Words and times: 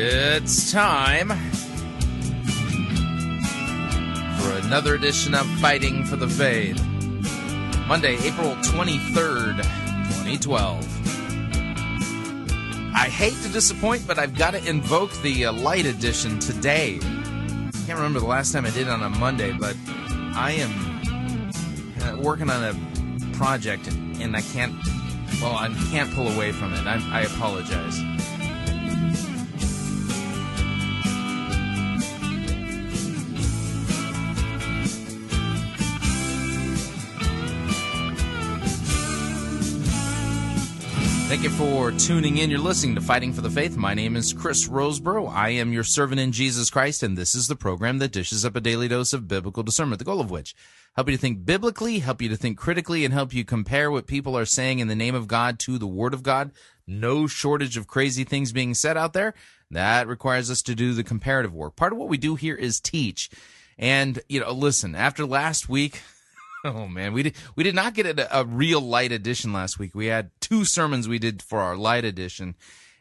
It's 0.00 0.70
time 0.70 1.30
for 4.38 4.52
another 4.64 4.94
edition 4.94 5.34
of 5.34 5.44
Fighting 5.58 6.04
for 6.04 6.14
the 6.14 6.28
Faith. 6.28 6.80
Monday, 7.88 8.16
April 8.22 8.54
23rd, 8.62 9.56
2012. 9.56 10.86
I 12.94 13.08
hate 13.08 13.34
to 13.42 13.48
disappoint, 13.48 14.06
but 14.06 14.20
I've 14.20 14.38
got 14.38 14.52
to 14.52 14.64
invoke 14.68 15.10
the 15.22 15.46
uh, 15.46 15.52
light 15.52 15.84
edition 15.84 16.38
today. 16.38 17.00
I 17.02 17.70
can't 17.84 17.98
remember 17.98 18.20
the 18.20 18.26
last 18.26 18.52
time 18.52 18.66
I 18.66 18.70
did 18.70 18.86
it 18.86 18.90
on 18.90 19.02
a 19.02 19.10
Monday, 19.10 19.50
but 19.50 19.76
I 19.88 20.52
am 20.52 20.70
uh, 22.02 22.22
working 22.22 22.48
on 22.50 22.62
a 22.62 22.72
project 23.36 23.88
and 23.88 24.36
I 24.36 24.42
can't, 24.42 24.76
well, 25.42 25.56
I 25.56 25.74
can't 25.90 26.14
pull 26.14 26.28
away 26.28 26.52
from 26.52 26.72
it. 26.72 26.86
I, 26.86 27.02
I 27.12 27.22
apologize. 27.22 28.17
Thank 41.28 41.42
you 41.42 41.50
for 41.50 41.92
tuning 41.92 42.38
in. 42.38 42.48
You're 42.48 42.58
listening 42.58 42.94
to 42.94 43.02
Fighting 43.02 43.34
for 43.34 43.42
the 43.42 43.50
Faith. 43.50 43.76
My 43.76 43.92
name 43.92 44.16
is 44.16 44.32
Chris 44.32 44.66
Rosebrough. 44.66 45.30
I 45.30 45.50
am 45.50 45.74
your 45.74 45.84
servant 45.84 46.22
in 46.22 46.32
Jesus 46.32 46.70
Christ, 46.70 47.02
and 47.02 47.18
this 47.18 47.34
is 47.34 47.48
the 47.48 47.54
program 47.54 47.98
that 47.98 48.12
dishes 48.12 48.46
up 48.46 48.56
a 48.56 48.62
daily 48.62 48.88
dose 48.88 49.12
of 49.12 49.28
biblical 49.28 49.62
discernment, 49.62 49.98
the 49.98 50.06
goal 50.06 50.22
of 50.22 50.30
which 50.30 50.56
help 50.96 51.06
you 51.06 51.16
to 51.16 51.20
think 51.20 51.44
biblically, 51.44 51.98
help 51.98 52.22
you 52.22 52.30
to 52.30 52.36
think 52.36 52.56
critically, 52.56 53.04
and 53.04 53.12
help 53.12 53.34
you 53.34 53.44
compare 53.44 53.90
what 53.90 54.06
people 54.06 54.38
are 54.38 54.46
saying 54.46 54.78
in 54.78 54.88
the 54.88 54.96
name 54.96 55.14
of 55.14 55.28
God 55.28 55.58
to 55.58 55.76
the 55.76 55.86
Word 55.86 56.14
of 56.14 56.22
God. 56.22 56.50
No 56.86 57.26
shortage 57.26 57.76
of 57.76 57.86
crazy 57.86 58.24
things 58.24 58.50
being 58.50 58.72
said 58.72 58.96
out 58.96 59.12
there. 59.12 59.34
That 59.70 60.08
requires 60.08 60.50
us 60.50 60.62
to 60.62 60.74
do 60.74 60.94
the 60.94 61.04
comparative 61.04 61.52
work. 61.52 61.76
Part 61.76 61.92
of 61.92 61.98
what 61.98 62.08
we 62.08 62.16
do 62.16 62.36
here 62.36 62.56
is 62.56 62.80
teach. 62.80 63.28
And, 63.76 64.18
you 64.30 64.40
know, 64.40 64.52
listen, 64.52 64.94
after 64.94 65.26
last 65.26 65.68
week, 65.68 66.00
Oh 66.68 66.86
man, 66.86 67.12
we 67.12 67.22
did 67.22 67.36
we 67.56 67.64
did 67.64 67.74
not 67.74 67.94
get 67.94 68.06
a, 68.06 68.40
a 68.40 68.44
real 68.44 68.80
light 68.80 69.12
edition 69.12 69.52
last 69.52 69.78
week. 69.78 69.94
We 69.94 70.06
had 70.06 70.30
two 70.40 70.64
sermons 70.64 71.08
we 71.08 71.18
did 71.18 71.42
for 71.42 71.60
our 71.60 71.76
light 71.76 72.04
edition, 72.04 72.56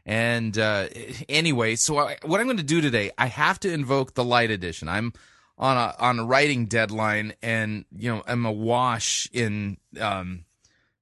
and 0.05 0.57
uh, 0.57 0.87
anyway, 1.27 1.75
so 1.75 1.97
I, 1.99 2.17
what 2.23 2.39
I'm 2.39 2.47
going 2.47 2.57
to 2.57 2.63
do 2.63 2.79
today, 2.79 3.11
I 3.17 3.27
have 3.27 3.59
to 3.61 3.71
invoke 3.71 4.13
the 4.13 4.23
light 4.23 4.51
edition. 4.51 4.87
I'm 4.87 5.11
on 5.57 5.75
a 5.75 5.95
on 5.99 6.19
a 6.19 6.25
writing 6.25 6.65
deadline, 6.65 7.33
and 7.41 7.85
you 7.95 8.09
know 8.09 8.23
I'm 8.25 8.45
awash 8.45 9.27
in 9.33 9.77
um, 9.99 10.45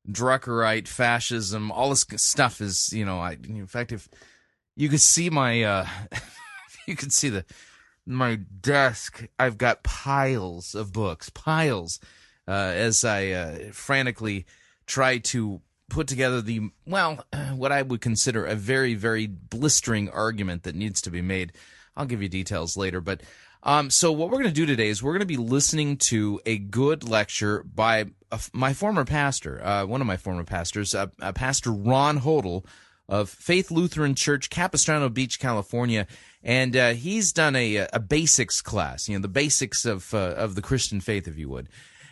Druckerite 0.09 0.87
fascism. 0.87 1.71
All 1.71 1.89
this 1.91 2.05
stuff 2.17 2.61
is 2.61 2.91
you 2.93 3.05
know 3.05 3.19
I 3.19 3.37
in 3.47 3.67
fact 3.67 3.91
if 3.91 4.09
you 4.75 4.89
could 4.89 5.01
see 5.01 5.29
my 5.29 5.61
uh, 5.63 5.87
you 6.87 6.95
could 6.95 7.13
see 7.13 7.29
the 7.29 7.45
my 8.05 8.35
desk. 8.35 9.27
I've 9.37 9.57
got 9.57 9.83
piles 9.83 10.73
of 10.73 10.93
books, 10.93 11.29
piles 11.29 11.99
uh, 12.47 12.51
as 12.51 13.03
I 13.03 13.29
uh, 13.29 13.57
frantically 13.71 14.45
try 14.85 15.17
to 15.17 15.61
put 15.89 16.07
together 16.07 16.41
the, 16.41 16.69
well, 16.85 17.25
what 17.55 17.71
I 17.71 17.81
would 17.81 18.01
consider 18.01 18.45
a 18.45 18.55
very, 18.55 18.93
very 18.93 19.27
blistering 19.27 20.09
argument 20.09 20.63
that 20.63 20.75
needs 20.75 21.01
to 21.01 21.11
be 21.11 21.21
made. 21.21 21.53
I'll 21.95 22.05
give 22.05 22.21
you 22.21 22.29
details 22.29 22.75
later. 22.75 23.01
But 23.01 23.21
um, 23.63 23.89
so, 23.89 24.11
what 24.11 24.29
we're 24.29 24.37
going 24.37 24.45
to 24.45 24.51
do 24.51 24.65
today 24.65 24.89
is 24.89 25.01
we're 25.01 25.13
going 25.13 25.21
to 25.21 25.25
be 25.25 25.37
listening 25.37 25.97
to 25.97 26.39
a 26.45 26.57
good 26.57 27.07
lecture 27.07 27.63
by 27.63 28.05
a, 28.31 28.39
my 28.53 28.73
former 28.73 29.05
pastor, 29.05 29.63
uh, 29.65 29.85
one 29.85 30.01
of 30.01 30.07
my 30.07 30.17
former 30.17 30.43
pastors, 30.43 30.93
uh, 30.93 31.07
uh, 31.19 31.31
Pastor 31.31 31.71
Ron 31.71 32.19
Hodel 32.19 32.65
of 33.07 33.29
Faith 33.29 33.71
Lutheran 33.71 34.13
Church, 34.13 34.49
Capistrano 34.49 35.09
Beach, 35.09 35.39
California. 35.39 36.05
And 36.43 36.75
uh, 36.75 36.93
he's 36.93 37.33
done 37.33 37.55
a, 37.55 37.87
a 37.91 37.99
basics 37.99 38.61
class, 38.61 39.09
you 39.09 39.17
know, 39.17 39.21
the 39.21 39.27
basics 39.27 39.83
of, 39.83 40.13
of 40.13 40.53
the 40.53 40.61
Christian 40.61 41.01
faith, 41.01 41.27
if 41.27 41.37
you 41.37 41.49
would 41.49 41.69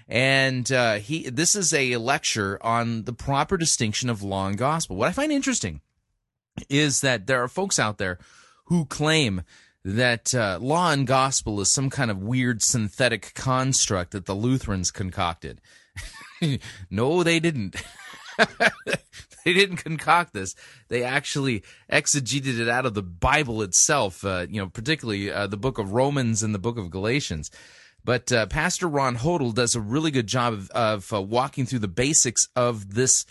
and 0.08 0.72
uh, 0.72 0.96
he 0.96 1.30
this 1.30 1.56
is 1.56 1.74
a 1.74 1.97
lecture 1.97 2.58
on 2.62 3.03
the 3.03 3.14
proper 3.14 3.58
distinction 3.58 4.09
of 4.09 4.24
law 4.24 4.47
and 4.47 4.58
gospel. 4.58 4.96
What 4.96 5.09
I 5.09 5.14
find 5.14 5.31
interesting 5.31 5.81
is 6.69 7.02
that 7.02 7.28
there 7.28 7.44
are 7.44 7.47
folks 7.47 7.80
out 7.80 7.97
there 7.97 8.19
who 8.66 8.86
claim 8.86 9.41
that 9.84 10.34
uh, 10.34 10.59
law 10.62 10.91
and 10.91 11.06
gospel 11.06 11.59
is 11.59 11.72
some 11.72 11.90
kind 11.90 12.09
of 12.09 12.18
weird 12.18 12.62
synthetic 12.62 13.34
construct 13.34 14.12
that 14.12 14.25
the 14.25 14.36
Lutherans 14.36 14.91
concocted. 14.91 15.59
no, 16.90 17.24
they 17.24 17.40
didn't. 17.40 17.75
they 19.46 19.53
didn't 19.53 19.78
concoct 19.78 20.34
this. 20.34 20.56
They 20.88 21.03
actually 21.03 21.64
exegeted 21.91 22.59
it 22.59 22.70
out 22.70 22.85
of 22.85 22.94
the 22.94 23.03
Bible 23.03 23.62
itself. 23.62 24.24
Uh, 24.24 24.46
you 24.50 24.62
know, 24.62 24.70
particularly 24.70 25.31
uh, 25.31 25.47
the 25.47 25.58
book 25.58 25.78
of 25.78 25.94
Romans 25.94 26.44
and 26.44 26.56
the 26.56 26.59
book 26.59 26.78
of 26.78 26.90
Galatians. 26.90 27.52
But 28.06 28.31
uh, 28.31 28.46
Pastor 28.47 28.88
Ron 28.88 29.18
Hodel 29.18 29.53
does 29.53 29.75
a 29.75 29.81
really 29.81 30.12
good 30.12 30.28
job 30.28 30.53
of, 30.53 30.69
of 30.72 31.14
uh, 31.14 31.22
walking 31.22 31.66
through 31.66 31.80
the 31.80 31.88
basics 31.88 32.50
of 32.56 32.96
this 32.96 33.25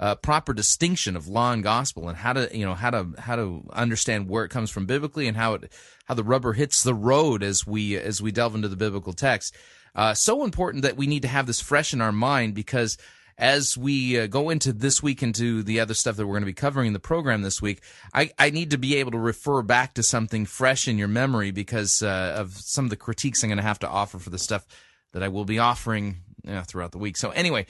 uh, 0.00 0.14
proper 0.16 0.52
distinction 0.52 1.16
of 1.16 1.26
law 1.26 1.52
and 1.52 1.62
gospel, 1.62 2.08
and 2.08 2.16
how 2.16 2.32
to 2.32 2.48
you 2.56 2.64
know 2.64 2.74
how 2.74 2.90
to 2.90 3.08
how 3.18 3.36
to 3.36 3.68
understand 3.72 4.28
where 4.28 4.44
it 4.44 4.50
comes 4.50 4.70
from 4.70 4.86
biblically, 4.86 5.26
and 5.26 5.36
how 5.36 5.54
it 5.54 5.72
how 6.04 6.14
the 6.14 6.22
rubber 6.22 6.52
hits 6.52 6.82
the 6.82 6.94
road 6.94 7.42
as 7.42 7.66
we 7.66 7.96
as 7.96 8.22
we 8.22 8.30
delve 8.30 8.54
into 8.54 8.68
the 8.68 8.76
biblical 8.76 9.12
text. 9.12 9.56
Uh, 9.94 10.14
so 10.14 10.44
important 10.44 10.82
that 10.82 10.96
we 10.96 11.06
need 11.06 11.22
to 11.22 11.28
have 11.28 11.46
this 11.46 11.60
fresh 11.60 11.92
in 11.92 12.00
our 12.00 12.12
mind 12.12 12.54
because 12.54 12.96
as 13.38 13.78
we 13.78 14.18
uh, 14.18 14.26
go 14.26 14.50
into 14.50 14.72
this 14.72 15.02
week 15.02 15.22
and 15.22 15.28
into 15.28 15.62
the 15.62 15.78
other 15.80 15.94
stuff 15.94 16.16
that 16.16 16.26
we're 16.26 16.34
going 16.34 16.42
to 16.42 16.46
be 16.46 16.52
covering 16.52 16.88
in 16.88 16.92
the 16.92 16.98
program 16.98 17.42
this 17.42 17.62
week, 17.62 17.82
I, 18.12 18.30
I 18.38 18.50
need 18.50 18.72
to 18.72 18.78
be 18.78 18.96
able 18.96 19.12
to 19.12 19.18
refer 19.18 19.62
back 19.62 19.94
to 19.94 20.02
something 20.02 20.44
fresh 20.44 20.88
in 20.88 20.98
your 20.98 21.08
memory 21.08 21.52
because 21.52 22.02
uh, 22.02 22.34
of 22.36 22.54
some 22.56 22.84
of 22.84 22.90
the 22.90 22.96
critiques 22.96 23.42
I'm 23.42 23.48
going 23.48 23.58
to 23.58 23.62
have 23.62 23.78
to 23.80 23.88
offer 23.88 24.18
for 24.18 24.30
the 24.30 24.38
stuff 24.38 24.66
that 25.12 25.22
I 25.22 25.28
will 25.28 25.44
be 25.44 25.58
offering 25.58 26.16
you 26.44 26.52
know, 26.52 26.62
throughout 26.62 26.92
the 26.92 26.98
week. 26.98 27.16
So 27.16 27.30
anyway, 27.30 27.66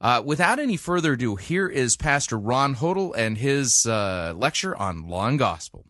uh, 0.00 0.22
without 0.24 0.60
any 0.60 0.76
further 0.76 1.14
ado, 1.14 1.34
here 1.36 1.68
is 1.68 1.96
Pastor 1.96 2.38
Ron 2.38 2.76
Hodel 2.76 3.16
and 3.16 3.36
his 3.36 3.84
uh, 3.86 4.34
lecture 4.36 4.76
on 4.76 5.08
law 5.08 5.26
and 5.26 5.38
gospel. 5.38 5.84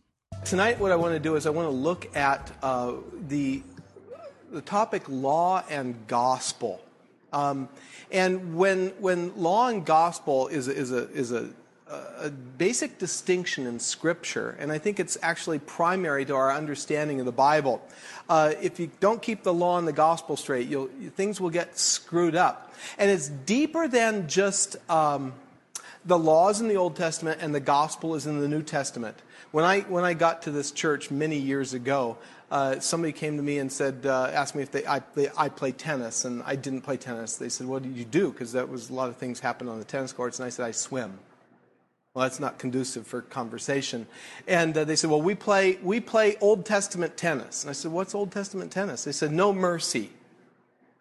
Tonight, 0.45 0.79
what 0.79 0.91
I 0.91 0.95
want 0.95 1.13
to 1.13 1.19
do 1.19 1.35
is 1.35 1.45
I 1.45 1.51
want 1.51 1.67
to 1.67 1.75
look 1.75 2.15
at 2.15 2.51
uh, 2.63 2.93
the 3.27 3.61
the 4.51 4.61
topic 4.61 5.03
law 5.07 5.63
and 5.69 5.95
gospel. 6.07 6.81
Um, 7.31 7.69
and 8.11 8.55
when, 8.55 8.89
when 8.99 9.35
law 9.35 9.67
and 9.67 9.85
gospel 9.85 10.47
is, 10.47 10.67
a- 10.67 10.75
is, 10.75 10.91
a, 10.91 11.09
is 11.11 11.31
a, 11.31 11.49
a 11.87 12.29
basic 12.29 12.97
distinction 12.97 13.65
in 13.67 13.79
Scripture, 13.79 14.55
and 14.59 14.71
I 14.71 14.77
think 14.77 14.99
it's 14.99 15.17
actually 15.21 15.59
primary 15.59 16.25
to 16.25 16.35
our 16.35 16.51
understanding 16.51 17.19
of 17.19 17.25
the 17.25 17.31
Bible. 17.31 17.81
Uh, 18.27 18.53
if 18.61 18.79
you 18.79 18.91
don't 18.99 19.21
keep 19.21 19.43
the 19.43 19.53
law 19.53 19.77
and 19.77 19.87
the 19.87 19.93
gospel 19.93 20.35
straight, 20.35 20.67
you'll, 20.67 20.89
things 21.15 21.39
will 21.41 21.49
get 21.49 21.77
screwed 21.77 22.35
up. 22.35 22.73
And 22.97 23.09
it's 23.09 23.29
deeper 23.29 23.87
than 23.87 24.27
just 24.27 24.77
um, 24.89 25.33
the 26.05 26.17
laws 26.17 26.61
in 26.61 26.67
the 26.67 26.77
Old 26.77 26.95
Testament 26.95 27.41
and 27.41 27.53
the 27.53 27.59
gospel 27.59 28.15
is 28.15 28.25
in 28.25 28.39
the 28.39 28.47
New 28.47 28.63
Testament. 28.63 29.17
When 29.51 29.65
I, 29.65 29.81
when 29.81 30.03
I 30.03 30.13
got 30.13 30.43
to 30.43 30.51
this 30.51 30.71
church 30.71 31.09
many 31.09 31.37
years 31.37 31.73
ago, 31.73 32.17
uh, 32.51 32.79
somebody 32.79 33.13
came 33.13 33.37
to 33.37 33.43
me 33.43 33.59
and 33.59 33.71
said, 33.71 34.05
uh, 34.05 34.31
asked 34.33 34.55
me 34.55 34.63
if 34.63 34.71
they, 34.71 34.85
I, 34.85 35.01
they, 35.13 35.29
I 35.37 35.49
play 35.49 35.71
tennis, 35.71 36.25
and 36.25 36.41
I 36.43 36.55
didn't 36.55 36.81
play 36.81 36.97
tennis. 36.97 37.37
They 37.37 37.49
said, 37.49 37.67
What 37.67 37.83
do 37.83 37.89
you 37.89 38.05
do? 38.05 38.31
Because 38.31 38.53
that 38.53 38.69
was 38.69 38.89
a 38.89 38.93
lot 38.93 39.09
of 39.09 39.17
things 39.17 39.39
happened 39.39 39.69
on 39.69 39.77
the 39.77 39.85
tennis 39.85 40.13
courts, 40.13 40.39
and 40.39 40.45
I 40.45 40.49
said, 40.49 40.65
I 40.65 40.71
swim. 40.71 41.19
Well, 42.13 42.23
that's 42.23 42.39
not 42.39 42.57
conducive 42.57 43.05
for 43.05 43.21
conversation. 43.21 44.07
And 44.47 44.75
uh, 44.75 44.83
they 44.83 44.95
said, 44.95 45.11
Well, 45.11 45.21
we 45.21 45.35
play, 45.35 45.77
we 45.83 45.99
play 45.99 46.37
Old 46.41 46.65
Testament 46.65 47.17
tennis. 47.17 47.63
And 47.63 47.69
I 47.69 47.73
said, 47.73 47.91
What's 47.91 48.15
Old 48.15 48.31
Testament 48.31 48.71
tennis? 48.71 49.03
They 49.03 49.11
said, 49.11 49.31
No 49.31 49.53
mercy. 49.53 50.09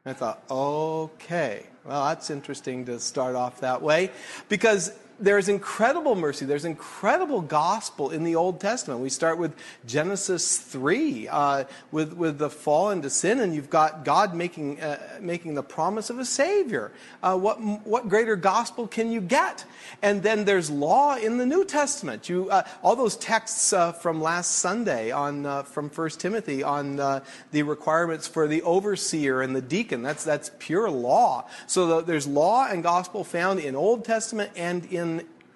And 0.05 0.15
I 0.15 0.19
thought, 0.19 0.43
Okay, 0.51 1.65
well, 1.85 2.05
that's 2.05 2.29
interesting 2.29 2.85
to 2.87 3.01
start 3.01 3.37
off 3.37 3.61
that 3.61 3.81
way 3.81 4.11
because 4.51 4.93
there's 5.21 5.49
incredible 5.49 6.15
mercy. 6.15 6.45
There's 6.45 6.65
incredible 6.65 7.41
gospel 7.41 8.11
in 8.11 8.23
the 8.23 8.37
Old 8.37 8.61
Testament. 8.61 9.01
We 9.01 9.09
start 9.09 9.39
with 9.39 9.53
Genesis 9.87 10.59
3, 10.59 11.29
uh, 11.29 11.65
with, 11.91 12.13
with 12.13 12.39
the 12.39 12.49
fall 12.49 12.91
into 12.91 13.11
sin, 13.11 13.41
and 13.41 13.55
you've 13.55 13.71
got 13.71 14.05
God 14.05 14.35
making, 14.35 14.81
uh, 14.81 15.19
making 15.21 15.55
the 15.55 15.63
promise 15.63 16.11
of 16.11 16.19
a 16.19 16.25
Savior. 16.25 16.93
Uh, 17.23 17.37
what, 17.37 17.61
what 17.61 18.09
greater 18.09 18.37
gospel 18.37 18.87
can 18.87 19.11
you 19.11 19.21
get? 19.21 19.65
And 20.03 20.23
then 20.23 20.45
there's 20.45 20.71
law 20.71 21.17
in 21.17 21.39
the 21.39 21.47
New 21.47 21.65
Testament. 21.65 22.29
You, 22.29 22.49
uh, 22.51 22.63
all 22.83 22.95
those 22.95 23.17
texts 23.17 23.73
uh, 23.73 23.93
from 23.93 24.23
last 24.23 24.57
Sunday 24.57 25.11
on, 25.11 25.47
uh, 25.47 25.63
from 25.65 25.89
1 25.91 26.11
Timothy 26.11 26.63
on 26.63 26.97
the 26.97 27.63
requirements 27.63 28.29
for 28.29 28.47
the 28.47 28.63
overseer 28.63 29.43
and 29.43 29.55
the 29.55 29.63
deacon, 29.63 30.03
that's, 30.03 30.23
that's 30.23 30.51
pure 30.59 30.89
law. 30.89 31.47
So 31.67 31.87
the, 31.87 32.01
there's 32.03 32.27
law 32.27 32.69
and 32.69 32.83
gospel 32.83 33.25
found 33.25 33.59
in 33.59 33.75
Old 33.75 34.05
Testament 34.05 34.53
and 34.57 34.85
in 34.87 35.08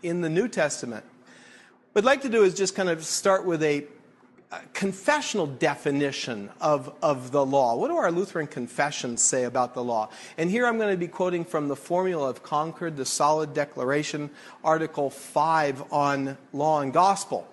in, 0.02 0.20
the 0.20 0.28
New 0.28 0.49
Testament. 0.49 1.04
What 1.93 2.02
I'd 2.02 2.06
like 2.06 2.22
to 2.22 2.28
do 2.28 2.43
is 2.43 2.54
just 2.54 2.75
kind 2.75 2.88
of 2.88 3.04
start 3.04 3.44
with 3.44 3.62
a, 3.62 3.84
a 4.50 4.60
confessional 4.72 5.46
definition 5.46 6.50
of, 6.60 6.94
of 7.02 7.32
the 7.32 7.44
law. 7.44 7.76
What 7.76 7.88
do 7.88 7.96
our 7.96 8.10
Lutheran 8.10 8.46
confessions 8.46 9.22
say 9.22 9.44
about 9.44 9.75
the 9.75 9.84
law? 9.84 10.08
And 10.38 10.50
here 10.50 10.66
I'm 10.66 10.78
going 10.78 10.90
to 10.90 10.96
be 10.96 11.08
quoting 11.08 11.44
from 11.44 11.69
the 11.69 11.76
Formula 11.76 12.28
of 12.28 12.43
Concord, 12.43 12.96
the 12.96 13.04
Solid 13.04 13.54
Declaration, 13.54 14.31
Article 14.64 15.10
5 15.10 15.93
on 15.93 16.38
law 16.52 16.81
and 16.81 16.93
gospel. 16.93 17.46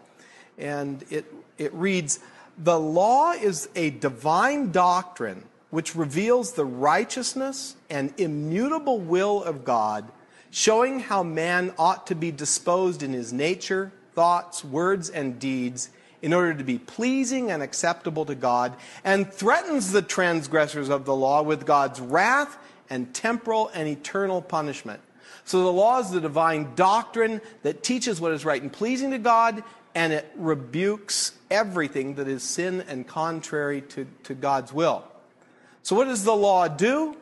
And 0.57 1.03
it, 1.09 1.25
it 1.57 1.73
reads 1.73 2.19
The 2.57 2.79
law 2.79 3.31
is 3.31 3.69
a 3.75 3.89
divine 3.89 4.71
doctrine 4.71 5.43
which 5.69 5.95
reveals 5.95 6.53
the 6.53 6.65
righteousness 6.65 7.75
and 7.89 8.13
immutable 8.17 8.99
will 8.99 9.43
of 9.43 9.63
God 9.63 10.09
showing 10.51 10.99
how 10.99 11.23
man 11.23 11.73
ought 11.77 12.07
to 12.07 12.15
be 12.15 12.31
disposed 12.31 13.03
in 13.03 13.13
his 13.13 13.31
nature, 13.31 13.91
thoughts, 14.13 14.63
words, 14.63 15.09
and 15.09 15.39
deeds 15.39 15.89
in 16.21 16.33
order 16.33 16.53
to 16.53 16.63
be 16.63 16.77
pleasing 16.77 17.49
and 17.49 17.63
acceptable 17.63 18.25
to 18.25 18.35
God, 18.35 18.75
and 19.03 19.31
threatens 19.31 19.91
the 19.91 20.01
transgressors 20.01 20.89
of 20.89 21.05
the 21.05 21.15
law 21.15 21.41
with 21.41 21.65
God's 21.65 21.99
wrath 22.01 22.57
and 22.89 23.13
temporal 23.13 23.69
and 23.73 23.87
eternal 23.87 24.41
punishment. 24.41 24.99
So 25.45 25.63
the 25.63 25.71
law 25.71 25.99
is 25.99 26.11
the 26.11 26.19
divine 26.19 26.75
doctrine 26.75 27.41
that 27.63 27.83
teaches 27.83 28.19
what 28.19 28.33
is 28.33 28.43
right 28.45 28.61
and 28.61 28.71
pleasing 28.71 29.11
to 29.11 29.17
God, 29.17 29.63
and 29.95 30.13
it 30.13 30.29
rebukes 30.35 31.31
everything 31.49 32.15
that 32.15 32.27
is 32.27 32.43
sin 32.43 32.83
and 32.87 33.07
contrary 33.07 33.81
to, 33.81 34.05
to 34.23 34.33
God's 34.33 34.73
will. 34.73 35.03
So, 35.81 35.95
what 35.95 36.05
does 36.05 36.23
the 36.23 36.35
law 36.35 36.67
do? 36.67 37.15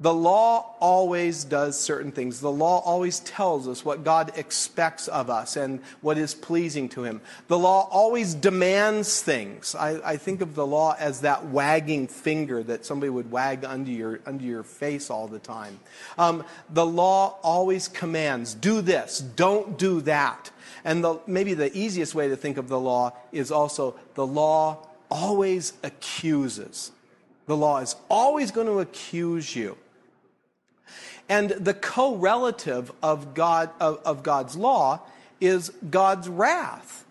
The 0.00 0.14
law 0.14 0.76
always 0.78 1.42
does 1.42 1.78
certain 1.78 2.12
things. 2.12 2.40
The 2.40 2.52
law 2.52 2.78
always 2.84 3.18
tells 3.20 3.66
us 3.66 3.84
what 3.84 4.04
God 4.04 4.30
expects 4.36 5.08
of 5.08 5.28
us 5.28 5.56
and 5.56 5.80
what 6.02 6.16
is 6.16 6.34
pleasing 6.34 6.88
to 6.90 7.02
Him. 7.02 7.20
The 7.48 7.58
law 7.58 7.88
always 7.90 8.34
demands 8.34 9.20
things. 9.20 9.74
I, 9.74 10.12
I, 10.12 10.16
think 10.16 10.40
of 10.40 10.54
the 10.54 10.66
law 10.66 10.94
as 11.00 11.22
that 11.22 11.46
wagging 11.46 12.06
finger 12.06 12.62
that 12.62 12.86
somebody 12.86 13.10
would 13.10 13.32
wag 13.32 13.64
under 13.64 13.90
your, 13.90 14.20
under 14.24 14.44
your 14.44 14.62
face 14.62 15.10
all 15.10 15.26
the 15.26 15.40
time. 15.40 15.80
Um, 16.16 16.44
the 16.70 16.86
law 16.86 17.38
always 17.42 17.88
commands 17.88 18.54
do 18.54 18.80
this, 18.80 19.18
don't 19.18 19.76
do 19.76 20.00
that. 20.02 20.52
And 20.84 21.02
the, 21.02 21.18
maybe 21.26 21.54
the 21.54 21.76
easiest 21.76 22.14
way 22.14 22.28
to 22.28 22.36
think 22.36 22.56
of 22.56 22.68
the 22.68 22.78
law 22.78 23.14
is 23.32 23.50
also 23.50 23.96
the 24.14 24.26
law 24.26 24.86
always 25.10 25.72
accuses. 25.82 26.92
The 27.46 27.56
law 27.56 27.78
is 27.78 27.96
always 28.08 28.52
going 28.52 28.68
to 28.68 28.78
accuse 28.78 29.56
you. 29.56 29.76
And 31.28 31.50
the 31.50 31.74
co-relative 31.74 32.90
of, 33.02 33.34
God, 33.34 33.70
of, 33.80 34.00
of 34.04 34.22
God's 34.22 34.56
law 34.56 35.00
is 35.40 35.70
God's 35.90 36.28
wrath. 36.28 37.04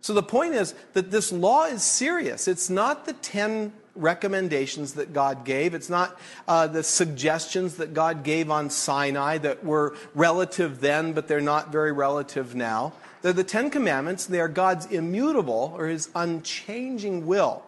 So 0.00 0.14
the 0.14 0.22
point 0.22 0.54
is 0.54 0.74
that 0.94 1.10
this 1.10 1.30
law 1.30 1.64
is 1.64 1.82
serious. 1.82 2.48
It's 2.48 2.70
not 2.70 3.04
the 3.04 3.12
10 3.12 3.72
recommendations 3.94 4.94
that 4.94 5.12
God 5.12 5.44
gave. 5.44 5.74
It's 5.74 5.90
not 5.90 6.18
uh, 6.48 6.66
the 6.66 6.82
suggestions 6.82 7.76
that 7.76 7.92
God 7.92 8.24
gave 8.24 8.50
on 8.50 8.70
Sinai 8.70 9.38
that 9.38 9.64
were 9.64 9.94
relative 10.14 10.80
then, 10.80 11.12
but 11.12 11.28
they're 11.28 11.40
not 11.40 11.70
very 11.70 11.92
relative 11.92 12.54
now. 12.54 12.92
They're 13.22 13.32
the 13.34 13.44
Ten 13.44 13.68
Commandments. 13.68 14.24
They 14.26 14.40
are 14.40 14.48
God's 14.48 14.86
immutable 14.86 15.74
or 15.76 15.86
his 15.86 16.08
unchanging 16.14 17.26
will. 17.26 17.62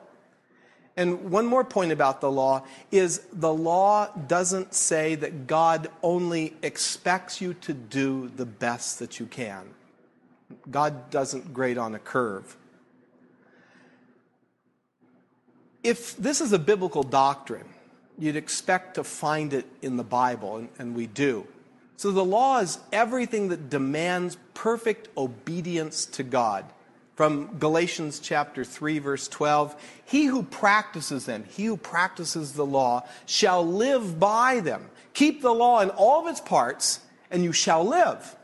And 0.97 1.31
one 1.31 1.47
more 1.47 1.65
point 1.65 1.91
about 1.91 2.21
the 2.21 2.31
law 2.31 2.65
is 2.91 3.23
the 3.33 3.53
law 3.53 4.09
doesn't 4.09 4.75
say 4.75 5.15
that 5.15 5.47
God 5.47 5.89
only 6.03 6.55
expects 6.63 7.41
you 7.41 7.55
to 7.55 7.73
do 7.73 8.31
the 8.37 8.45
best 8.45 8.99
that 8.99 9.19
you 9.19 9.27
can. 9.27 9.71
God 10.71 11.11
doesn't 11.11 11.55
grade 11.55 11.79
on 11.79 11.95
a 11.95 11.99
curve. 11.99 12.57
If 15.83 16.17
this 16.17 16.41
is 16.41 16.53
a 16.53 16.59
biblical 16.59 17.03
doctrine, 17.03 17.69
you'd 18.19 18.37
expect 18.37 18.95
to 18.97 19.05
find 19.05 19.53
it 19.55 19.67
in 19.81 19.97
the 19.97 20.05
Bible, 20.05 20.59
and, 20.59 20.69
and 20.79 20.95
we 20.95 21.07
do. 21.07 21.47
So 21.97 22.11
the 22.11 22.25
law 22.25 22.59
is 22.59 22.79
everything 22.93 23.49
that 23.49 23.71
demands 23.71 24.37
perfect 24.55 25.09
obedience 25.17 26.05
to 26.07 26.23
God 26.23 26.67
from 27.15 27.59
Galatians 27.59 28.21
chapter 28.21 28.65
3 28.65 28.99
verse 28.99 29.29
12, 29.29 29.77
he 30.05 30.27
who 30.27 30.43
practices 30.43 31.27
them, 31.27 31.45
he 31.49 31.65
who 31.65 31.77
practices 31.77 32.53
the 32.53 32.67
law 32.67 33.07
shall 33.27 33.67
live 33.67 34.19
by 34.19 34.61
them. 34.61 34.89
Keep 35.15 35.43
the 35.43 35.53
law 35.53 35.81
in 35.81 35.91
all 35.91 36.23
of 36.23 36.31
its 36.31 36.41
parts 36.41 37.01
and 37.31 37.45
you 37.45 37.53
shall 37.53 37.85
live. 37.85 38.37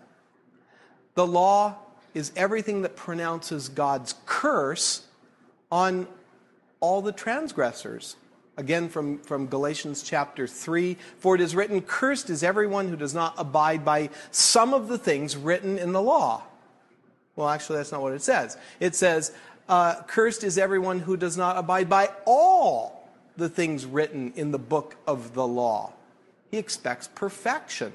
The 1.14 1.26
law 1.26 1.76
is 2.14 2.32
everything 2.36 2.82
that 2.82 2.96
pronounces 2.96 3.68
God's 3.68 4.14
curse 4.26 5.06
on 5.70 6.06
all 6.80 7.02
the 7.02 7.12
transgressors. 7.12 8.16
Again, 8.56 8.88
from, 8.88 9.18
from 9.18 9.46
Galatians 9.46 10.02
chapter 10.02 10.46
3 10.46 10.96
For 11.18 11.34
it 11.36 11.40
is 11.40 11.54
written, 11.54 11.80
Cursed 11.80 12.28
is 12.28 12.42
everyone 12.42 12.88
who 12.88 12.96
does 12.96 13.14
not 13.14 13.34
abide 13.38 13.84
by 13.84 14.10
some 14.30 14.74
of 14.74 14.88
the 14.88 14.98
things 14.98 15.36
written 15.36 15.78
in 15.78 15.92
the 15.92 16.02
law. 16.02 16.42
Well, 17.38 17.48
actually, 17.48 17.76
that's 17.76 17.92
not 17.92 18.02
what 18.02 18.14
it 18.14 18.22
says. 18.22 18.56
It 18.80 18.96
says, 18.96 19.30
uh, 19.68 20.02
Cursed 20.08 20.42
is 20.42 20.58
everyone 20.58 20.98
who 20.98 21.16
does 21.16 21.36
not 21.36 21.56
abide 21.56 21.88
by 21.88 22.10
all 22.24 23.08
the 23.36 23.48
things 23.48 23.86
written 23.86 24.32
in 24.34 24.50
the 24.50 24.58
book 24.58 24.96
of 25.06 25.34
the 25.34 25.46
law. 25.46 25.92
He 26.50 26.58
expects 26.58 27.06
perfection. 27.06 27.92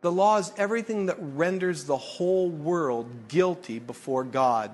The 0.00 0.10
law 0.10 0.38
is 0.38 0.50
everything 0.56 1.06
that 1.06 1.18
renders 1.20 1.84
the 1.84 1.96
whole 1.96 2.50
world 2.50 3.28
guilty 3.28 3.78
before 3.78 4.24
God. 4.24 4.72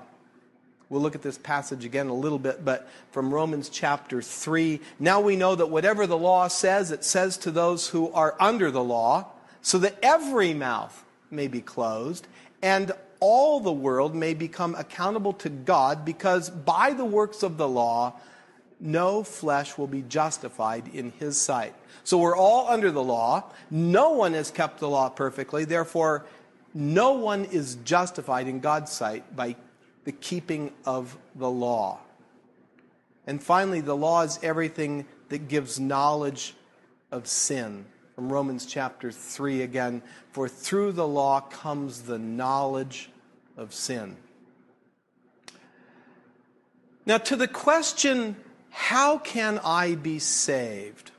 We'll 0.89 1.01
look 1.01 1.13
at 1.13 1.21
this 1.21 1.37
passage 1.37 1.85
again 1.85 2.07
a 2.07 2.15
little 2.15 2.39
bit, 2.39 2.65
but 2.65 2.89
from 3.11 3.31
Romans 3.31 3.69
chapter 3.69 4.19
3. 4.19 4.81
Now 4.97 5.21
we 5.21 5.35
know 5.35 5.53
that 5.53 5.69
whatever 5.69 6.07
the 6.07 6.17
law 6.17 6.47
says, 6.47 6.89
it 6.89 7.03
says 7.03 7.37
to 7.37 7.51
those 7.51 7.89
who 7.89 8.11
are 8.13 8.35
under 8.39 8.71
the 8.71 8.83
law, 8.83 9.27
so 9.61 9.77
that 9.77 9.99
every 10.01 10.55
mouth 10.55 11.03
may 11.29 11.47
be 11.47 11.61
closed 11.61 12.27
and 12.63 12.93
all 13.19 13.59
the 13.59 13.73
world 13.73 14.15
may 14.15 14.33
become 14.33 14.73
accountable 14.75 15.33
to 15.33 15.49
God 15.49 16.05
because 16.05 16.49
by 16.49 16.93
the 16.93 17.05
works 17.05 17.43
of 17.43 17.57
the 17.57 17.67
law, 17.67 18.13
no 18.79 19.23
flesh 19.23 19.77
will 19.77 19.87
be 19.87 20.01
justified 20.01 20.87
in 20.93 21.11
his 21.19 21.39
sight. 21.39 21.75
So 22.05 22.17
we're 22.17 22.37
all 22.37 22.67
under 22.69 22.89
the 22.89 23.03
law. 23.03 23.51
No 23.69 24.11
one 24.11 24.33
has 24.33 24.49
kept 24.49 24.79
the 24.79 24.89
law 24.89 25.09
perfectly. 25.09 25.65
Therefore, 25.65 26.25
no 26.73 27.13
one 27.13 27.45
is 27.45 27.75
justified 27.83 28.47
in 28.47 28.61
God's 28.61 28.91
sight 28.91 29.35
by 29.35 29.57
the 30.05 30.13
keeping 30.13 30.71
of 30.85 31.17
the 31.35 31.49
law. 31.49 31.99
And 33.27 33.43
finally, 33.43 33.81
the 33.81 33.95
law 33.95 34.23
is 34.23 34.39
everything 34.41 35.05
that 35.29 35.49
gives 35.49 35.79
knowledge 35.79 36.55
of 37.11 37.27
sin 37.27 37.85
from 38.15 38.31
Romans 38.31 38.65
chapter 38.65 39.11
3 39.11 39.61
again. 39.61 40.01
For 40.31 40.47
through 40.47 40.93
the 40.93 41.07
law 41.07 41.41
comes 41.41 42.03
the 42.03 42.19
knowledge 42.19 43.09
of 43.57 43.73
sin. 43.73 44.17
Now, 47.05 47.17
to 47.17 47.35
the 47.35 47.47
question, 47.47 48.35
how 48.69 49.17
can 49.17 49.59
I 49.63 49.95
be 49.95 50.19
saved? 50.19 51.11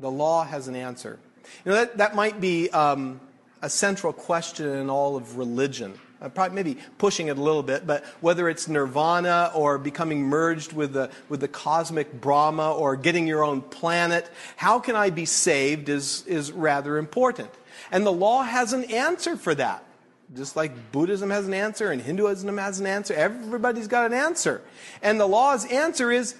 The 0.00 0.10
law 0.10 0.44
has 0.44 0.68
an 0.68 0.76
answer. 0.76 1.18
You 1.64 1.72
know, 1.72 1.78
that, 1.78 1.98
that 1.98 2.14
might 2.14 2.40
be 2.40 2.70
um, 2.70 3.20
a 3.62 3.68
central 3.68 4.12
question 4.12 4.68
in 4.68 4.90
all 4.90 5.16
of 5.16 5.36
religion. 5.36 5.98
Uh, 6.22 6.28
probably 6.28 6.54
maybe 6.54 6.80
pushing 6.98 7.26
it 7.26 7.36
a 7.36 7.42
little 7.42 7.64
bit, 7.64 7.84
but 7.84 8.04
whether 8.20 8.48
it's 8.48 8.68
nirvana 8.68 9.50
or 9.54 9.76
becoming 9.76 10.22
merged 10.22 10.72
with 10.72 10.92
the, 10.92 11.10
with 11.28 11.40
the 11.40 11.48
cosmic 11.48 12.20
Brahma 12.20 12.72
or 12.72 12.94
getting 12.94 13.26
your 13.26 13.42
own 13.42 13.60
planet, 13.60 14.30
how 14.56 14.78
can 14.78 14.94
I 14.94 15.10
be 15.10 15.24
saved 15.24 15.88
is, 15.88 16.24
is 16.26 16.52
rather 16.52 16.96
important. 16.96 17.50
And 17.90 18.06
the 18.06 18.12
law 18.12 18.44
has 18.44 18.72
an 18.72 18.84
answer 18.84 19.36
for 19.36 19.54
that. 19.56 19.84
Just 20.36 20.54
like 20.54 20.92
Buddhism 20.92 21.30
has 21.30 21.46
an 21.48 21.54
answer 21.54 21.90
and 21.90 22.00
Hinduism 22.00 22.56
has 22.56 22.78
an 22.78 22.86
answer, 22.86 23.14
everybody's 23.14 23.88
got 23.88 24.06
an 24.06 24.16
answer. 24.16 24.62
And 25.02 25.20
the 25.20 25.26
law's 25.26 25.66
answer 25.66 26.12
is 26.12 26.36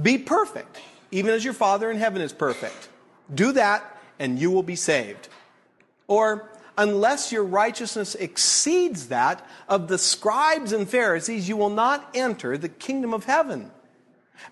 be 0.00 0.18
perfect, 0.18 0.78
even 1.10 1.32
as 1.32 1.44
your 1.44 1.54
Father 1.54 1.90
in 1.90 1.96
heaven 1.96 2.20
is 2.20 2.32
perfect. 2.32 2.90
Do 3.34 3.52
that, 3.52 3.98
and 4.18 4.38
you 4.38 4.50
will 4.50 4.62
be 4.62 4.76
saved. 4.76 5.28
Or, 6.06 6.48
unless 6.78 7.32
your 7.32 7.44
righteousness 7.44 8.14
exceeds 8.14 9.08
that 9.08 9.44
of 9.68 9.88
the 9.88 9.98
scribes 9.98 10.72
and 10.72 10.88
Pharisees, 10.88 11.48
you 11.48 11.56
will 11.56 11.68
not 11.68 12.08
enter 12.14 12.56
the 12.56 12.68
kingdom 12.68 13.12
of 13.12 13.24
heaven. 13.24 13.70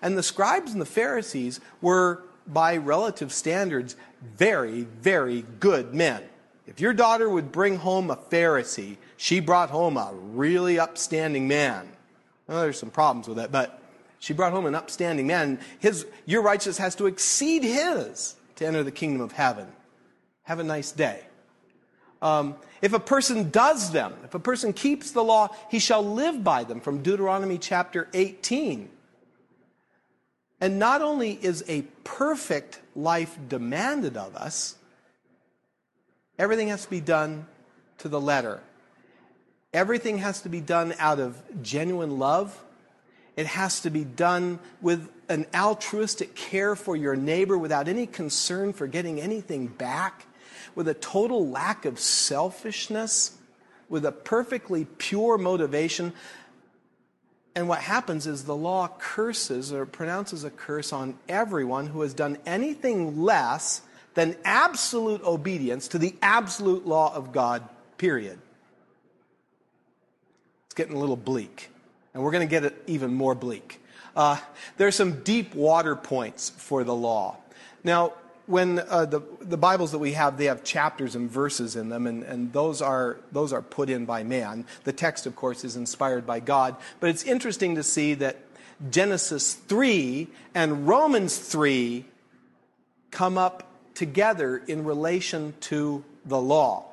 And 0.01 0.17
the 0.17 0.23
scribes 0.23 0.73
and 0.73 0.81
the 0.81 0.85
Pharisees 0.85 1.61
were, 1.81 2.23
by 2.45 2.77
relative 2.77 3.31
standards, 3.31 3.95
very, 4.35 4.81
very 4.81 5.45
good 5.59 5.93
men. 5.95 6.21
If 6.67 6.81
your 6.81 6.93
daughter 6.93 7.29
would 7.29 7.51
bring 7.51 7.77
home 7.77 8.11
a 8.11 8.17
Pharisee, 8.17 8.97
she 9.15 9.39
brought 9.39 9.69
home 9.69 9.95
a 9.95 10.11
really 10.13 10.77
upstanding 10.77 11.47
man. 11.47 11.89
Well, 12.45 12.61
there's 12.61 12.77
some 12.77 12.91
problems 12.91 13.29
with 13.29 13.37
that, 13.37 13.53
but 13.53 13.81
she 14.19 14.33
brought 14.33 14.51
home 14.51 14.65
an 14.65 14.75
upstanding 14.75 15.27
man. 15.27 15.59
His, 15.79 16.05
your 16.25 16.41
righteousness 16.41 16.77
has 16.79 16.95
to 16.95 17.05
exceed 17.05 17.63
his 17.63 18.35
to 18.57 18.67
enter 18.67 18.83
the 18.83 18.91
kingdom 18.91 19.21
of 19.21 19.31
heaven. 19.31 19.67
Have 20.43 20.59
a 20.59 20.63
nice 20.63 20.91
day. 20.91 21.23
Um, 22.21 22.55
if 22.81 22.93
a 22.93 22.99
person 22.99 23.49
does 23.49 23.91
them, 23.91 24.13
if 24.23 24.33
a 24.33 24.39
person 24.39 24.73
keeps 24.73 25.11
the 25.11 25.23
law, 25.23 25.49
he 25.69 25.79
shall 25.79 26.03
live 26.03 26.43
by 26.43 26.63
them, 26.63 26.79
from 26.79 27.03
Deuteronomy 27.03 27.57
chapter 27.57 28.07
18. 28.13 28.89
And 30.59 30.79
not 30.79 31.01
only 31.01 31.33
is 31.33 31.63
a 31.67 31.83
perfect 32.03 32.81
life 32.95 33.37
demanded 33.47 34.17
of 34.17 34.35
us, 34.35 34.75
everything 36.39 36.69
has 36.69 36.83
to 36.85 36.89
be 36.89 37.01
done 37.01 37.45
to 37.99 38.09
the 38.09 38.19
letter. 38.19 38.61
Everything 39.73 40.19
has 40.19 40.41
to 40.41 40.49
be 40.49 40.61
done 40.61 40.93
out 40.97 41.19
of 41.19 41.41
genuine 41.61 42.17
love. 42.19 42.63
It 43.35 43.45
has 43.45 43.81
to 43.81 43.89
be 43.89 44.03
done 44.03 44.59
with 44.81 45.09
an 45.29 45.45
altruistic 45.53 46.35
care 46.35 46.75
for 46.75 46.95
your 46.95 47.15
neighbor 47.15 47.57
without 47.57 47.87
any 47.87 48.07
concern 48.07 48.73
for 48.73 48.87
getting 48.87 49.19
anything 49.19 49.67
back, 49.67 50.25
with 50.77 50.87
a 50.87 50.93
total 50.93 51.49
lack 51.49 51.85
of 51.85 51.99
selfishness, 51.99 53.35
with 53.89 54.05
a 54.05 54.11
perfectly 54.11 54.85
pure 54.99 55.35
motivation. 55.35 56.13
And 57.55 57.67
what 57.67 57.79
happens 57.79 58.27
is 58.27 58.43
the 58.43 58.55
law 58.55 58.87
curses 58.99 59.73
or 59.73 59.87
pronounces 59.87 60.43
a 60.43 60.51
curse 60.51 60.93
on 60.93 61.17
everyone 61.27 61.87
who 61.87 62.01
has 62.01 62.13
done 62.13 62.37
anything 62.45 63.23
less 63.23 63.81
than 64.13 64.35
absolute 64.45 65.23
obedience 65.23 65.87
to 65.87 65.97
the 65.97 66.15
absolute 66.21 66.85
law 66.85 67.11
of 67.11 67.31
God, 67.31 67.67
period. 67.97 68.37
It's 70.67 70.75
getting 70.75 70.95
a 70.95 70.99
little 70.99 71.15
bleak. 71.15 71.71
And 72.13 72.21
we're 72.21 72.29
going 72.29 72.47
to 72.47 72.51
get 72.51 72.65
it 72.65 72.83
even 72.85 73.15
more 73.15 73.33
bleak. 73.33 73.81
Uh, 74.15 74.37
there 74.77 74.87
are 74.87 74.91
some 74.91 75.23
deep 75.23 75.55
water 75.55 75.95
points 75.95 76.51
for 76.51 76.83
the 76.83 76.93
law. 76.93 77.37
Now, 77.83 78.13
when 78.47 78.79
uh, 78.79 79.05
the, 79.05 79.21
the 79.41 79.57
Bibles 79.57 79.91
that 79.91 79.99
we 79.99 80.13
have, 80.13 80.37
they 80.37 80.45
have 80.45 80.63
chapters 80.63 81.15
and 81.15 81.29
verses 81.29 81.75
in 81.75 81.89
them, 81.89 82.07
and, 82.07 82.23
and 82.23 82.51
those, 82.53 82.81
are, 82.81 83.17
those 83.31 83.53
are 83.53 83.61
put 83.61 83.89
in 83.89 84.05
by 84.05 84.23
man. 84.23 84.65
The 84.85 84.93
text, 84.93 85.25
of 85.25 85.35
course, 85.35 85.63
is 85.63 85.75
inspired 85.75 86.25
by 86.25 86.39
God. 86.39 86.75
But 86.99 87.09
it's 87.09 87.23
interesting 87.23 87.75
to 87.75 87.83
see 87.83 88.13
that 88.15 88.37
Genesis 88.89 89.53
3 89.53 90.27
and 90.55 90.87
Romans 90.87 91.37
3 91.37 92.05
come 93.11 93.37
up 93.37 93.63
together 93.93 94.57
in 94.67 94.83
relation 94.85 95.53
to 95.59 96.03
the 96.25 96.39
law. 96.39 96.85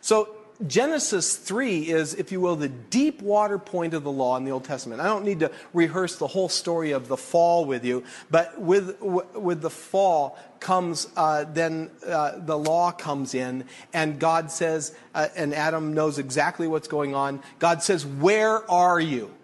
So 0.00 0.28
Genesis 0.66 1.36
3 1.36 1.88
is, 1.88 2.14
if 2.14 2.32
you 2.32 2.40
will, 2.40 2.56
the 2.56 2.68
deep 2.68 3.20
water 3.20 3.58
point 3.58 3.94
of 3.94 4.02
the 4.02 4.10
law 4.10 4.36
in 4.36 4.44
the 4.44 4.50
Old 4.50 4.64
Testament. 4.64 5.00
I 5.00 5.04
don't 5.04 5.24
need 5.24 5.40
to 5.40 5.50
rehearse 5.72 6.16
the 6.16 6.26
whole 6.26 6.48
story 6.48 6.92
of 6.92 7.08
the 7.08 7.16
fall 7.16 7.64
with 7.64 7.84
you, 7.84 8.04
but 8.30 8.60
with, 8.60 9.00
with 9.00 9.60
the 9.60 9.70
fall 9.70 10.38
comes, 10.60 11.08
uh, 11.16 11.44
then 11.44 11.90
uh, 12.06 12.38
the 12.38 12.56
law 12.56 12.90
comes 12.90 13.34
in, 13.34 13.64
and 13.92 14.18
God 14.18 14.50
says, 14.50 14.94
uh, 15.14 15.28
and 15.36 15.54
Adam 15.54 15.92
knows 15.92 16.18
exactly 16.18 16.66
what's 16.66 16.88
going 16.88 17.14
on. 17.14 17.42
God 17.58 17.82
says, 17.82 18.06
Where 18.06 18.68
are 18.70 19.00
you? 19.00 19.34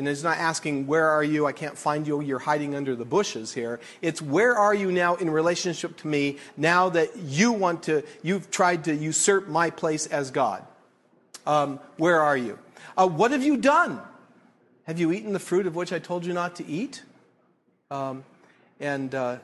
And 0.00 0.08
it's 0.08 0.22
not 0.22 0.38
asking, 0.38 0.86
Where 0.86 1.10
are 1.10 1.22
you? 1.22 1.44
I 1.44 1.52
can't 1.52 1.76
find 1.76 2.06
you. 2.06 2.22
You're 2.22 2.38
hiding 2.38 2.74
under 2.74 2.96
the 2.96 3.04
bushes 3.04 3.52
here. 3.52 3.80
It's, 4.00 4.22
Where 4.22 4.54
are 4.56 4.74
you 4.74 4.90
now 4.90 5.16
in 5.16 5.28
relationship 5.28 5.98
to 5.98 6.08
me 6.08 6.38
now 6.56 6.88
that 6.88 7.18
you 7.18 7.52
want 7.52 7.82
to, 7.82 8.02
you've 8.22 8.50
tried 8.50 8.84
to 8.84 8.94
usurp 8.96 9.46
my 9.46 9.68
place 9.68 10.06
as 10.06 10.30
God? 10.30 10.64
Um, 11.46 11.80
where 11.98 12.18
are 12.18 12.36
you? 12.36 12.58
Uh, 12.96 13.08
what 13.08 13.32
have 13.32 13.42
you 13.42 13.58
done? 13.58 14.00
Have 14.84 14.98
you 14.98 15.12
eaten 15.12 15.34
the 15.34 15.38
fruit 15.38 15.66
of 15.66 15.76
which 15.76 15.92
I 15.92 15.98
told 15.98 16.24
you 16.24 16.32
not 16.32 16.56
to 16.56 16.66
eat? 16.66 17.02
Um, 17.90 18.24
and, 18.80 19.14
uh, 19.14 19.36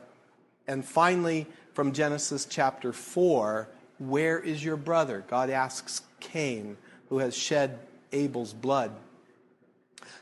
and 0.67 0.83
finally, 0.83 1.47
from 1.75 1.93
Genesis 1.93 2.47
chapter 2.47 2.95
4, 2.95 3.69
where 3.99 4.39
is 4.39 4.65
your 4.65 4.77
brother? 4.77 5.23
God 5.29 5.51
asks 5.51 6.01
Cain, 6.19 6.79
who 7.11 7.19
has 7.19 7.37
shed 7.37 7.79
Abel's 8.11 8.55
blood. 8.55 8.93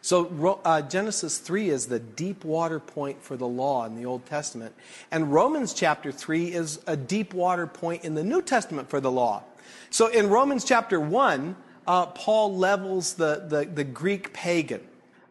So 0.03 0.61
uh, 0.65 0.83
Genesis 0.83 1.39
3 1.39 1.71
is 1.71 1.87
the 1.87 1.99
deep 1.99 2.45
water 2.45 2.79
point 2.79 3.23
for 3.23 3.37
the 3.37 3.47
law 3.47 3.87
in 3.87 3.97
the 3.97 4.05
Old 4.07 4.27
Testament. 4.27 4.75
And 5.11 5.33
Romans 5.33 5.73
chapter 5.73 6.13
3 6.13 6.53
is 6.53 6.81
a 6.87 6.97
deep 6.97 7.33
water 7.33 7.67
point 7.67 8.05
in 8.05 8.15
the 8.15 8.25
New 8.25 8.43
Testament 8.43 8.91
for 8.91 9.01
the 9.01 9.11
law. 9.11 9.43
So 9.91 10.09
in 10.09 10.29
Romans 10.29 10.65
chapter 10.65 11.01
1, 11.01 11.57
uh, 11.87 12.07
Paul 12.07 12.57
levels 12.57 13.15
the, 13.15 13.45
the, 13.49 13.65
the 13.65 13.85
Greek 13.85 14.33
pagan. 14.33 14.81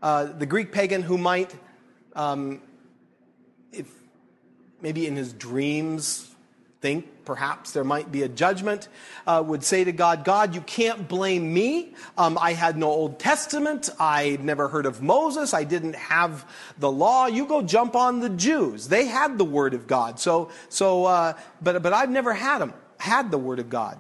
Uh, 0.02 0.26
the 0.26 0.46
Greek 0.46 0.72
pagan 0.72 1.02
who 1.02 1.18
might, 1.18 1.56
um, 2.16 2.62
if 3.72 3.88
maybe 4.82 5.08
in 5.08 5.16
his 5.16 5.34
dreams, 5.34 6.33
think 6.84 7.24
perhaps 7.24 7.72
there 7.72 7.86
might 7.86 8.12
be 8.12 8.24
a 8.24 8.28
judgment, 8.28 8.90
uh, 9.26 9.42
would 9.46 9.64
say 9.64 9.86
to 9.86 9.94
God, 9.94 10.26
God, 10.26 10.54
you 10.54 10.60
can't 10.60 11.08
blame 11.08 11.54
me. 11.54 11.94
Um, 12.18 12.38
I 12.38 12.52
had 12.52 12.78
no 12.78 12.90
Old 12.90 13.20
Testament. 13.20 13.90
I 14.02 14.38
never 14.42 14.68
heard 14.68 14.86
of 14.86 15.02
Moses. 15.02 15.54
I 15.54 15.64
didn't 15.64 15.96
have 15.96 16.46
the 16.78 16.92
law. 16.92 17.28
You 17.28 17.46
go 17.46 17.62
jump 17.62 17.96
on 17.96 18.20
the 18.20 18.28
Jews. 18.28 18.90
They 18.90 19.06
had 19.06 19.38
the 19.38 19.46
Word 19.46 19.74
of 19.74 19.88
God. 19.88 20.20
So, 20.20 20.52
so 20.68 21.06
uh, 21.06 21.34
but, 21.62 21.82
but 21.82 21.94
I've 21.94 22.10
never 22.10 22.34
had 22.34 22.60
them, 22.60 22.74
had 23.00 23.32
the 23.32 23.38
Word 23.38 23.60
of 23.60 23.70
God. 23.70 23.98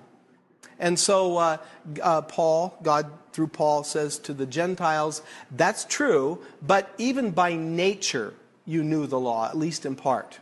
And 0.78 1.00
so 1.00 1.38
uh, 1.38 1.58
uh, 2.02 2.24
Paul, 2.24 2.78
God 2.84 3.10
through 3.32 3.48
Paul, 3.48 3.86
says 3.86 4.20
to 4.20 4.34
the 4.34 4.46
Gentiles, 4.46 5.22
that's 5.52 5.86
true, 5.86 6.42
but 6.62 6.94
even 6.98 7.32
by 7.32 7.56
nature 7.56 8.34
you 8.66 8.84
knew 8.84 9.08
the 9.08 9.20
law, 9.20 9.48
at 9.48 9.58
least 9.58 9.86
in 9.86 9.96
part. 9.96 10.40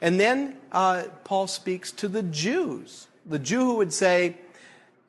And 0.00 0.18
then 0.18 0.56
uh, 0.70 1.04
Paul 1.24 1.46
speaks 1.46 1.92
to 1.92 2.08
the 2.08 2.22
Jews. 2.22 3.06
The 3.26 3.38
Jew 3.38 3.60
who 3.60 3.74
would 3.76 3.92
say, 3.92 4.36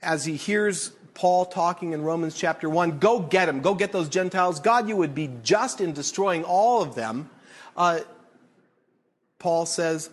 as 0.02 0.26
he 0.26 0.36
hears 0.36 0.92
Paul 1.14 1.46
talking 1.46 1.94
in 1.94 2.02
Romans 2.02 2.36
chapter 2.36 2.70
1, 2.70 3.00
go 3.00 3.20
get 3.20 3.46
them, 3.46 3.62
go 3.62 3.76
get 3.76 3.92
those 3.92 4.10
Gentiles. 4.10 4.60
God, 4.60 4.88
you 4.88 4.96
would 4.96 5.16
be 5.16 5.30
just 5.44 5.82
in 5.82 5.94
destroying 5.94 6.44
all 6.44 6.82
of 6.82 6.96
them. 6.96 7.30
Uh, 7.78 8.02
Paul 9.40 9.66
says, 9.66 10.10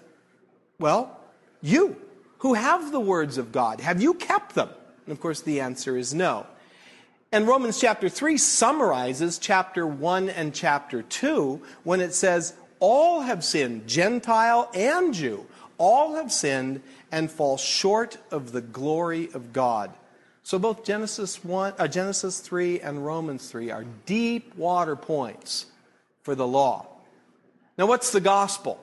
well, 0.78 1.18
you 1.62 1.96
who 2.38 2.54
have 2.54 2.90
the 2.90 3.00
words 3.00 3.38
of 3.38 3.52
God, 3.52 3.80
have 3.80 4.00
you 4.00 4.14
kept 4.14 4.54
them? 4.54 4.70
And 5.06 5.12
of 5.12 5.20
course, 5.20 5.40
the 5.42 5.60
answer 5.60 5.96
is 5.96 6.14
no. 6.14 6.46
And 7.32 7.46
Romans 7.46 7.78
chapter 7.80 8.08
3 8.08 8.36
summarizes 8.38 9.38
chapter 9.38 9.86
1 9.86 10.30
and 10.30 10.52
chapter 10.52 11.02
2 11.02 11.62
when 11.84 12.00
it 12.00 12.12
says, 12.12 12.54
all 12.80 13.20
have 13.20 13.44
sinned, 13.44 13.86
Gentile 13.86 14.70
and 14.74 15.14
Jew. 15.14 15.46
All 15.78 16.14
have 16.14 16.32
sinned 16.32 16.82
and 17.12 17.30
fall 17.30 17.56
short 17.56 18.16
of 18.30 18.52
the 18.52 18.60
glory 18.60 19.28
of 19.32 19.52
God. 19.52 19.92
So 20.42 20.58
both 20.58 20.84
Genesis 20.84 21.44
1, 21.44 21.74
uh, 21.78 21.86
Genesis 21.86 22.40
3 22.40 22.80
and 22.80 23.04
Romans 23.04 23.48
3 23.50 23.70
are 23.70 23.84
deep 24.06 24.56
water 24.56 24.96
points 24.96 25.66
for 26.22 26.34
the 26.34 26.46
law. 26.46 26.86
Now, 27.78 27.86
what's 27.86 28.10
the 28.10 28.20
gospel? 28.20 28.82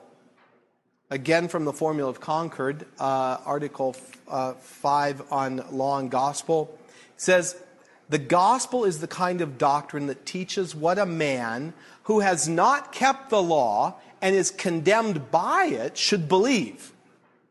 Again, 1.10 1.48
from 1.48 1.66
the 1.66 1.74
Formula 1.74 2.10
of 2.10 2.20
Concord, 2.20 2.86
uh, 3.00 3.38
Article 3.46 3.96
uh, 4.27 4.54
5 4.54 5.32
on 5.32 5.63
law 5.72 6.00
and 6.00 6.12
gospel 6.12 6.77
says, 7.16 7.56
The 8.09 8.17
gospel 8.17 8.85
is 8.85 8.99
the 8.99 9.07
kind 9.07 9.41
of 9.41 9.57
doctrine 9.57 10.07
that 10.07 10.25
teaches 10.25 10.73
what 10.73 10.97
a 10.97 11.05
man 11.05 11.73
who 12.03 12.21
has 12.21 12.47
not 12.47 12.91
kept 12.91 13.29
the 13.29 13.41
law 13.41 13.95
and 14.21 14.35
is 14.35 14.49
condemned 14.49 15.29
by 15.29 15.65
it 15.65 15.97
should 15.97 16.27
believe. 16.27 16.93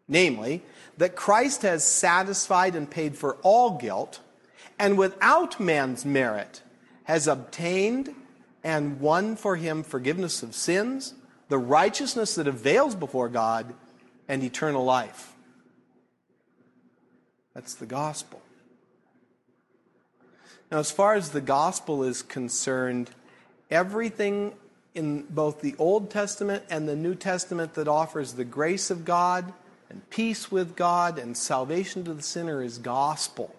Namely, 0.08 0.62
that 0.96 1.16
Christ 1.16 1.62
has 1.62 1.84
satisfied 1.84 2.74
and 2.74 2.90
paid 2.90 3.16
for 3.16 3.36
all 3.42 3.76
guilt, 3.76 4.20
and 4.78 4.96
without 4.96 5.60
man's 5.60 6.04
merit 6.04 6.62
has 7.04 7.26
obtained 7.26 8.14
and 8.64 9.00
won 9.00 9.36
for 9.36 9.56
him 9.56 9.82
forgiveness 9.82 10.42
of 10.42 10.54
sins, 10.54 11.14
the 11.48 11.58
righteousness 11.58 12.34
that 12.36 12.48
avails 12.48 12.94
before 12.94 13.28
God, 13.28 13.74
and 14.28 14.42
eternal 14.42 14.84
life. 14.84 15.34
That's 17.54 17.74
the 17.74 17.86
gospel. 17.86 18.40
Now, 20.70 20.78
as 20.78 20.90
far 20.90 21.14
as 21.14 21.30
the 21.30 21.40
gospel 21.40 22.02
is 22.02 22.22
concerned, 22.22 23.10
everything 23.70 24.54
in 24.94 25.22
both 25.22 25.60
the 25.60 25.76
Old 25.78 26.10
Testament 26.10 26.64
and 26.70 26.88
the 26.88 26.96
New 26.96 27.14
Testament 27.14 27.74
that 27.74 27.86
offers 27.86 28.32
the 28.32 28.44
grace 28.44 28.90
of 28.90 29.04
God 29.04 29.52
and 29.88 30.08
peace 30.10 30.50
with 30.50 30.74
God 30.74 31.18
and 31.18 31.36
salvation 31.36 32.04
to 32.04 32.14
the 32.14 32.22
sinner 32.22 32.62
is 32.62 32.78
gospel. 32.78 33.54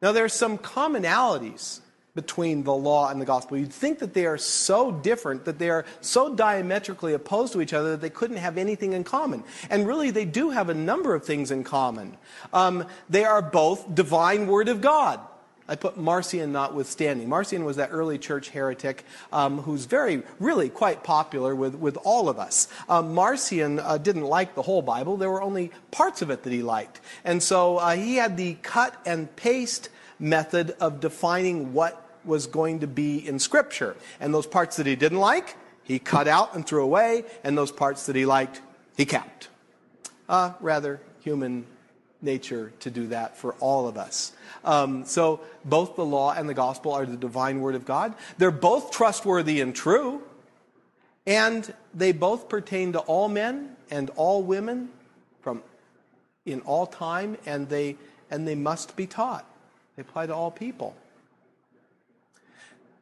Now, 0.00 0.12
there 0.12 0.24
are 0.24 0.28
some 0.28 0.58
commonalities 0.58 1.80
between 2.18 2.64
the 2.64 2.74
law 2.74 3.10
and 3.10 3.20
the 3.20 3.24
gospel. 3.24 3.56
You'd 3.56 3.72
think 3.72 4.00
that 4.00 4.12
they 4.12 4.26
are 4.26 4.38
so 4.38 4.90
different, 4.90 5.44
that 5.44 5.60
they 5.60 5.70
are 5.70 5.84
so 6.00 6.34
diametrically 6.34 7.14
opposed 7.14 7.52
to 7.52 7.60
each 7.60 7.72
other 7.72 7.92
that 7.92 8.00
they 8.00 8.10
couldn't 8.10 8.38
have 8.38 8.58
anything 8.58 8.92
in 8.92 9.04
common. 9.04 9.44
And 9.70 9.86
really, 9.86 10.10
they 10.10 10.24
do 10.24 10.50
have 10.50 10.68
a 10.68 10.74
number 10.74 11.14
of 11.14 11.24
things 11.24 11.52
in 11.52 11.62
common. 11.62 12.16
Um, 12.52 12.84
they 13.08 13.24
are 13.24 13.40
both 13.40 13.94
divine 13.94 14.48
word 14.48 14.66
of 14.68 14.80
God. 14.80 15.20
I 15.68 15.76
put 15.76 15.96
Marcion 15.96 16.50
notwithstanding. 16.50 17.28
Marcion 17.28 17.64
was 17.64 17.76
that 17.76 17.90
early 17.92 18.18
church 18.18 18.48
heretic 18.48 19.04
um, 19.32 19.58
who's 19.58 19.84
very, 19.84 20.24
really 20.40 20.70
quite 20.70 21.04
popular 21.04 21.54
with, 21.54 21.76
with 21.76 21.96
all 22.02 22.28
of 22.28 22.40
us. 22.40 22.66
Um, 22.88 23.14
Marcion 23.14 23.78
uh, 23.78 23.98
didn't 23.98 24.24
like 24.24 24.56
the 24.56 24.62
whole 24.62 24.82
Bible. 24.82 25.16
There 25.16 25.30
were 25.30 25.42
only 25.42 25.70
parts 25.92 26.20
of 26.20 26.30
it 26.30 26.42
that 26.42 26.52
he 26.52 26.62
liked. 26.62 27.00
And 27.22 27.40
so 27.40 27.76
uh, 27.76 27.94
he 27.94 28.16
had 28.16 28.36
the 28.36 28.54
cut 28.54 29.00
and 29.06 29.34
paste 29.36 29.90
method 30.18 30.74
of 30.80 31.00
defining 31.00 31.72
what 31.72 32.04
was 32.28 32.46
going 32.46 32.80
to 32.80 32.86
be 32.86 33.26
in 33.26 33.40
Scripture. 33.40 33.96
And 34.20 34.32
those 34.32 34.46
parts 34.46 34.76
that 34.76 34.86
he 34.86 34.94
didn't 34.94 35.18
like, 35.18 35.56
he 35.82 35.98
cut 35.98 36.28
out 36.28 36.54
and 36.54 36.64
threw 36.64 36.84
away, 36.84 37.24
and 37.42 37.58
those 37.58 37.72
parts 37.72 38.06
that 38.06 38.14
he 38.14 38.26
liked, 38.26 38.60
he 38.96 39.04
kept. 39.04 39.48
Uh, 40.28 40.52
rather 40.60 41.00
human 41.20 41.66
nature 42.20 42.72
to 42.80 42.90
do 42.90 43.06
that 43.08 43.36
for 43.36 43.54
all 43.54 43.88
of 43.88 43.96
us. 43.96 44.32
Um, 44.64 45.04
so 45.04 45.40
both 45.64 45.96
the 45.96 46.04
law 46.04 46.34
and 46.34 46.48
the 46.48 46.54
gospel 46.54 46.92
are 46.92 47.06
the 47.06 47.16
divine 47.16 47.60
word 47.60 47.74
of 47.74 47.84
God. 47.84 48.14
They're 48.36 48.50
both 48.50 48.90
trustworthy 48.90 49.60
and 49.60 49.74
true, 49.74 50.22
and 51.26 51.72
they 51.94 52.12
both 52.12 52.48
pertain 52.48 52.92
to 52.92 53.00
all 53.00 53.28
men 53.28 53.76
and 53.90 54.10
all 54.16 54.42
women 54.42 54.90
from 55.40 55.62
in 56.44 56.60
all 56.62 56.86
time, 56.86 57.36
and 57.46 57.68
they 57.68 57.96
and 58.30 58.46
they 58.46 58.54
must 58.54 58.96
be 58.96 59.06
taught. 59.06 59.44
They 59.96 60.02
apply 60.02 60.26
to 60.26 60.34
all 60.34 60.50
people. 60.50 60.94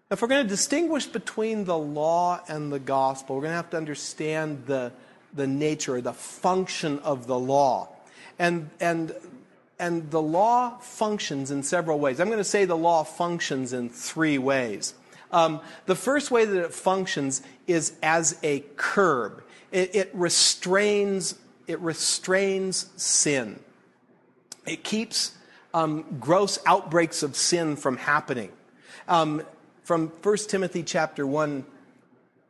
If 0.09 0.23
we're 0.23 0.29
going 0.29 0.45
to 0.45 0.49
distinguish 0.49 1.07
between 1.07 1.65
the 1.65 1.77
law 1.77 2.41
and 2.47 2.73
the 2.73 2.79
gospel, 2.79 3.35
we're 3.35 3.43
going 3.43 3.53
to 3.53 3.57
have 3.57 3.71
to 3.71 3.77
understand 3.77 4.65
the, 4.67 4.93
the 5.35 5.49
nature, 5.49 6.01
the 6.01 6.13
function 6.13 7.01
of 7.01 7.27
the 7.27 7.37
law. 7.37 7.89
And, 8.39 8.71
and, 8.79 9.13
and 9.81 10.09
the 10.13 10.23
law 10.23 10.79
functions 10.79 11.51
in 11.51 11.65
several 11.65 11.99
ways. 11.99 12.21
I'm 12.21 12.29
going 12.29 12.39
to 12.39 12.45
say 12.45 12.67
the 12.67 12.77
law 12.77 13.03
functions 13.03 13.73
in 13.73 13.89
three 13.89 14.39
ways. 14.39 14.95
Um, 15.33 15.61
the 15.87 15.97
first 15.97 16.31
way 16.31 16.45
that 16.45 16.65
it 16.67 16.73
functions 16.73 17.43
is 17.67 17.95
as 18.01 18.39
a 18.45 18.61
curb. 18.77 19.43
It, 19.73 19.93
it, 19.97 20.11
restrains, 20.15 21.35
it 21.67 21.81
restrains 21.81 22.91
sin. 22.95 23.59
It 24.67 24.85
keeps 24.85 25.33
um, 25.75 26.05
gross 26.21 26.61
outbreaks 26.65 27.25
of 27.25 27.35
sin 27.35 27.75
from 27.75 27.97
happening. 27.97 28.53
Um, 29.09 29.43
from 29.87 30.09
1 30.09 30.37
Timothy 30.49 30.83
chapter 30.83 31.25
1, 31.25 31.65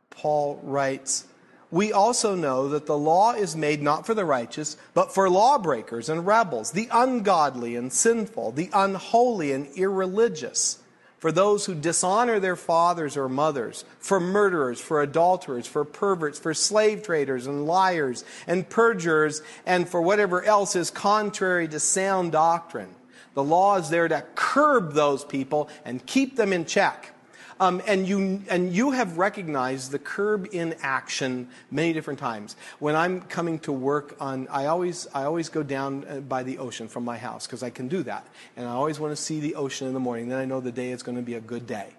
Paul 0.09 0.59
writes, 0.63 1.27
We 1.69 1.93
also 1.93 2.33
know 2.33 2.69
that 2.69 2.87
the 2.87 2.97
law 2.97 3.33
is 3.33 3.55
made 3.55 3.79
not 3.79 4.07
for 4.07 4.15
the 4.15 4.25
righteous, 4.25 4.75
but 4.95 5.13
for 5.13 5.29
lawbreakers 5.29 6.09
and 6.09 6.25
rebels, 6.25 6.71
the 6.71 6.89
ungodly 6.91 7.75
and 7.75 7.93
sinful, 7.93 8.53
the 8.53 8.71
unholy 8.73 9.51
and 9.51 9.67
irreligious, 9.77 10.79
for 11.19 11.31
those 11.31 11.67
who 11.67 11.75
dishonor 11.75 12.39
their 12.39 12.55
fathers 12.55 13.15
or 13.15 13.29
mothers, 13.29 13.85
for 13.99 14.19
murderers, 14.19 14.81
for 14.81 15.03
adulterers, 15.03 15.67
for 15.67 15.85
perverts, 15.85 16.39
for 16.39 16.55
slave 16.55 17.03
traders 17.03 17.45
and 17.45 17.67
liars 17.67 18.25
and 18.47 18.67
perjurers, 18.67 19.43
and 19.63 19.87
for 19.87 20.01
whatever 20.01 20.41
else 20.41 20.75
is 20.75 20.89
contrary 20.89 21.67
to 21.67 21.79
sound 21.79 22.31
doctrine. 22.31 22.95
The 23.35 23.43
law 23.43 23.77
is 23.77 23.91
there 23.91 24.07
to 24.07 24.25
curb 24.33 24.93
those 24.93 25.23
people 25.23 25.69
and 25.85 26.03
keep 26.03 26.35
them 26.35 26.51
in 26.51 26.65
check. 26.65 27.13
Um, 27.59 27.81
and, 27.87 28.07
you, 28.07 28.43
and 28.49 28.71
you 28.73 28.91
have 28.91 29.17
recognized 29.17 29.91
the 29.91 29.99
curb 29.99 30.47
in 30.51 30.75
action 30.81 31.49
many 31.71 31.91
different 31.91 32.19
times. 32.19 32.55
When 32.79 32.95
I'm 32.95 33.21
coming 33.21 33.59
to 33.59 33.71
work 33.71 34.15
on, 34.19 34.47
I 34.49 34.67
always, 34.67 35.07
I 35.13 35.23
always 35.23 35.49
go 35.49 35.63
down 35.63 36.05
uh, 36.07 36.19
by 36.19 36.43
the 36.43 36.59
ocean 36.59 36.87
from 36.87 37.03
my 37.03 37.17
house 37.17 37.47
because 37.47 37.63
I 37.63 37.69
can 37.69 37.87
do 37.87 38.03
that. 38.03 38.27
And 38.55 38.67
I 38.67 38.71
always 38.71 38.99
want 38.99 39.11
to 39.11 39.21
see 39.21 39.39
the 39.39 39.55
ocean 39.55 39.87
in 39.87 39.93
the 39.93 39.99
morning. 39.99 40.29
Then 40.29 40.37
I 40.37 40.45
know 40.45 40.59
the 40.59 40.71
day 40.71 40.91
is 40.91 41.01
going 41.01 41.17
to 41.17 41.23
be 41.23 41.33
a 41.33 41.41
good 41.41 41.65
day. 41.65 41.89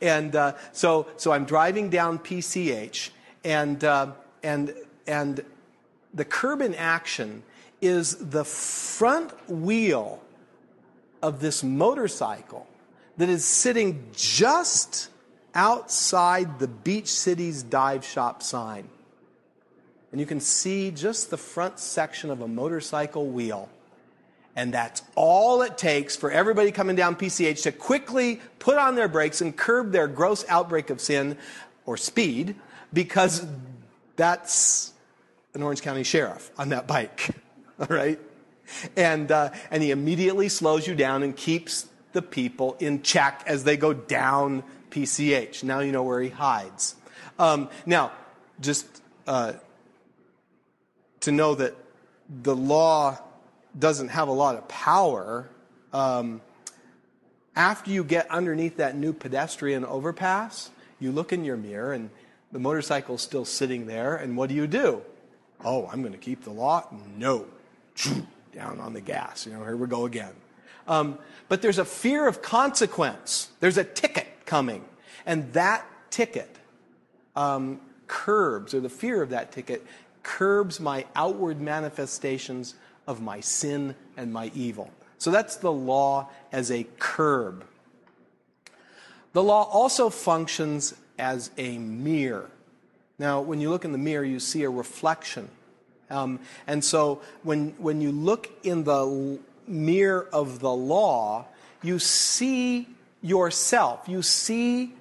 And 0.00 0.34
uh, 0.36 0.54
so, 0.72 1.08
so 1.16 1.32
I'm 1.32 1.44
driving 1.44 1.90
down 1.90 2.18
PCH, 2.18 3.10
and, 3.44 3.82
uh, 3.84 4.12
and, 4.42 4.74
and 5.06 5.44
the 6.14 6.24
curb 6.24 6.60
in 6.60 6.74
action 6.74 7.42
is 7.80 8.16
the 8.16 8.44
front 8.44 9.32
wheel 9.48 10.22
of 11.22 11.40
this 11.40 11.62
motorcycle 11.62 12.66
that 13.20 13.28
is 13.28 13.44
sitting 13.44 14.02
just 14.16 15.10
outside 15.54 16.58
the 16.58 16.66
Beach 16.66 17.08
Cities 17.08 17.62
dive 17.62 18.02
shop 18.02 18.42
sign. 18.42 18.88
And 20.10 20.18
you 20.18 20.26
can 20.26 20.40
see 20.40 20.90
just 20.90 21.28
the 21.28 21.36
front 21.36 21.78
section 21.78 22.30
of 22.30 22.40
a 22.40 22.48
motorcycle 22.48 23.26
wheel. 23.26 23.68
And 24.56 24.72
that's 24.72 25.02
all 25.16 25.60
it 25.60 25.76
takes 25.76 26.16
for 26.16 26.30
everybody 26.30 26.72
coming 26.72 26.96
down 26.96 27.14
PCH 27.14 27.64
to 27.64 27.72
quickly 27.72 28.40
put 28.58 28.78
on 28.78 28.94
their 28.94 29.06
brakes 29.06 29.42
and 29.42 29.54
curb 29.54 29.92
their 29.92 30.08
gross 30.08 30.46
outbreak 30.48 30.88
of 30.88 30.98
sin 30.98 31.36
or 31.84 31.98
speed 31.98 32.56
because 32.90 33.46
that's 34.16 34.94
an 35.52 35.62
Orange 35.62 35.82
County 35.82 36.04
sheriff 36.04 36.50
on 36.56 36.70
that 36.70 36.86
bike. 36.86 37.28
All 37.80 37.86
right? 37.90 38.18
And, 38.96 39.30
uh, 39.30 39.50
and 39.70 39.82
he 39.82 39.90
immediately 39.90 40.48
slows 40.48 40.86
you 40.86 40.94
down 40.94 41.22
and 41.22 41.36
keeps 41.36 41.86
the 42.12 42.22
people 42.22 42.76
in 42.80 43.02
check 43.02 43.42
as 43.46 43.64
they 43.64 43.76
go 43.76 43.92
down 43.92 44.62
PCH. 44.90 45.62
Now 45.62 45.80
you 45.80 45.92
know 45.92 46.02
where 46.02 46.20
he 46.20 46.28
hides. 46.28 46.96
Um, 47.38 47.68
now, 47.86 48.12
just 48.60 48.86
uh, 49.26 49.54
to 51.20 51.32
know 51.32 51.54
that 51.54 51.74
the 52.42 52.54
law 52.54 53.18
doesn't 53.78 54.08
have 54.08 54.28
a 54.28 54.32
lot 54.32 54.56
of 54.56 54.68
power, 54.68 55.48
um, 55.92 56.40
after 57.56 57.90
you 57.90 58.04
get 58.04 58.30
underneath 58.30 58.76
that 58.76 58.96
new 58.96 59.12
pedestrian 59.12 59.84
overpass, 59.84 60.70
you 60.98 61.12
look 61.12 61.32
in 61.32 61.44
your 61.44 61.56
mirror 61.56 61.92
and 61.92 62.10
the 62.52 62.58
motorcycle's 62.58 63.22
still 63.22 63.44
sitting 63.44 63.86
there, 63.86 64.16
and 64.16 64.36
what 64.36 64.48
do 64.48 64.54
you 64.54 64.66
do? 64.66 65.02
Oh, 65.64 65.88
I'm 65.92 66.00
going 66.00 66.12
to 66.12 66.18
keep 66.18 66.42
the 66.42 66.50
law? 66.50 66.86
No. 67.16 67.46
Down 68.52 68.80
on 68.80 68.92
the 68.92 69.00
gas. 69.00 69.46
You 69.46 69.52
know, 69.52 69.64
here 69.64 69.76
we 69.76 69.86
go 69.86 70.06
again. 70.06 70.32
Um, 70.86 71.18
but 71.48 71.62
there's 71.62 71.78
a 71.78 71.84
fear 71.84 72.26
of 72.28 72.42
consequence. 72.42 73.50
There's 73.60 73.78
a 73.78 73.84
ticket 73.84 74.26
coming. 74.46 74.84
And 75.26 75.52
that 75.52 75.86
ticket 76.10 76.56
um, 77.36 77.80
curbs, 78.06 78.74
or 78.74 78.80
the 78.80 78.88
fear 78.88 79.22
of 79.22 79.30
that 79.30 79.52
ticket, 79.52 79.86
curbs 80.22 80.80
my 80.80 81.06
outward 81.14 81.60
manifestations 81.60 82.74
of 83.06 83.20
my 83.20 83.40
sin 83.40 83.94
and 84.16 84.32
my 84.32 84.50
evil. 84.54 84.90
So 85.18 85.30
that's 85.30 85.56
the 85.56 85.72
law 85.72 86.28
as 86.52 86.70
a 86.70 86.84
curb. 86.98 87.64
The 89.32 89.42
law 89.42 89.64
also 89.64 90.10
functions 90.10 90.94
as 91.18 91.50
a 91.56 91.78
mirror. 91.78 92.50
Now, 93.18 93.40
when 93.40 93.60
you 93.60 93.70
look 93.70 93.84
in 93.84 93.92
the 93.92 93.98
mirror, 93.98 94.24
you 94.24 94.40
see 94.40 94.62
a 94.62 94.70
reflection. 94.70 95.48
Um, 96.08 96.40
and 96.66 96.82
so 96.82 97.20
when, 97.42 97.74
when 97.78 98.00
you 98.00 98.10
look 98.10 98.48
in 98.64 98.84
the 98.84 99.38
mirror 99.66 100.28
of 100.32 100.60
the 100.60 100.72
law, 100.72 101.46
you 101.82 101.98
see 101.98 102.88
yourself. 103.22 104.08
You 104.08 104.22
see 104.22 104.94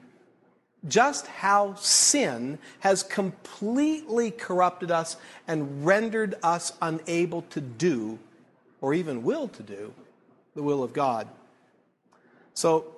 just 0.87 1.27
how 1.27 1.73
sin 1.75 2.57
has 2.79 3.03
completely 3.03 4.31
corrupted 4.31 4.91
us 4.91 5.17
and 5.47 5.85
rendered 5.85 6.35
us 6.41 6.71
unable 6.81 7.41
to 7.43 7.59
do, 7.59 8.17
or 8.79 8.93
even 8.93 9.23
will 9.23 9.47
to 9.49 9.63
do, 9.63 9.93
the 10.55 10.63
will 10.63 10.83
of 10.83 10.93
God. 10.93 11.27
So 12.53 12.95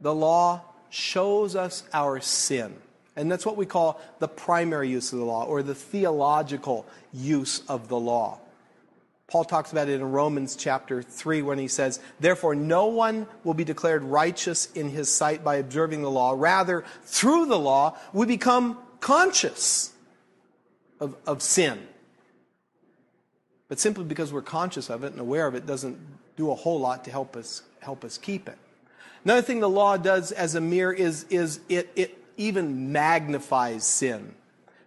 the 0.00 0.14
law 0.14 0.62
shows 0.88 1.56
us 1.56 1.84
our 1.92 2.20
sin. 2.20 2.74
And 3.16 3.30
that's 3.30 3.44
what 3.44 3.56
we 3.56 3.66
call 3.66 4.00
the 4.20 4.28
primary 4.28 4.88
use 4.88 5.12
of 5.12 5.18
the 5.18 5.24
law, 5.24 5.44
or 5.44 5.62
the 5.62 5.74
theological 5.74 6.86
use 7.12 7.62
of 7.68 7.88
the 7.88 7.98
law. 7.98 8.38
Paul 9.30 9.44
talks 9.44 9.70
about 9.70 9.88
it 9.88 10.00
in 10.00 10.10
Romans 10.10 10.56
chapter 10.56 11.02
3 11.02 11.42
when 11.42 11.56
he 11.56 11.68
says, 11.68 12.00
Therefore, 12.18 12.56
no 12.56 12.86
one 12.86 13.28
will 13.44 13.54
be 13.54 13.62
declared 13.62 14.02
righteous 14.02 14.66
in 14.72 14.90
his 14.90 15.08
sight 15.08 15.44
by 15.44 15.56
observing 15.56 16.02
the 16.02 16.10
law. 16.10 16.34
Rather, 16.36 16.84
through 17.04 17.46
the 17.46 17.58
law, 17.58 17.96
we 18.12 18.26
become 18.26 18.76
conscious 18.98 19.92
of, 20.98 21.14
of 21.28 21.42
sin. 21.42 21.78
But 23.68 23.78
simply 23.78 24.02
because 24.02 24.32
we're 24.32 24.42
conscious 24.42 24.90
of 24.90 25.04
it 25.04 25.12
and 25.12 25.20
aware 25.20 25.46
of 25.46 25.54
it 25.54 25.64
doesn't 25.64 25.96
do 26.36 26.50
a 26.50 26.56
whole 26.56 26.80
lot 26.80 27.04
to 27.04 27.12
help 27.12 27.36
us, 27.36 27.62
help 27.78 28.04
us 28.04 28.18
keep 28.18 28.48
it. 28.48 28.58
Another 29.24 29.42
thing 29.42 29.60
the 29.60 29.68
law 29.68 29.96
does 29.96 30.32
as 30.32 30.56
a 30.56 30.60
mirror 30.60 30.92
is, 30.92 31.24
is 31.30 31.60
it, 31.68 31.88
it 31.94 32.18
even 32.36 32.90
magnifies 32.90 33.84
sin. 33.84 34.34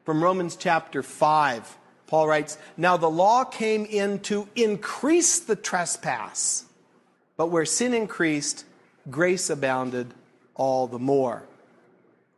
From 0.04 0.22
Romans 0.22 0.58
chapter 0.58 1.02
5, 1.02 1.78
Paul 2.08 2.28
writes, 2.28 2.58
Now 2.78 2.98
the 2.98 3.10
law 3.10 3.44
came 3.44 3.86
in 3.86 4.20
to 4.22 4.48
increase 4.56 5.40
the 5.40 5.56
trespass, 5.56 6.66
but 7.38 7.48
where 7.48 7.66
sin 7.66 7.94
increased, 7.94 8.66
grace 9.10 9.50
abounded 9.50 10.14
all 10.56 10.88
the 10.88 11.00
more. 11.00 11.44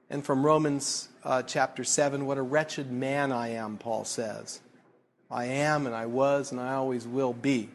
And 0.09 0.23
from 0.23 0.45
Romans 0.45 1.09
uh, 1.23 1.41
chapter 1.43 1.83
7, 1.83 2.25
what 2.25 2.37
a 2.37 2.41
wretched 2.41 2.91
man 2.91 3.31
I 3.31 3.49
am, 3.49 3.77
Paul 3.77 4.05
says. 4.05 4.61
I 5.29 5.45
am 5.45 5.87
and 5.87 5.95
I 5.95 6.05
was 6.05 6.51
and 6.51 6.61
I 6.61 6.73
always 6.75 7.07
will 7.07 7.33
be. 7.33 7.69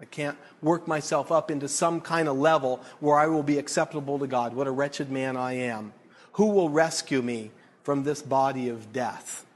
I 0.00 0.04
can't 0.04 0.36
work 0.60 0.86
myself 0.86 1.32
up 1.32 1.50
into 1.50 1.68
some 1.68 2.00
kind 2.00 2.28
of 2.28 2.36
level 2.36 2.82
where 3.00 3.18
I 3.18 3.26
will 3.28 3.42
be 3.42 3.58
acceptable 3.58 4.18
to 4.18 4.26
God. 4.26 4.54
What 4.54 4.66
a 4.66 4.70
wretched 4.70 5.10
man 5.10 5.36
I 5.36 5.54
am. 5.54 5.92
Who 6.32 6.46
will 6.50 6.68
rescue 6.68 7.22
me 7.22 7.50
from 7.82 8.02
this 8.04 8.20
body 8.20 8.68
of 8.68 8.92
death? 8.92 9.46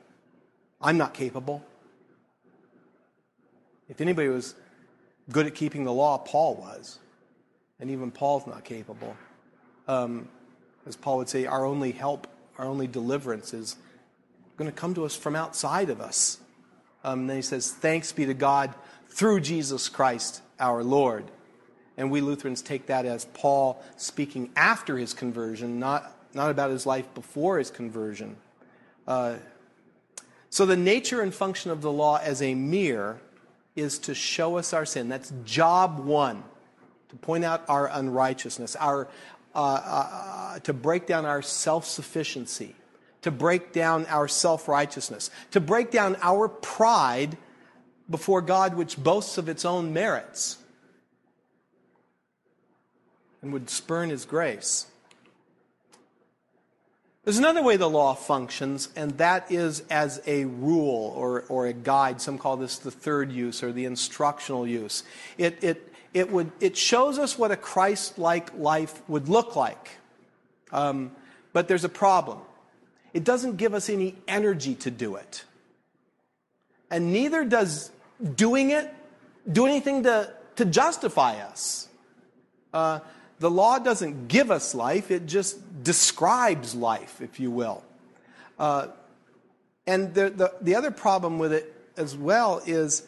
I'm 0.80 0.96
not 0.96 1.12
capable. 1.12 1.62
If 3.90 4.00
anybody 4.00 4.28
was 4.28 4.54
good 5.30 5.46
at 5.46 5.54
keeping 5.54 5.84
the 5.84 5.92
law, 5.92 6.16
Paul 6.16 6.54
was. 6.54 6.98
And 7.80 7.90
even 7.90 8.10
Paul's 8.10 8.46
not 8.46 8.64
capable. 8.64 9.16
Um, 9.88 10.28
as 10.86 10.96
Paul 10.96 11.18
would 11.18 11.28
say, 11.28 11.46
our 11.46 11.64
only 11.64 11.92
help, 11.92 12.28
our 12.56 12.66
only 12.66 12.86
deliverance 12.86 13.52
is 13.52 13.76
going 14.56 14.70
to 14.70 14.76
come 14.76 14.94
to 14.94 15.04
us 15.04 15.16
from 15.16 15.34
outside 15.34 15.90
of 15.90 16.00
us. 16.00 16.38
Um, 17.02 17.26
then 17.26 17.36
he 17.36 17.42
says, 17.42 17.72
Thanks 17.72 18.12
be 18.12 18.26
to 18.26 18.34
God 18.34 18.74
through 19.08 19.40
Jesus 19.40 19.88
Christ 19.88 20.40
our 20.60 20.84
Lord. 20.84 21.24
And 21.96 22.10
we 22.10 22.20
Lutherans 22.20 22.62
take 22.62 22.86
that 22.86 23.06
as 23.06 23.24
Paul 23.24 23.82
speaking 23.96 24.50
after 24.54 24.96
his 24.96 25.12
conversion, 25.14 25.78
not, 25.78 26.16
not 26.32 26.50
about 26.50 26.70
his 26.70 26.86
life 26.86 27.12
before 27.14 27.58
his 27.58 27.70
conversion. 27.70 28.36
Uh, 29.06 29.36
so 30.48 30.64
the 30.64 30.76
nature 30.76 31.20
and 31.20 31.34
function 31.34 31.70
of 31.70 31.82
the 31.82 31.90
law 31.90 32.20
as 32.22 32.40
a 32.40 32.54
mirror 32.54 33.20
is 33.76 33.98
to 34.00 34.14
show 34.14 34.56
us 34.56 34.72
our 34.72 34.84
sin. 34.84 35.08
That's 35.08 35.32
job 35.44 36.00
one, 36.00 36.42
to 37.10 37.16
point 37.16 37.44
out 37.44 37.64
our 37.68 37.88
unrighteousness, 37.88 38.76
our, 38.76 39.08
uh, 39.54 39.58
uh, 39.58 40.58
to 40.60 40.72
break 40.72 41.06
down 41.06 41.26
our 41.26 41.42
self 41.42 41.84
sufficiency, 41.84 42.74
to 43.22 43.30
break 43.30 43.72
down 43.72 44.06
our 44.06 44.28
self 44.28 44.68
righteousness, 44.68 45.30
to 45.52 45.60
break 45.60 45.90
down 45.90 46.16
our 46.22 46.48
pride 46.48 47.36
before 48.08 48.42
God, 48.42 48.74
which 48.74 48.96
boasts 48.96 49.38
of 49.38 49.48
its 49.48 49.64
own 49.64 49.92
merits 49.92 50.58
and 53.42 53.52
would 53.52 53.70
spurn 53.70 54.10
his 54.10 54.24
grace. 54.24 54.86
There's 57.24 57.38
another 57.38 57.62
way 57.62 57.76
the 57.76 57.88
law 57.88 58.14
functions, 58.14 58.88
and 58.96 59.18
that 59.18 59.52
is 59.52 59.82
as 59.90 60.22
a 60.26 60.46
rule 60.46 61.12
or, 61.16 61.42
or 61.48 61.66
a 61.66 61.72
guide. 61.72 62.20
Some 62.20 62.38
call 62.38 62.56
this 62.56 62.78
the 62.78 62.90
third 62.90 63.30
use 63.30 63.62
or 63.62 63.72
the 63.72 63.84
instructional 63.84 64.66
use. 64.66 65.02
It, 65.36 65.62
it, 65.62 65.92
it, 66.14 66.30
would, 66.32 66.50
it 66.60 66.78
shows 66.78 67.18
us 67.18 67.38
what 67.38 67.50
a 67.50 67.56
Christ 67.56 68.18
like 68.18 68.56
life 68.56 69.06
would 69.06 69.28
look 69.28 69.54
like. 69.54 69.90
Um, 70.72 71.12
but 71.52 71.68
there's 71.68 71.84
a 71.84 71.90
problem. 71.90 72.38
It 73.12 73.24
doesn't 73.24 73.56
give 73.56 73.74
us 73.74 73.90
any 73.90 74.16
energy 74.26 74.74
to 74.76 74.90
do 74.90 75.16
it. 75.16 75.44
And 76.90 77.12
neither 77.12 77.44
does 77.44 77.90
doing 78.34 78.70
it 78.70 78.92
do 79.50 79.66
anything 79.66 80.04
to, 80.04 80.32
to 80.56 80.64
justify 80.64 81.36
us. 81.40 81.88
Uh, 82.72 83.00
the 83.40 83.50
law 83.50 83.78
doesn't 83.78 84.28
give 84.28 84.50
us 84.50 84.74
life, 84.74 85.10
it 85.10 85.26
just 85.26 85.82
describes 85.82 86.74
life, 86.74 87.20
if 87.20 87.40
you 87.40 87.50
will. 87.50 87.82
Uh, 88.58 88.88
and 89.86 90.14
the, 90.14 90.30
the, 90.30 90.54
the 90.60 90.74
other 90.74 90.90
problem 90.90 91.38
with 91.38 91.52
it 91.52 91.74
as 91.96 92.14
well 92.16 92.62
is 92.66 93.02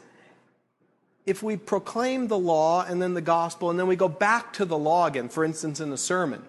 if 1.27 1.42
we 1.42 1.57
proclaim 1.57 2.29
the 2.29 2.38
law 2.38 2.85
and 2.85 3.01
then 3.01 3.14
the 3.14 3.21
gospel 3.21 3.71
and 3.71 3.79
then 3.79 3.87
we 3.87 3.95
go 3.95 4.09
back 4.09 4.55
to 4.55 4.64
the 4.64 4.77
law 4.77 5.07
again, 5.07 5.29
for 5.29 5.45
instance, 5.45 5.81
in 5.81 5.90
the 5.90 5.99
sermon, 5.99 6.42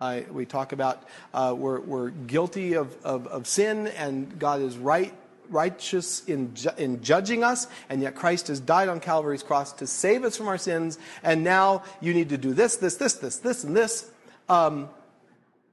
uh, 0.00 0.20
we 0.30 0.44
talk 0.44 0.72
about 0.72 1.02
uh, 1.32 1.54
we're, 1.56 1.80
we're 1.80 2.10
guilty 2.10 2.74
of, 2.74 2.94
of, 3.04 3.26
of, 3.28 3.46
sin 3.46 3.86
and 3.86 4.38
God 4.38 4.60
is 4.60 4.76
right 4.76 5.14
righteous 5.50 6.24
in, 6.24 6.54
ju- 6.54 6.70
in 6.78 7.02
judging 7.02 7.44
us, 7.44 7.66
and 7.88 8.02
yet 8.02 8.14
Christ 8.14 8.48
has 8.48 8.60
died 8.60 8.88
on 8.88 9.00
Calvary's 9.00 9.42
cross 9.42 9.72
to 9.74 9.86
save 9.86 10.24
us 10.24 10.36
from 10.36 10.48
our 10.48 10.58
sins, 10.58 10.98
and 11.22 11.44
now 11.44 11.82
you 12.00 12.14
need 12.14 12.28
to 12.30 12.38
do 12.38 12.52
this, 12.52 12.76
this, 12.76 12.96
this, 12.96 13.14
this, 13.14 13.36
this, 13.38 13.64
and 13.64 13.76
this. 13.76 14.10
Um, 14.48 14.88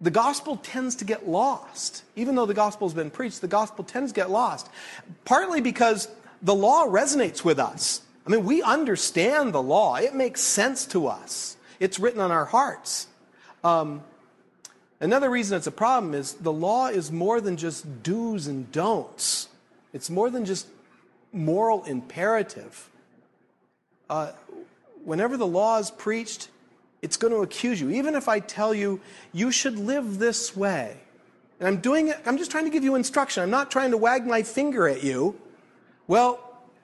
the 0.02 0.12
gospel 0.12 0.58
tends 0.58 0.96
to 0.96 1.06
get 1.06 1.28
lost. 1.28 2.04
Even 2.16 2.36
though 2.36 2.48
the 2.48 2.56
gospel 2.56 2.88
has 2.88 2.96
been 2.96 3.12
preached, 3.12 3.42
the 3.42 3.48
gospel 3.48 3.84
tends 3.84 4.12
to 4.12 4.16
get 4.16 4.32
lost. 4.32 4.68
Partly 5.26 5.62
because 5.62 6.08
the 6.42 6.56
law 6.56 6.88
resonates 6.88 7.44
with 7.44 7.60
us. 7.60 8.02
I 8.26 8.32
mean, 8.32 8.46
we 8.46 8.62
understand 8.62 9.54
the 9.54 9.62
law, 9.62 9.96
it 9.96 10.16
makes 10.16 10.42
sense 10.42 10.86
to 10.88 11.08
us, 11.08 11.58
it's 11.80 12.00
written 12.00 12.20
on 12.20 12.32
our 12.32 12.46
hearts. 12.46 13.08
Um, 13.64 14.04
another 15.00 15.30
reason 15.30 15.58
it's 15.58 15.68
a 15.68 15.72
problem 15.72 16.14
is 16.14 16.34
the 16.34 16.52
law 16.52 16.88
is 16.88 17.12
more 17.12 17.42
than 17.42 17.58
just 17.58 18.04
do's 18.04 18.48
and 18.48 18.72
don'ts. 18.72 19.50
It's 19.94 20.10
more 20.10 20.30
than 20.30 20.46
just 20.46 20.68
moral 21.34 21.84
imperative. 21.84 22.90
Uh, 24.10 24.32
whenever 25.04 25.38
the 25.38 25.48
law 25.48 25.78
is 25.80 25.92
preached, 25.92 26.50
it's 27.02 27.18
going 27.18 27.34
to 27.34 27.40
accuse 27.40 27.82
you. 27.82 27.90
Even 27.90 28.16
if 28.16 28.28
I 28.28 28.40
tell 28.40 28.74
you, 28.74 29.02
you 29.34 29.52
should 29.52 29.78
live 29.78 30.20
this 30.20 30.56
way. 30.56 30.98
And 31.60 31.68
I'm 31.68 31.78
doing 31.78 32.10
it, 32.10 32.18
I'm 32.26 32.38
just 32.38 32.52
trying 32.52 32.66
to 32.66 32.72
give 32.72 32.84
you 32.84 32.96
instruction. 32.96 33.44
I'm 33.44 33.50
not 33.50 33.72
trying 33.72 33.92
to 33.92 33.98
wag 33.98 34.26
my 34.26 34.44
finger 34.44 34.88
at 34.88 35.04
you. 35.04 35.40
Well, 36.08 36.40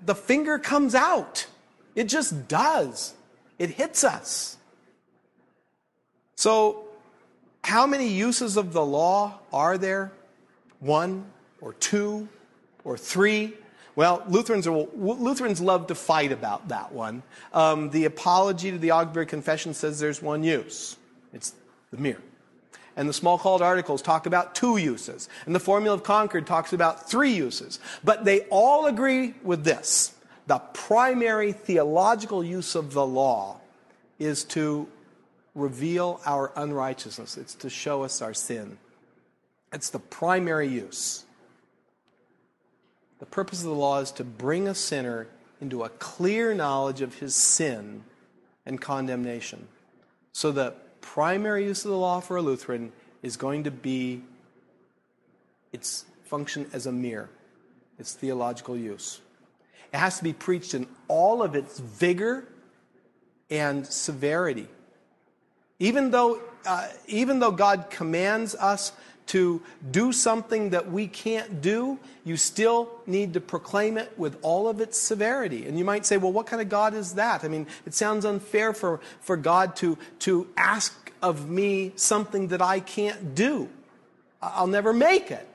the 0.06 0.16
finger 0.16 0.60
comes 0.60 0.96
out. 0.96 1.48
It 1.96 2.06
just 2.06 2.48
does. 2.48 3.14
It 3.58 3.72
hits 3.72 4.04
us. 4.04 4.58
So, 6.36 6.86
how 7.64 7.88
many 7.88 8.08
uses 8.08 8.56
of 8.56 8.72
the 8.72 8.86
law 8.86 9.40
are 9.52 9.78
there? 9.78 10.12
One 10.80 11.26
or 11.60 11.74
two 11.74 12.30
or 12.88 12.98
three. 12.98 13.54
Well, 13.96 14.24
Lutherans, 14.28 14.66
are, 14.66 14.88
Lutherans 14.96 15.60
love 15.60 15.88
to 15.88 15.96
fight 15.96 16.32
about 16.32 16.70
that 16.70 16.94
one. 16.94 17.22
Um, 17.54 17.90
the 17.90 18.06
Apology 18.06 18.72
to 18.72 18.78
the 18.78 18.92
Augsburg 18.92 19.28
Confession 19.28 19.74
says 19.74 20.00
there's 20.00 20.22
one 20.22 20.44
use 20.44 20.96
it's 21.34 21.54
the 21.92 21.98
mirror. 21.98 22.22
And 22.96 23.08
the 23.08 23.14
Smalcald 23.14 23.62
articles 23.62 24.02
talk 24.02 24.26
about 24.26 24.56
two 24.56 24.78
uses. 24.78 25.30
And 25.46 25.54
the 25.54 25.60
Formula 25.60 25.94
of 25.94 26.04
Concord 26.04 26.48
talks 26.48 26.74
about 26.74 27.08
three 27.08 27.32
uses. 27.32 27.80
But 28.04 28.26
they 28.26 28.42
all 28.50 28.88
agree 28.88 29.36
with 29.44 29.64
this 29.64 30.16
the 30.48 30.60
primary 30.60 31.52
theological 31.52 32.44
use 32.44 32.74
of 32.74 32.94
the 32.94 33.06
law 33.06 33.60
is 34.18 34.46
to 34.46 34.88
reveal 35.54 36.22
our 36.26 36.54
unrighteousness, 36.56 37.38
it's 37.38 37.56
to 37.56 37.70
show 37.70 38.04
us 38.04 38.22
our 38.22 38.34
sin. 38.34 38.78
It's 39.74 39.90
the 39.90 40.00
primary 40.00 40.70
use. 40.70 41.26
The 43.20 43.26
purpose 43.26 43.60
of 43.60 43.66
the 43.66 43.74
law 43.74 44.00
is 44.00 44.12
to 44.14 44.24
bring 44.24 44.68
a 44.68 44.76
sinner 44.76 45.28
into 45.60 45.84
a 45.84 45.90
clear 45.90 46.54
knowledge 46.54 47.02
of 47.02 47.16
his 47.16 47.36
sin 47.36 48.04
and 48.66 48.80
condemnation. 48.80 49.68
So 50.34 50.52
the 50.52 50.76
primary 51.02 51.66
use 51.66 51.84
of 51.84 51.92
the 51.92 51.98
law 51.98 52.20
for 52.20 52.38
a 52.38 52.42
Lutheran 52.42 52.92
is 53.24 53.38
going 53.38 53.64
to 53.64 53.72
be 53.72 54.22
its 55.74 56.06
function 56.26 56.68
as 56.74 56.86
a 56.86 56.92
mirror, 56.92 57.30
its 57.98 58.14
theological 58.14 58.78
use. 58.78 59.22
It 59.94 59.98
has 59.98 60.18
to 60.18 60.24
be 60.24 60.34
preached 60.34 60.74
in 60.74 60.86
all 61.08 61.42
of 61.42 61.56
its 61.56 61.80
vigor 61.80 62.46
and 63.50 63.88
severity. 63.88 64.68
Even 65.80 66.12
though, 66.12 66.42
uh, 66.66 66.88
even 67.08 67.40
though 67.40 67.52
God 67.52 67.90
commands 67.90 68.56
us 68.56 68.92
to 69.28 69.62
do 69.92 70.12
something 70.12 70.72
that 70.72 70.92
we 70.92 71.08
can't 71.08 71.62
do, 71.62 72.00
you 72.24 72.38
still 72.38 72.90
need 73.06 73.34
to 73.34 73.42
proclaim 73.42 73.98
it 73.98 74.18
with 74.18 74.38
all 74.42 74.68
of 74.68 74.82
its 74.82 74.98
severity. 74.98 75.66
And 75.68 75.78
you 75.78 75.86
might 75.86 76.06
say, 76.06 76.18
well, 76.18 76.32
what 76.32 76.48
kind 76.48 76.62
of 76.62 76.70
God 76.70 76.94
is 76.94 77.14
that? 77.14 77.44
I 77.44 77.48
mean, 77.48 77.68
it 77.86 77.94
sounds 77.94 78.26
unfair 78.26 78.74
for, 78.74 79.00
for 79.22 79.38
God 79.38 79.76
to, 79.78 79.98
to 80.20 80.48
ask 80.58 81.12
of 81.22 81.50
me 81.50 81.94
something 81.96 82.50
that 82.50 82.62
I 82.62 82.80
can't 82.80 83.36
do. 83.36 83.70
I'll 84.42 84.68
never 84.68 84.94
make 84.94 85.32
it. 85.32 85.48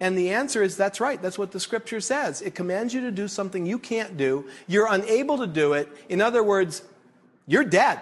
And 0.00 0.18
the 0.18 0.30
answer 0.30 0.62
is 0.62 0.76
that's 0.76 1.00
right. 1.00 1.20
That's 1.20 1.38
what 1.38 1.52
the 1.52 1.60
scripture 1.60 2.00
says. 2.00 2.42
It 2.42 2.54
commands 2.54 2.92
you 2.92 3.00
to 3.02 3.10
do 3.10 3.28
something 3.28 3.64
you 3.64 3.78
can't 3.78 4.16
do. 4.16 4.44
You're 4.66 4.88
unable 4.90 5.38
to 5.38 5.46
do 5.46 5.72
it. 5.72 5.88
In 6.08 6.20
other 6.20 6.42
words, 6.42 6.82
you're 7.46 7.64
dead. 7.64 8.00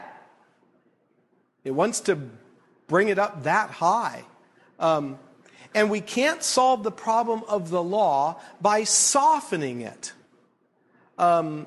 It 1.65 1.71
wants 1.71 2.01
to 2.01 2.19
bring 2.89 3.09
it 3.09 3.19
up 3.19 3.45
that 3.45 3.71
high. 3.71 4.25
Um, 4.83 5.19
and 5.75 5.89
we 5.91 6.01
can't 6.03 6.43
solve 6.43 6.83
the 6.83 6.91
problem 6.91 7.45
of 7.49 7.71
the 7.71 7.83
law 7.83 8.41
by 8.61 8.85
softening 8.85 9.81
it. 9.81 10.13
Um, 11.17 11.67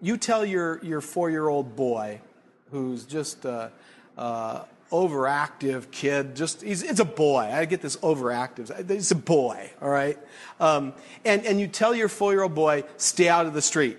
you 0.00 0.16
tell 0.16 0.46
your, 0.46 0.82
your 0.82 1.00
four 1.00 1.30
year 1.30 1.48
old 1.48 1.76
boy 1.76 2.20
who's 2.70 3.04
just 3.04 3.44
a, 3.44 3.70
a 4.16 4.64
overactive 4.90 5.90
kid, 5.90 6.36
just 6.36 6.62
he's, 6.62 6.82
it's 6.82 7.00
a 7.00 7.04
boy. 7.04 7.50
I 7.52 7.64
get 7.64 7.82
this 7.82 7.96
overactive. 7.96 8.88
He's 8.88 9.10
a 9.10 9.16
boy, 9.16 9.70
all 9.82 9.90
right? 9.90 10.18
Um, 10.60 10.94
and, 11.24 11.44
and 11.44 11.60
you 11.60 11.66
tell 11.66 11.94
your 11.94 12.08
four 12.08 12.32
year 12.32 12.42
old 12.42 12.54
boy, 12.54 12.84
stay 12.96 13.28
out 13.28 13.46
of 13.46 13.52
the 13.52 13.62
street. 13.62 13.98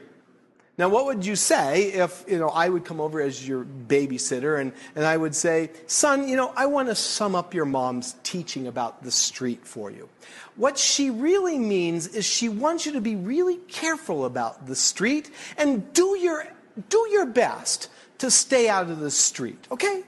Now, 0.78 0.90
what 0.90 1.06
would 1.06 1.26
you 1.26 1.38
say 1.38 1.94
if, 1.94 2.26
you 2.28 2.38
know, 2.38 2.50
I 2.50 2.68
would 2.68 2.84
come 2.84 3.00
over 3.00 3.22
as 3.22 3.48
your 3.48 3.64
babysitter 3.64 4.60
and, 4.60 4.74
and 4.94 5.06
I 5.06 5.16
would 5.16 5.34
say, 5.34 5.72
son, 5.88 6.28
you 6.28 6.36
know, 6.36 6.52
I 6.56 6.66
want 6.66 6.90
to 6.90 6.96
sum 6.96 7.34
up 7.34 7.54
your 7.54 7.64
mom's 7.64 8.16
teaching 8.24 8.68
about 8.68 9.02
the 9.02 9.12
street 9.12 9.66
for 9.66 9.90
you. 9.90 10.10
What 10.58 10.78
she 10.78 11.10
really 11.10 11.58
means 11.58 12.08
is 12.08 12.26
she 12.26 12.50
wants 12.50 12.86
you 12.86 12.92
to 12.94 13.02
be 13.02 13.16
really 13.16 13.58
careful 13.70 14.26
about 14.26 14.68
the 14.68 14.76
street 14.76 15.30
and 15.58 15.94
do 15.94 16.18
your, 16.18 16.46
do 16.90 17.08
your 17.10 17.26
best 17.26 17.90
to 18.18 18.30
stay 18.30 18.68
out 18.68 18.90
of 18.90 19.00
the 19.00 19.12
street, 19.12 19.66
okay? 19.72 20.04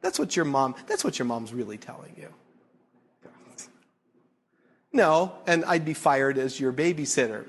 That's 0.00 0.18
what 0.18 0.36
your 0.36 0.46
mom, 0.46 0.74
that's 0.86 1.04
what 1.04 1.18
your 1.18 1.26
mom's 1.26 1.52
really 1.52 1.78
telling 1.78 2.14
you. 2.16 2.28
No, 4.92 5.32
and 5.46 5.64
I'd 5.64 5.84
be 5.84 5.94
fired 5.94 6.38
as 6.38 6.60
your 6.60 6.72
babysitter. 6.72 7.46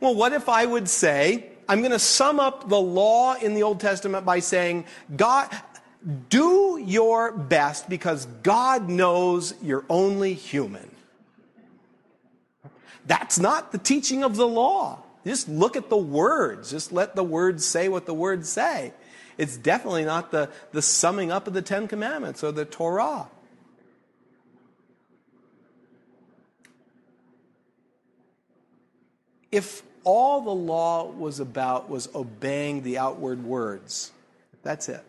Well, 0.00 0.14
what 0.14 0.32
if 0.32 0.48
I 0.48 0.66
would 0.66 0.88
say, 0.88 1.51
I'm 1.72 1.78
going 1.78 1.92
to 1.92 1.98
sum 1.98 2.38
up 2.38 2.68
the 2.68 2.78
law 2.78 3.32
in 3.32 3.54
the 3.54 3.62
Old 3.62 3.80
Testament 3.80 4.26
by 4.26 4.40
saying, 4.40 4.84
God, 5.16 5.48
do 6.28 6.78
your 6.84 7.32
best 7.32 7.88
because 7.88 8.26
God 8.42 8.90
knows 8.90 9.54
you're 9.62 9.86
only 9.88 10.34
human. 10.34 10.90
That's 13.06 13.38
not 13.38 13.72
the 13.72 13.78
teaching 13.78 14.22
of 14.22 14.36
the 14.36 14.46
law. 14.46 14.98
Just 15.24 15.48
look 15.48 15.74
at 15.74 15.88
the 15.88 15.96
words. 15.96 16.70
Just 16.70 16.92
let 16.92 17.16
the 17.16 17.24
words 17.24 17.64
say 17.64 17.88
what 17.88 18.04
the 18.04 18.12
words 18.12 18.50
say. 18.50 18.92
It's 19.38 19.56
definitely 19.56 20.04
not 20.04 20.30
the, 20.30 20.50
the 20.72 20.82
summing 20.82 21.32
up 21.32 21.46
of 21.46 21.54
the 21.54 21.62
Ten 21.62 21.88
Commandments 21.88 22.44
or 22.44 22.52
the 22.52 22.66
Torah. 22.66 23.28
If 29.50 29.82
all 30.04 30.40
the 30.40 30.50
law 30.50 31.06
was 31.06 31.40
about 31.40 31.88
was 31.88 32.08
obeying 32.14 32.82
the 32.82 32.98
outward 32.98 33.44
words, 33.44 34.12
that's 34.62 34.88
it. 34.88 35.04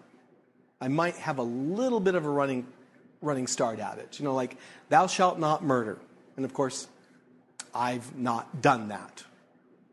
I 0.81 0.87
might 0.87 1.15
have 1.15 1.37
a 1.37 1.43
little 1.43 1.99
bit 1.99 2.15
of 2.15 2.25
a 2.25 2.29
running, 2.29 2.67
running 3.21 3.47
start 3.47 3.79
at 3.79 3.99
it. 3.99 4.19
You 4.19 4.25
know, 4.25 4.33
like, 4.33 4.57
thou 4.89 5.07
shalt 5.07 5.39
not 5.39 5.63
murder. 5.63 5.97
And 6.35 6.45
of 6.45 6.53
course, 6.53 6.87
I've 7.73 8.15
not 8.15 8.61
done 8.61 8.89
that. 8.89 9.23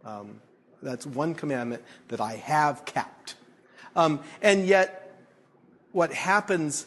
Um, 0.04 0.40
that's 0.82 1.06
one 1.06 1.34
commandment 1.34 1.82
that 2.08 2.20
I 2.20 2.36
have 2.36 2.84
kept. 2.84 3.34
Um, 3.94 4.20
and 4.42 4.66
yet, 4.66 5.14
what 5.92 6.12
happens 6.12 6.86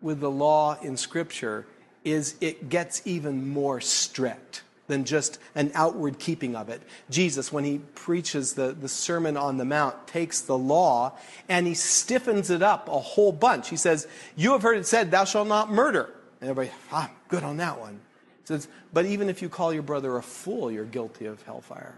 with 0.00 0.20
the 0.20 0.30
law 0.30 0.78
in 0.82 0.96
Scripture 0.96 1.66
is 2.04 2.34
it 2.40 2.68
gets 2.68 3.02
even 3.04 3.48
more 3.48 3.80
strict 3.80 4.62
than 4.92 5.04
just 5.04 5.38
an 5.54 5.72
outward 5.74 6.18
keeping 6.18 6.54
of 6.54 6.68
it. 6.68 6.82
Jesus, 7.08 7.50
when 7.50 7.64
he 7.64 7.78
preaches 7.78 8.52
the, 8.52 8.72
the 8.72 8.88
Sermon 8.88 9.38
on 9.38 9.56
the 9.56 9.64
Mount, 9.64 10.06
takes 10.06 10.42
the 10.42 10.56
law 10.56 11.16
and 11.48 11.66
he 11.66 11.72
stiffens 11.72 12.50
it 12.50 12.62
up 12.62 12.88
a 12.88 12.98
whole 12.98 13.32
bunch. 13.32 13.70
He 13.70 13.76
says, 13.76 14.06
You 14.36 14.52
have 14.52 14.62
heard 14.62 14.76
it 14.76 14.86
said, 14.86 15.10
Thou 15.10 15.24
shalt 15.24 15.48
not 15.48 15.70
murder. 15.70 16.10
And 16.40 16.50
everybody, 16.50 16.76
ah, 16.92 17.10
good 17.28 17.42
on 17.42 17.56
that 17.56 17.80
one. 17.80 17.94
He 17.94 18.46
says, 18.46 18.68
But 18.92 19.06
even 19.06 19.30
if 19.30 19.40
you 19.40 19.48
call 19.48 19.72
your 19.72 19.82
brother 19.82 20.18
a 20.18 20.22
fool, 20.22 20.70
you're 20.70 20.84
guilty 20.84 21.24
of 21.24 21.40
hellfire. 21.42 21.94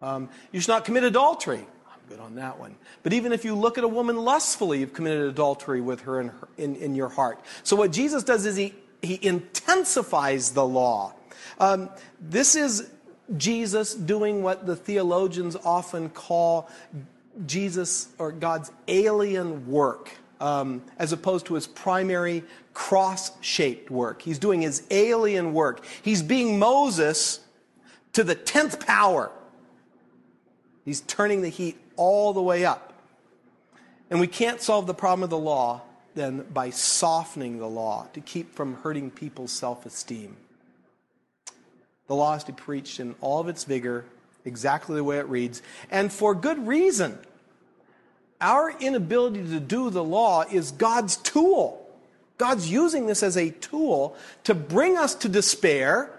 Um, 0.00 0.28
you 0.52 0.60
should 0.60 0.68
not 0.68 0.84
commit 0.84 1.02
adultery. 1.02 1.66
I'm 1.90 2.00
good 2.08 2.20
on 2.20 2.36
that 2.36 2.60
one. 2.60 2.76
But 3.02 3.12
even 3.14 3.32
if 3.32 3.44
you 3.44 3.56
look 3.56 3.78
at 3.78 3.84
a 3.84 3.88
woman 3.88 4.16
lustfully, 4.16 4.78
you've 4.78 4.92
committed 4.92 5.26
adultery 5.26 5.80
with 5.80 6.02
her 6.02 6.20
in, 6.20 6.28
her, 6.28 6.48
in, 6.56 6.76
in 6.76 6.94
your 6.94 7.08
heart. 7.08 7.40
So 7.64 7.74
what 7.74 7.90
Jesus 7.90 8.22
does 8.22 8.46
is 8.46 8.54
he, 8.54 8.74
he 9.02 9.18
intensifies 9.20 10.52
the 10.52 10.64
law. 10.64 11.14
Um, 11.58 11.90
this 12.20 12.54
is 12.56 12.90
Jesus 13.36 13.94
doing 13.94 14.42
what 14.42 14.66
the 14.66 14.76
theologians 14.76 15.56
often 15.56 16.08
call 16.08 16.70
Jesus 17.46 18.08
or 18.18 18.32
God's 18.32 18.72
alien 18.88 19.68
work, 19.68 20.10
um, 20.40 20.82
as 20.98 21.12
opposed 21.12 21.46
to 21.46 21.54
his 21.54 21.66
primary 21.66 22.42
cross 22.72 23.32
shaped 23.40 23.90
work. 23.90 24.22
He's 24.22 24.38
doing 24.38 24.62
his 24.62 24.82
alien 24.90 25.52
work. 25.52 25.84
He's 26.02 26.22
being 26.22 26.58
Moses 26.58 27.40
to 28.14 28.24
the 28.24 28.36
10th 28.36 28.84
power. 28.86 29.30
He's 30.84 31.00
turning 31.02 31.42
the 31.42 31.48
heat 31.48 31.76
all 31.96 32.32
the 32.32 32.42
way 32.42 32.64
up. 32.64 32.94
And 34.10 34.20
we 34.20 34.26
can't 34.26 34.60
solve 34.62 34.86
the 34.86 34.94
problem 34.94 35.22
of 35.22 35.30
the 35.30 35.38
law 35.38 35.82
then 36.14 36.44
by 36.52 36.70
softening 36.70 37.58
the 37.58 37.68
law 37.68 38.08
to 38.12 38.20
keep 38.20 38.54
from 38.54 38.74
hurting 38.76 39.10
people's 39.10 39.52
self 39.52 39.86
esteem. 39.86 40.36
The 42.08 42.14
law 42.14 42.34
is 42.34 42.44
to 42.44 42.52
be 42.52 42.56
preached 42.56 43.00
in 43.00 43.14
all 43.20 43.38
of 43.38 43.48
its 43.48 43.64
vigor, 43.64 44.04
exactly 44.44 44.96
the 44.96 45.04
way 45.04 45.18
it 45.18 45.28
reads, 45.28 45.62
and 45.90 46.12
for 46.12 46.34
good 46.34 46.66
reason. 46.66 47.18
Our 48.40 48.70
inability 48.80 49.44
to 49.44 49.60
do 49.60 49.90
the 49.90 50.04
law 50.04 50.44
is 50.50 50.72
God's 50.72 51.16
tool. 51.16 51.86
God's 52.38 52.70
using 52.70 53.06
this 53.06 53.22
as 53.22 53.36
a 53.36 53.50
tool 53.50 54.16
to 54.44 54.54
bring 54.54 54.96
us 54.96 55.14
to 55.16 55.28
despair, 55.28 56.10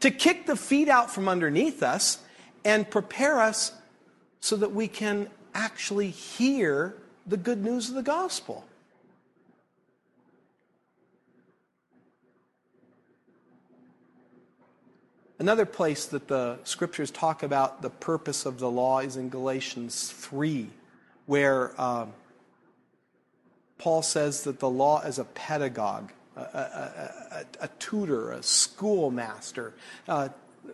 to 0.00 0.10
kick 0.10 0.46
the 0.46 0.56
feet 0.56 0.88
out 0.88 1.10
from 1.10 1.28
underneath 1.28 1.82
us, 1.82 2.18
and 2.64 2.88
prepare 2.88 3.40
us 3.40 3.72
so 4.40 4.56
that 4.56 4.72
we 4.72 4.86
can 4.86 5.28
actually 5.54 6.10
hear 6.10 6.94
the 7.26 7.36
good 7.36 7.62
news 7.62 7.88
of 7.88 7.94
the 7.94 8.02
gospel. 8.02 8.64
Another 15.42 15.66
place 15.66 16.06
that 16.06 16.28
the 16.28 16.60
scriptures 16.62 17.10
talk 17.10 17.42
about 17.42 17.82
the 17.82 17.90
purpose 17.90 18.46
of 18.46 18.60
the 18.60 18.70
law 18.70 19.00
is 19.00 19.16
in 19.16 19.28
Galatians 19.28 20.12
3, 20.12 20.68
where 21.26 21.72
um, 21.82 22.12
Paul 23.76 24.02
says 24.02 24.44
that 24.44 24.60
the 24.60 24.70
law 24.70 25.00
is 25.00 25.18
a 25.18 25.24
pedagogue, 25.24 26.12
a, 26.36 26.40
a, 26.40 27.44
a, 27.60 27.64
a 27.64 27.68
tutor, 27.80 28.30
a 28.30 28.40
schoolmaster, 28.40 29.74
uh, 30.06 30.28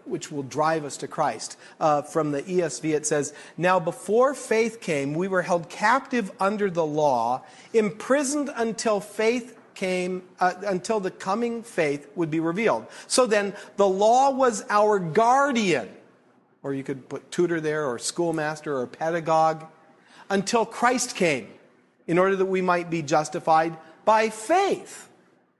which 0.05 0.31
will 0.31 0.43
drive 0.43 0.85
us 0.85 0.99
to 0.99 1.09
Christ. 1.09 1.57
Uh, 1.81 2.03
from 2.03 2.33
the 2.33 2.43
ESV, 2.43 2.95
it 2.95 3.07
says, 3.07 3.33
Now 3.57 3.81
before 3.81 4.35
faith 4.35 4.83
came, 4.83 5.15
we 5.15 5.29
were 5.29 5.41
held 5.41 5.71
captive 5.71 6.31
under 6.39 6.69
the 6.69 6.85
law, 6.85 7.43
imprisoned 7.73 8.51
until 8.55 9.01
faith 9.01 9.58
came 9.79 10.25
uh, 10.41 10.55
until 10.67 10.99
the 10.99 11.11
coming 11.11 11.63
faith 11.63 12.11
would 12.17 12.33
be 12.33 12.41
revealed. 12.41 12.85
So 13.07 13.27
then 13.27 13.55
the 13.77 13.87
law 13.87 14.31
was 14.31 14.65
our 14.69 14.99
guardian, 14.99 15.89
or 16.65 16.75
you 16.75 16.83
could 16.83 17.09
put 17.09 17.31
tutor 17.31 17.61
there, 17.61 17.87
or 17.87 17.97
schoolmaster, 18.01 18.77
or 18.77 18.89
pedagogue, 18.89 19.65
until 20.31 20.67
Christ 20.67 21.15
came, 21.15 21.47
in 22.09 22.19
order 22.19 22.35
that 22.35 22.47
we 22.47 22.61
might 22.61 22.91
be 22.91 23.03
justified 23.03 23.77
by 24.05 24.31
faith. 24.31 25.09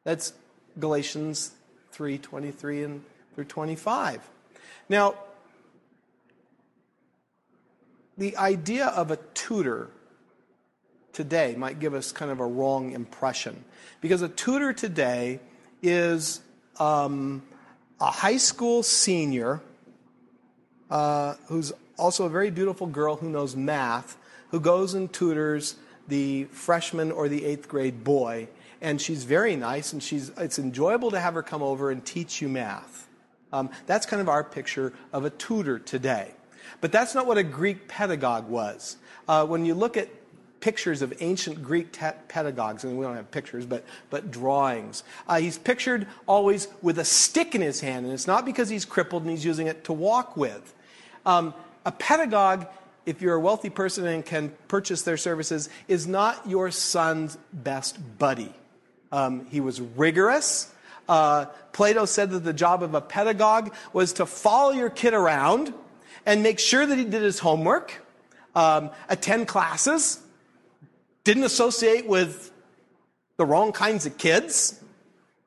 That's 0.03 0.33
Galatians 0.81 1.53
3 1.93 2.19
23 2.19 2.83
and 2.83 3.05
through 3.37 3.45
25. 3.45 4.29
Now, 4.89 5.15
the 8.17 8.37
idea 8.37 8.87
of 8.87 9.13
a 9.13 9.17
tutor 9.35 9.91
today 11.19 11.57
might 11.59 11.81
give 11.81 11.95
us 11.95 12.13
kind 12.13 12.31
of 12.31 12.39
a 12.39 12.47
wrong 12.47 12.93
impression. 12.93 13.65
Because 14.01 14.23
a 14.23 14.29
tutor 14.29 14.73
today 14.73 15.41
is 15.83 16.41
um, 16.79 17.43
a 18.01 18.09
high 18.09 18.37
school 18.37 18.85
senior 18.85 19.61
uh, 20.93 21.35
who's 21.49 21.73
also 21.97 22.25
a 22.25 22.29
very 22.29 22.53
beautiful 22.53 22.87
girl 22.87 23.17
who 23.17 23.29
knows 23.29 23.57
math, 23.57 24.17
who 24.53 24.61
goes 24.61 24.95
and 24.95 25.13
tutors 25.13 25.75
the 26.07 26.45
freshman 26.53 27.11
or 27.11 27.29
the 27.29 27.45
eighth 27.45 27.67
grade 27.67 28.05
boy. 28.05 28.47
And 28.81 29.01
she's 29.01 29.25
very 29.25 29.57
nice, 29.57 29.93
and 29.93 30.01
she's, 30.01 30.31
it's 30.39 30.61
enjoyable 30.61 31.11
to 31.11 31.19
have 31.19 31.35
her 31.35 31.43
come 31.43 31.65
over 31.65 31.91
and 31.91 32.05
teach 32.07 32.41
you 32.41 32.49
math. 32.49 33.09
Um, 33.53 33.71
that's 33.87 34.07
kind 34.07 34.23
of 34.23 34.29
our 34.29 34.45
picture 34.45 34.93
of 35.13 35.25
a 35.25 35.31
tutor 35.31 35.81
today. 35.81 36.31
But 36.81 36.93
that's 36.93 37.13
not 37.13 37.27
what 37.27 37.39
a 37.39 37.43
Greek 37.43 37.89
pedagogue 37.89 38.49
was. 38.49 38.99
Uh, 39.27 39.45
when 39.45 39.65
you 39.65 39.75
look 39.75 39.97
at 39.97 40.09
pictures 40.61 41.03
of 41.03 41.13
ancient 41.21 41.63
Greek 41.63 41.97
pedagogues, 42.29 42.85
and 42.85 42.99
we 42.99 43.05
don't 43.05 43.17
have 43.17 43.31
pictures, 43.31 43.65
but, 43.65 43.85
but 44.11 44.31
drawings. 44.31 45.05
Uh, 45.29 45.39
he's 45.39 45.59
pictured 45.59 46.07
always 46.27 46.69
with 46.83 46.99
a 46.99 47.05
stick 47.05 47.55
in 47.55 47.61
his 47.61 47.81
hand, 47.81 48.05
and 48.05 48.13
it's 48.13 48.27
not 48.27 48.45
because 48.45 48.69
he's 48.69 48.85
crippled 48.85 49.23
and 49.23 49.31
he's 49.31 49.45
using 49.45 49.67
it 49.67 49.85
to 49.85 49.93
walk 49.93 50.37
with. 50.37 50.75
Um, 51.25 51.55
a 51.85 51.93
pedagogue, 51.93 52.67
if 53.07 53.23
you're 53.23 53.35
a 53.35 53.41
wealthy 53.41 53.71
person 53.71 54.07
and 54.07 54.25
can 54.25 54.53
purchase 54.67 55.03
their 55.03 55.17
services, 55.17 55.69
is 55.87 56.07
not 56.07 56.47
your 56.49 56.71
son's 56.71 57.39
best 57.53 57.99
buddy. 58.19 58.53
Um, 59.13 59.47
he 59.47 59.61
was 59.61 59.81
rigorous. 59.81 60.73
Uh, 61.09 61.47
Plato 61.73 62.05
said 62.05 62.31
that 62.31 62.41
the 62.41 62.53
job 62.53 62.83
of 62.83 62.95
a 62.95 63.01
pedagogue 63.01 63.73
was 63.93 64.15
to 64.15 64.27
follow 64.27 64.73
your 64.73 64.91
kid 64.91 65.15
around 65.15 65.73
and 66.27 66.43
make 66.43 66.59
sure 66.59 66.85
that 66.85 66.99
he 66.99 67.05
did 67.05 67.23
his 67.23 67.39
homework, 67.39 68.05
um, 68.55 68.91
attend 69.09 69.49
classes, 69.49 70.21
didn't 71.29 71.45
associate 71.45 72.07
with 72.07 72.51
the 73.37 73.45
wrong 73.45 73.71
kinds 73.71 74.07
of 74.07 74.17
kids, 74.17 74.83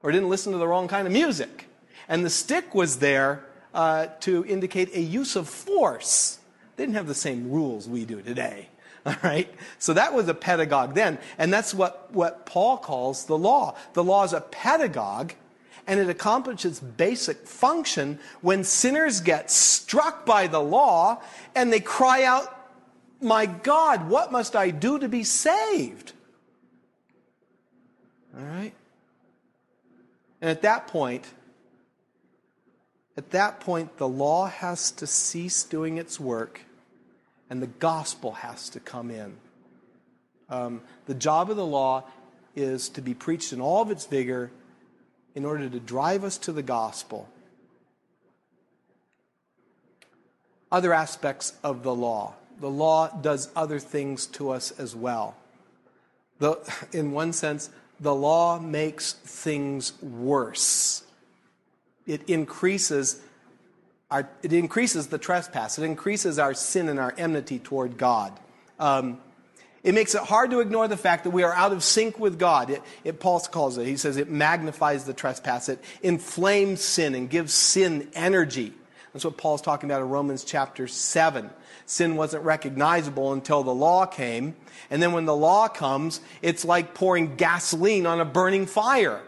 or 0.03 0.11
didn't 0.11 0.29
listen 0.29 0.51
to 0.51 0.59
the 0.59 0.67
wrong 0.67 0.87
kind 0.87 1.07
of 1.07 1.11
music. 1.11 1.67
And 2.07 2.23
the 2.23 2.29
stick 2.29 2.75
was 2.75 2.99
there 2.99 3.43
uh, 3.73 4.05
to 4.19 4.45
indicate 4.45 4.95
a 4.95 5.01
use 5.01 5.35
of 5.35 5.49
force. 5.49 6.37
They 6.75 6.83
didn't 6.83 6.97
have 6.97 7.07
the 7.07 7.15
same 7.15 7.49
rules 7.49 7.89
we 7.89 8.05
do 8.05 8.21
today. 8.21 8.69
All 9.07 9.15
right? 9.23 9.51
So 9.79 9.93
that 9.93 10.13
was 10.13 10.27
a 10.27 10.35
pedagogue 10.35 10.93
then. 10.93 11.17
And 11.39 11.51
that's 11.51 11.73
what, 11.73 12.13
what 12.13 12.45
Paul 12.45 12.77
calls 12.77 13.25
the 13.25 13.35
law. 13.35 13.75
The 13.93 14.03
law 14.03 14.23
is 14.23 14.33
a 14.33 14.41
pedagogue, 14.41 15.33
and 15.87 15.99
it 15.99 16.09
accomplishes 16.09 16.79
basic 16.79 17.47
function 17.47 18.19
when 18.41 18.63
sinners 18.63 19.19
get 19.19 19.49
struck 19.49 20.27
by 20.27 20.45
the 20.45 20.61
law 20.61 21.23
and 21.55 21.73
they 21.73 21.79
cry 21.79 22.23
out, 22.23 22.60
My 23.21 23.45
God, 23.45 24.09
what 24.09 24.31
must 24.31 24.55
I 24.55 24.71
do 24.71 24.97
to 24.97 25.07
be 25.07 25.23
saved? 25.23 26.13
All 28.35 28.43
right? 28.43 28.73
And 30.41 30.49
at 30.49 30.63
that 30.63 30.87
point, 30.87 31.25
at 33.15 33.29
that 33.31 33.59
point, 33.59 33.97
the 33.97 34.07
law 34.07 34.47
has 34.47 34.91
to 34.93 35.05
cease 35.05 35.63
doing 35.63 35.97
its 35.97 36.19
work 36.19 36.61
and 37.49 37.61
the 37.61 37.67
gospel 37.67 38.31
has 38.31 38.69
to 38.69 38.79
come 38.79 39.11
in. 39.11 39.35
Um, 40.49 40.81
the 41.05 41.13
job 41.13 41.51
of 41.51 41.57
the 41.57 41.65
law 41.65 42.05
is 42.55 42.89
to 42.89 43.01
be 43.01 43.13
preached 43.13 43.53
in 43.53 43.61
all 43.61 43.81
of 43.81 43.91
its 43.91 44.05
vigor 44.05 44.51
in 45.35 45.45
order 45.45 45.69
to 45.69 45.79
drive 45.79 46.23
us 46.23 46.37
to 46.39 46.51
the 46.51 46.63
gospel. 46.63 47.29
Other 50.71 50.93
aspects 50.93 51.53
of 51.63 51.83
the 51.83 51.93
law. 51.93 52.35
The 52.61 52.69
law 52.69 53.09
does 53.09 53.49
other 53.55 53.79
things 53.79 54.27
to 54.27 54.51
us 54.51 54.71
as 54.71 54.95
well. 54.95 55.35
The, 56.39 56.59
in 56.93 57.11
one 57.11 57.33
sense, 57.33 57.69
the 57.99 58.15
law 58.15 58.59
makes 58.59 59.13
things 59.13 60.01
worse. 60.01 61.03
It 62.07 62.29
increases 62.29 63.21
our, 64.11 64.29
it 64.43 64.51
increases 64.51 65.07
the 65.07 65.17
trespass. 65.17 65.79
It 65.79 65.83
increases 65.83 66.37
our 66.37 66.53
sin 66.53 66.89
and 66.89 66.99
our 66.99 67.13
enmity 67.17 67.59
toward 67.59 67.97
God. 67.97 68.37
Um, 68.77 69.19
it 69.83 69.95
makes 69.95 70.13
it 70.13 70.21
hard 70.21 70.51
to 70.51 70.59
ignore 70.59 70.87
the 70.87 70.97
fact 70.97 71.23
that 71.23 71.29
we 71.31 71.43
are 71.43 71.53
out 71.53 71.71
of 71.71 71.83
sync 71.83 72.19
with 72.19 72.37
God. 72.37 72.69
It, 72.69 72.81
it, 73.03 73.19
Paul 73.19 73.39
calls 73.39 73.77
it, 73.77 73.87
he 73.87 73.97
says 73.97 74.17
it 74.17 74.29
magnifies 74.29 75.05
the 75.05 75.13
trespass. 75.13 75.69
It 75.69 75.81
inflames 76.03 76.81
sin 76.81 77.15
and 77.15 77.29
gives 77.29 77.53
sin 77.53 78.09
energy. 78.13 78.73
That's 79.13 79.25
what 79.25 79.37
Paul's 79.37 79.61
talking 79.61 79.89
about 79.89 80.01
in 80.01 80.09
Romans 80.09 80.43
chapter 80.43 80.87
7. 80.87 81.49
Sin 81.85 82.15
wasn't 82.15 82.45
recognizable 82.45 83.33
until 83.33 83.63
the 83.63 83.73
law 83.73 84.05
came. 84.05 84.55
And 84.89 85.01
then 85.01 85.11
when 85.11 85.25
the 85.25 85.35
law 85.35 85.67
comes, 85.67 86.21
it's 86.41 86.63
like 86.63 86.93
pouring 86.93 87.35
gasoline 87.35 88.05
on 88.05 88.21
a 88.21 88.25
burning 88.25 88.65
fire. 88.65 89.21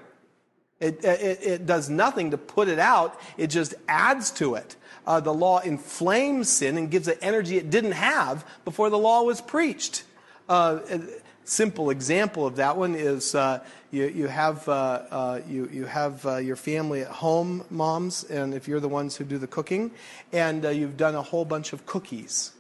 It, 0.80 1.04
it, 1.04 1.40
it, 1.44 1.66
does 1.66 1.90
nothing 1.90 2.32
to 2.32 2.38
put 2.38 2.68
it 2.68 2.80
out, 2.80 3.18
it 3.38 3.48
just 3.48 3.74
adds 3.88 4.32
to 4.32 4.56
it. 4.56 4.76
Uh, 5.08 5.22
the 5.22 5.34
law 5.34 5.60
inflames 5.60 6.50
sin 6.50 6.78
and 6.78 6.92
gives 6.92 7.08
it 7.08 7.20
energy 7.22 7.58
it 7.58 7.70
didn't 7.70 7.94
have 7.94 8.46
before 8.66 8.90
the 8.90 8.98
law 8.98 9.24
was 9.24 9.40
preached. 9.40 10.04
Uh, 10.50 10.80
a 10.90 11.02
simple 11.46 11.90
example 11.90 12.46
of 12.46 12.58
that 12.58 12.76
one 12.76 12.96
is 12.96 13.34
uh, 13.34 13.64
you, 13.94 14.08
you, 14.08 14.28
have, 14.28 14.68
uh, 14.68 14.72
uh, 15.12 15.42
you, 15.48 15.70
you 15.72 15.86
have 15.86 16.26
uh, 16.26 16.38
your 16.38 16.56
family 16.56 17.02
at 17.02 17.08
home, 17.08 17.64
moms, 17.70 18.24
and 18.24 18.54
if 18.54 18.68
you're 18.68 18.80
the 18.80 18.90
ones 18.90 19.16
who 19.16 19.24
do 19.24 19.38
the 19.38 19.46
cooking, 19.46 19.92
and 20.32 20.64
you've 20.64 20.98
done 20.98 21.14
a 21.14 21.22
whole 21.22 21.46
bunch 21.46 21.74
of 21.74 21.86
cookies. 21.86 22.54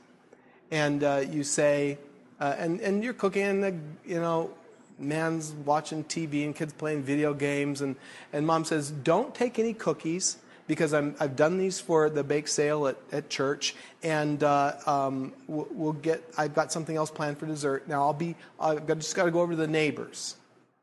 And 0.69 1.01
you 1.33 1.43
say, 1.43 1.97
and, 2.39 2.79
and 2.81 3.03
you're 3.03 3.13
cooking, 3.13 3.41
and 3.41 3.63
the, 3.63 3.75
you 4.05 4.21
know, 4.21 4.51
man's 4.99 5.53
watching 5.65 6.03
TV 6.03 6.45
and 6.45 6.55
kids 6.55 6.71
playing 6.71 7.01
video 7.01 7.33
games, 7.33 7.81
and, 7.81 7.95
and 8.31 8.45
mom 8.45 8.63
says, 8.63 8.91
Don't 8.91 9.33
take 9.33 9.57
any 9.57 9.73
cookies 9.73 10.37
because 10.67 10.93
i 10.93 11.01
have 11.19 11.35
done 11.35 11.57
these 11.57 11.79
for 11.79 12.09
the 12.09 12.23
bake 12.23 12.47
sale 12.47 12.87
at, 12.87 12.97
at 13.11 13.29
church, 13.29 13.75
and 14.01 14.43
uh, 14.43 14.73
um, 14.85 15.33
we'll, 15.47 15.67
we'll, 15.71 15.93
get. 15.93 16.23
I've 16.37 16.53
got 16.53 16.71
something 16.71 16.95
else 16.95 17.11
planned 17.11 17.37
for 17.37 17.45
dessert. 17.45 17.87
Now 17.87 18.03
I'll 18.03 18.13
be. 18.13 18.35
I've 18.59 18.87
just 18.87 19.15
got 19.15 19.25
to 19.25 19.31
go 19.31 19.41
over 19.41 19.53
to 19.53 19.57
the 19.57 19.67
neighbors, 19.67 20.35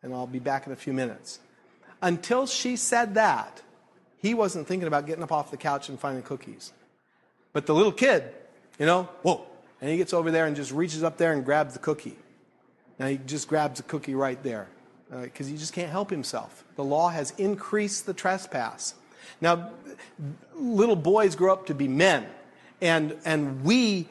and 0.03 0.15
I'll 0.15 0.27
be 0.27 0.39
back 0.39 0.67
in 0.67 0.73
a 0.73 0.77
few 0.77 0.93
minutes. 0.93 1.41
Until 2.03 2.47
she 2.47 2.77
said 2.77 3.15
that, 3.15 3.63
he 4.19 4.35
wasn't 4.35 4.67
thinking 4.67 4.87
about 4.87 5.07
getting 5.07 5.23
up 5.23 5.33
off 5.33 5.51
the 5.51 5.57
couch 5.57 5.89
and 5.89 5.99
finding 5.99 6.23
cookies. 6.23 6.73
But 7.53 7.67
the 7.67 7.75
little 7.75 7.93
kid, 7.93 8.25
you 8.79 8.87
know, 8.87 9.09
whoa, 9.23 9.47
and 9.81 9.91
he 9.91 9.97
gets 9.97 10.13
over 10.13 10.31
there 10.31 10.47
and 10.47 10.55
just 10.55 10.73
reaches 10.73 11.03
up 11.03 11.17
there 11.17 11.33
and 11.33 11.45
grabs 11.45 11.73
the 11.75 11.81
cookie. 11.81 12.17
Now 12.99 13.07
he 13.07 13.19
just 13.19 13.49
grabs 13.49 13.81
a 13.81 13.83
cookie 13.83 14.15
right 14.15 14.43
there 14.43 14.69
because 15.11 15.47
uh, 15.47 15.51
he 15.51 15.57
just 15.57 15.73
can't 15.73 15.91
help 15.91 16.11
himself. 16.11 16.65
The 16.77 16.85
law 16.85 17.09
has 17.09 17.33
increased 17.39 18.07
the 18.07 18.15
trespass. 18.15 18.95
Now, 19.41 19.71
little 20.55 20.97
boys 20.97 21.35
grow 21.35 21.53
up 21.53 21.67
to 21.67 21.75
be 21.75 21.89
men, 21.89 22.27
and, 22.81 23.17
and 23.25 23.65
we 23.65 24.09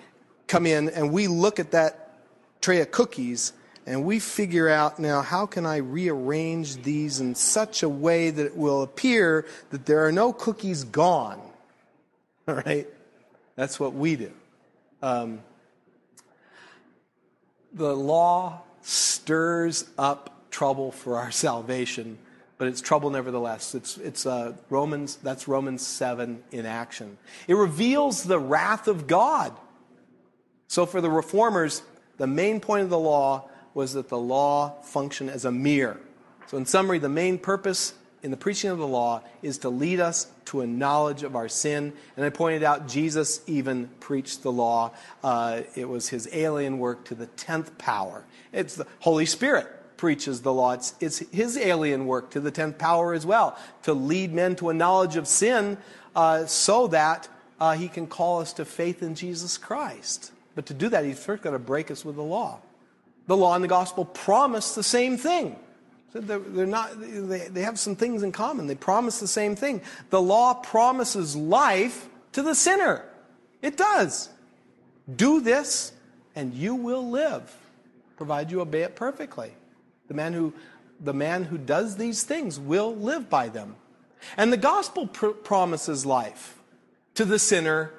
come 0.47 0.65
in 0.65 0.89
and 0.89 1.13
we 1.13 1.27
look 1.27 1.59
at 1.59 1.71
that 1.71 2.19
tray 2.61 2.81
of 2.81 2.91
cookies 2.91 3.53
and 3.85 4.05
we 4.05 4.19
figure 4.19 4.69
out 4.69 4.99
now 4.99 5.21
how 5.21 5.45
can 5.45 5.65
I 5.65 5.77
rearrange 5.77 6.83
these 6.83 7.19
in 7.19 7.35
such 7.35 7.83
a 7.83 7.89
way 7.89 8.29
that 8.29 8.45
it 8.45 8.57
will 8.57 8.83
appear 8.83 9.45
that 9.71 9.85
there 9.85 10.05
are 10.05 10.11
no 10.11 10.33
cookies 10.33 10.83
gone. 10.83 11.41
All 12.47 12.55
right? 12.65 12.87
That's 13.55 13.79
what 13.79 13.93
we 13.93 14.15
do. 14.15 14.31
Um, 15.01 15.41
the 17.73 17.95
law 17.95 18.61
stirs 18.81 19.89
up 19.97 20.49
trouble 20.51 20.91
for 20.91 21.17
our 21.17 21.31
salvation, 21.47 22.17
but 22.57 22.67
it's 22.67 22.81
trouble 22.81 23.09
nevertheless. 23.09 23.75
It's, 23.75 23.97
it's 23.97 24.25
uh, 24.25 24.53
Romans, 24.69 25.17
that's 25.17 25.47
Romans 25.47 25.85
7 25.85 26.43
in 26.51 26.65
action. 26.65 27.17
It 27.47 27.55
reveals 27.55 28.23
the 28.23 28.39
wrath 28.39 28.87
of 28.87 29.07
God. 29.07 29.55
So 30.67 30.85
for 30.85 31.01
the 31.01 31.09
reformers, 31.09 31.81
the 32.17 32.27
main 32.27 32.59
point 32.59 32.83
of 32.83 32.89
the 32.89 32.99
law 32.99 33.48
was 33.73 33.93
that 33.93 34.09
the 34.09 34.17
law 34.17 34.81
functioned 34.81 35.29
as 35.29 35.45
a 35.45 35.51
mirror. 35.51 35.99
So, 36.47 36.57
in 36.57 36.65
summary, 36.65 36.99
the 36.99 37.09
main 37.09 37.37
purpose 37.37 37.93
in 38.21 38.31
the 38.31 38.37
preaching 38.37 38.69
of 38.69 38.77
the 38.77 38.87
law 38.87 39.21
is 39.41 39.59
to 39.59 39.69
lead 39.69 39.99
us 39.99 40.27
to 40.45 40.61
a 40.61 40.67
knowledge 40.67 41.23
of 41.23 41.35
our 41.35 41.47
sin. 41.47 41.93
And 42.17 42.25
I 42.25 42.29
pointed 42.29 42.63
out 42.63 42.87
Jesus 42.87 43.41
even 43.47 43.87
preached 43.99 44.43
the 44.43 44.51
law. 44.51 44.91
Uh, 45.23 45.61
it 45.75 45.87
was 45.87 46.09
his 46.09 46.27
alien 46.33 46.79
work 46.79 47.05
to 47.05 47.15
the 47.15 47.27
tenth 47.27 47.77
power. 47.77 48.25
It's 48.51 48.75
the 48.75 48.87
Holy 48.99 49.25
Spirit 49.25 49.67
preaches 49.95 50.41
the 50.41 50.53
law. 50.53 50.71
It's, 50.73 50.95
it's 50.99 51.19
his 51.19 51.57
alien 51.57 52.07
work 52.07 52.31
to 52.31 52.39
the 52.39 52.51
tenth 52.51 52.77
power 52.77 53.13
as 53.13 53.25
well, 53.25 53.57
to 53.83 53.93
lead 53.93 54.33
men 54.33 54.55
to 54.55 54.69
a 54.69 54.73
knowledge 54.73 55.17
of 55.17 55.27
sin 55.27 55.77
uh, 56.15 56.45
so 56.45 56.87
that 56.87 57.27
uh, 57.59 57.73
he 57.73 57.89
can 57.89 58.07
call 58.07 58.39
us 58.39 58.53
to 58.53 58.65
faith 58.65 59.03
in 59.03 59.13
Jesus 59.13 59.57
Christ. 59.57 60.31
But 60.55 60.65
to 60.67 60.73
do 60.73 60.89
that, 60.89 61.05
he's 61.05 61.23
first 61.23 61.43
got 61.43 61.51
to 61.51 61.59
break 61.59 61.91
us 61.91 62.03
with 62.03 62.15
the 62.15 62.23
law. 62.23 62.59
The 63.29 63.37
law 63.37 63.53
and 63.53 63.63
the 63.63 63.67
gospel 63.67 64.05
promise 64.05 64.73
the 64.73 64.81
same 64.81 65.15
thing. 65.15 65.55
So 66.13 66.19
they're, 66.19 66.39
they're 66.39 66.65
not, 66.65 66.99
they, 66.99 67.47
they 67.47 67.61
have 67.61 67.77
some 67.77 67.95
things 67.95 68.23
in 68.23 68.31
common. 68.31 68.65
They 68.65 68.73
promise 68.73 69.19
the 69.19 69.27
same 69.27 69.55
thing. 69.55 69.81
The 70.09 70.19
law 70.19 70.55
promises 70.55 71.35
life 71.35 72.09
to 72.31 72.41
the 72.41 72.55
sinner. 72.55 73.05
It 73.61 73.77
does. 73.77 74.29
Do 75.15 75.41
this, 75.41 75.91
and 76.35 76.55
you 76.55 76.73
will 76.73 77.07
live 77.07 77.55
provide 78.17 78.49
you 78.49 78.61
obey 78.61 78.81
it 78.81 78.95
perfectly. 78.95 79.53
The 80.07 80.15
man 80.15 80.33
who, 80.33 80.53
the 80.99 81.13
man 81.13 81.45
who 81.45 81.57
does 81.59 81.97
these 81.97 82.23
things 82.23 82.59
will 82.59 82.95
live 82.95 83.29
by 83.29 83.47
them. 83.47 83.75
And 84.37 84.51
the 84.51 84.57
gospel 84.57 85.05
pr- 85.05 85.27
promises 85.27 86.03
life 86.03 86.57
to 87.13 87.23
the 87.23 87.37
sinner 87.37 87.93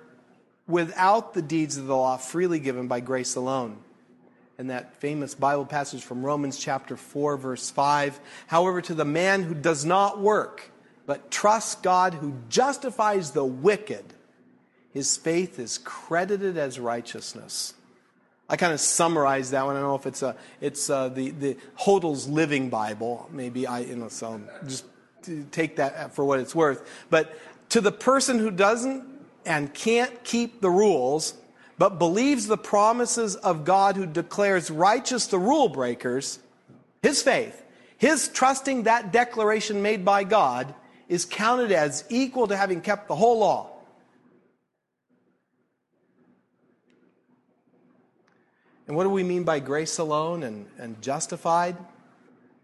without 0.66 1.34
the 1.34 1.40
deeds 1.40 1.76
of 1.76 1.86
the 1.86 1.96
law 1.96 2.16
freely 2.18 2.59
given 2.59 2.88
by 2.88 2.98
grace 2.98 3.36
alone. 3.36 3.78
And 4.61 4.68
that 4.68 4.94
famous 4.96 5.34
Bible 5.34 5.64
passage 5.64 6.02
from 6.02 6.22
Romans 6.22 6.58
chapter 6.58 6.94
4, 6.94 7.38
verse 7.38 7.70
5. 7.70 8.20
However, 8.46 8.82
to 8.82 8.92
the 8.92 9.06
man 9.06 9.42
who 9.42 9.54
does 9.54 9.86
not 9.86 10.20
work, 10.20 10.70
but 11.06 11.30
trusts 11.30 11.76
God 11.76 12.12
who 12.12 12.34
justifies 12.50 13.30
the 13.30 13.42
wicked, 13.42 14.04
his 14.92 15.16
faith 15.16 15.58
is 15.58 15.78
credited 15.78 16.58
as 16.58 16.78
righteousness. 16.78 17.72
I 18.50 18.56
kind 18.56 18.74
of 18.74 18.80
summarized 18.80 19.52
that 19.52 19.64
one. 19.64 19.76
I 19.76 19.80
don't 19.80 19.88
know 19.88 19.94
if 19.94 20.04
it's 20.04 20.20
a, 20.20 20.36
it's 20.61 20.90
uh, 20.90 21.08
the 21.08 21.30
the 21.30 21.56
Hodel's 21.76 22.28
Living 22.28 22.68
Bible. 22.68 23.30
Maybe 23.32 23.66
I, 23.66 23.78
you 23.78 23.96
know, 23.96 24.08
so 24.08 24.42
just 24.66 24.84
take 25.52 25.76
that 25.76 26.14
for 26.14 26.22
what 26.22 26.38
it's 26.38 26.54
worth. 26.54 26.86
But 27.08 27.34
to 27.70 27.80
the 27.80 27.92
person 27.92 28.38
who 28.38 28.50
doesn't 28.50 29.04
and 29.46 29.72
can't 29.72 30.22
keep 30.22 30.61
the 30.61 30.68
rules, 30.68 31.32
but 31.80 31.98
believes 31.98 32.46
the 32.46 32.58
promises 32.58 33.36
of 33.36 33.64
God, 33.64 33.96
who 33.96 34.04
declares 34.04 34.70
righteous 34.70 35.28
the 35.28 35.38
rule 35.38 35.70
breakers, 35.70 36.38
his 37.02 37.22
faith, 37.22 37.64
his 37.96 38.28
trusting 38.28 38.82
that 38.82 39.14
declaration 39.14 39.80
made 39.80 40.04
by 40.04 40.22
God, 40.22 40.74
is 41.08 41.24
counted 41.24 41.72
as 41.72 42.04
equal 42.10 42.46
to 42.48 42.54
having 42.54 42.82
kept 42.82 43.08
the 43.08 43.16
whole 43.16 43.38
law. 43.38 43.70
And 48.86 48.94
what 48.94 49.04
do 49.04 49.08
we 49.08 49.22
mean 49.22 49.44
by 49.44 49.58
grace 49.58 49.96
alone 49.96 50.42
and, 50.42 50.66
and 50.76 51.00
justified? 51.00 51.78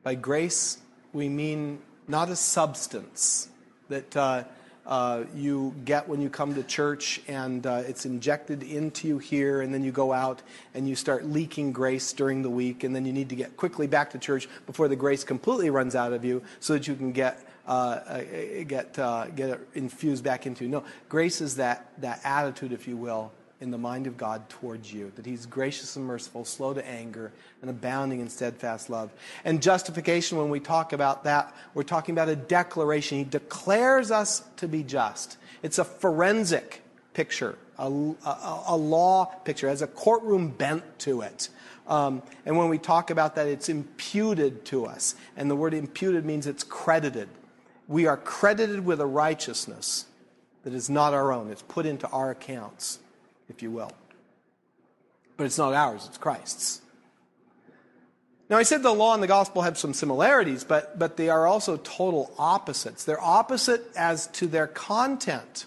By 0.02 0.14
grace, 0.14 0.76
we 1.14 1.30
mean 1.30 1.78
not 2.06 2.28
a 2.28 2.36
substance 2.36 3.48
that 3.88 4.14
uh, 4.14 4.44
uh, 4.86 5.24
you 5.34 5.74
get 5.84 6.08
when 6.08 6.20
you 6.20 6.30
come 6.30 6.54
to 6.54 6.62
church 6.62 7.20
and 7.26 7.66
uh, 7.66 7.82
it's 7.86 8.06
injected 8.06 8.62
into 8.62 9.08
you 9.08 9.18
here, 9.18 9.60
and 9.60 9.74
then 9.74 9.82
you 9.82 9.90
go 9.90 10.12
out 10.12 10.42
and 10.74 10.88
you 10.88 10.94
start 10.94 11.26
leaking 11.26 11.72
grace 11.72 12.12
during 12.12 12.42
the 12.42 12.50
week, 12.50 12.84
and 12.84 12.94
then 12.94 13.04
you 13.04 13.12
need 13.12 13.28
to 13.28 13.36
get 13.36 13.56
quickly 13.56 13.86
back 13.86 14.10
to 14.10 14.18
church 14.18 14.48
before 14.66 14.88
the 14.88 14.96
grace 14.96 15.24
completely 15.24 15.70
runs 15.70 15.94
out 15.94 16.12
of 16.12 16.24
you 16.24 16.42
so 16.60 16.72
that 16.74 16.86
you 16.86 16.94
can 16.94 17.12
get. 17.12 17.42
Uh, 17.66 17.98
uh, 18.06 18.62
get 18.68 18.96
uh, 18.96 19.26
get 19.34 19.58
infused 19.74 20.22
back 20.22 20.46
into. 20.46 20.68
No, 20.68 20.84
grace 21.08 21.40
is 21.40 21.56
that 21.56 21.90
that 22.00 22.20
attitude, 22.22 22.72
if 22.72 22.86
you 22.86 22.96
will, 22.96 23.32
in 23.60 23.70
the 23.70 23.78
mind 23.78 24.06
of 24.06 24.16
God 24.16 24.48
towards 24.48 24.92
you, 24.92 25.10
that 25.16 25.24
He's 25.24 25.46
gracious 25.46 25.96
and 25.96 26.04
merciful, 26.04 26.44
slow 26.44 26.74
to 26.74 26.86
anger, 26.86 27.32
and 27.62 27.70
abounding 27.70 28.20
in 28.20 28.28
steadfast 28.28 28.90
love. 28.90 29.10
And 29.44 29.62
justification, 29.62 30.38
when 30.38 30.50
we 30.50 30.60
talk 30.60 30.92
about 30.92 31.24
that, 31.24 31.54
we're 31.72 31.82
talking 31.82 32.14
about 32.14 32.28
a 32.28 32.36
declaration. 32.36 33.18
He 33.18 33.24
declares 33.24 34.10
us 34.10 34.42
to 34.56 34.68
be 34.68 34.82
just. 34.82 35.38
It's 35.62 35.78
a 35.78 35.84
forensic 35.84 36.82
picture, 37.14 37.56
a, 37.78 37.84
a, 37.84 38.62
a 38.68 38.76
law 38.76 39.24
picture, 39.24 39.68
has 39.68 39.80
a 39.80 39.86
courtroom 39.86 40.48
bent 40.48 40.98
to 41.00 41.22
it. 41.22 41.48
Um, 41.86 42.22
and 42.44 42.58
when 42.58 42.68
we 42.68 42.78
talk 42.78 43.10
about 43.10 43.36
that, 43.36 43.46
it's 43.46 43.68
imputed 43.68 44.64
to 44.66 44.86
us. 44.86 45.14
And 45.36 45.50
the 45.50 45.56
word 45.56 45.72
imputed 45.72 46.26
means 46.26 46.46
it's 46.46 46.64
credited. 46.64 47.28
We 47.88 48.06
are 48.06 48.16
credited 48.16 48.84
with 48.84 49.00
a 49.00 49.06
righteousness 49.06 50.06
that 50.64 50.74
is 50.74 50.90
not 50.90 51.14
our 51.14 51.32
own, 51.32 51.50
it's 51.50 51.62
put 51.62 51.86
into 51.86 52.08
our 52.08 52.32
accounts 52.32 52.98
if 53.48 53.62
you 53.62 53.70
will. 53.70 53.92
But 55.36 55.44
it's 55.44 55.58
not 55.58 55.74
ours, 55.74 56.06
it's 56.06 56.18
Christ's. 56.18 56.80
Now, 58.48 58.58
I 58.58 58.62
said 58.62 58.82
the 58.82 58.92
law 58.92 59.12
and 59.12 59.22
the 59.22 59.26
gospel 59.26 59.62
have 59.62 59.76
some 59.76 59.92
similarities, 59.92 60.62
but, 60.62 60.98
but 60.98 61.16
they 61.16 61.28
are 61.28 61.48
also 61.48 61.78
total 61.78 62.32
opposites. 62.38 63.04
They're 63.04 63.20
opposite 63.20 63.84
as 63.96 64.28
to 64.28 64.46
their 64.46 64.68
content. 64.68 65.66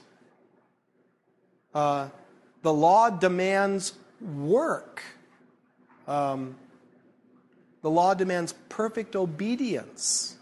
Uh, 1.73 2.07
the 2.61 2.73
law 2.73 3.09
demands 3.09 3.93
work, 4.21 5.03
um, 6.07 6.55
the 7.81 7.89
law 7.89 8.13
demands 8.13 8.53
perfect 8.67 9.15
obedience. 9.15 10.35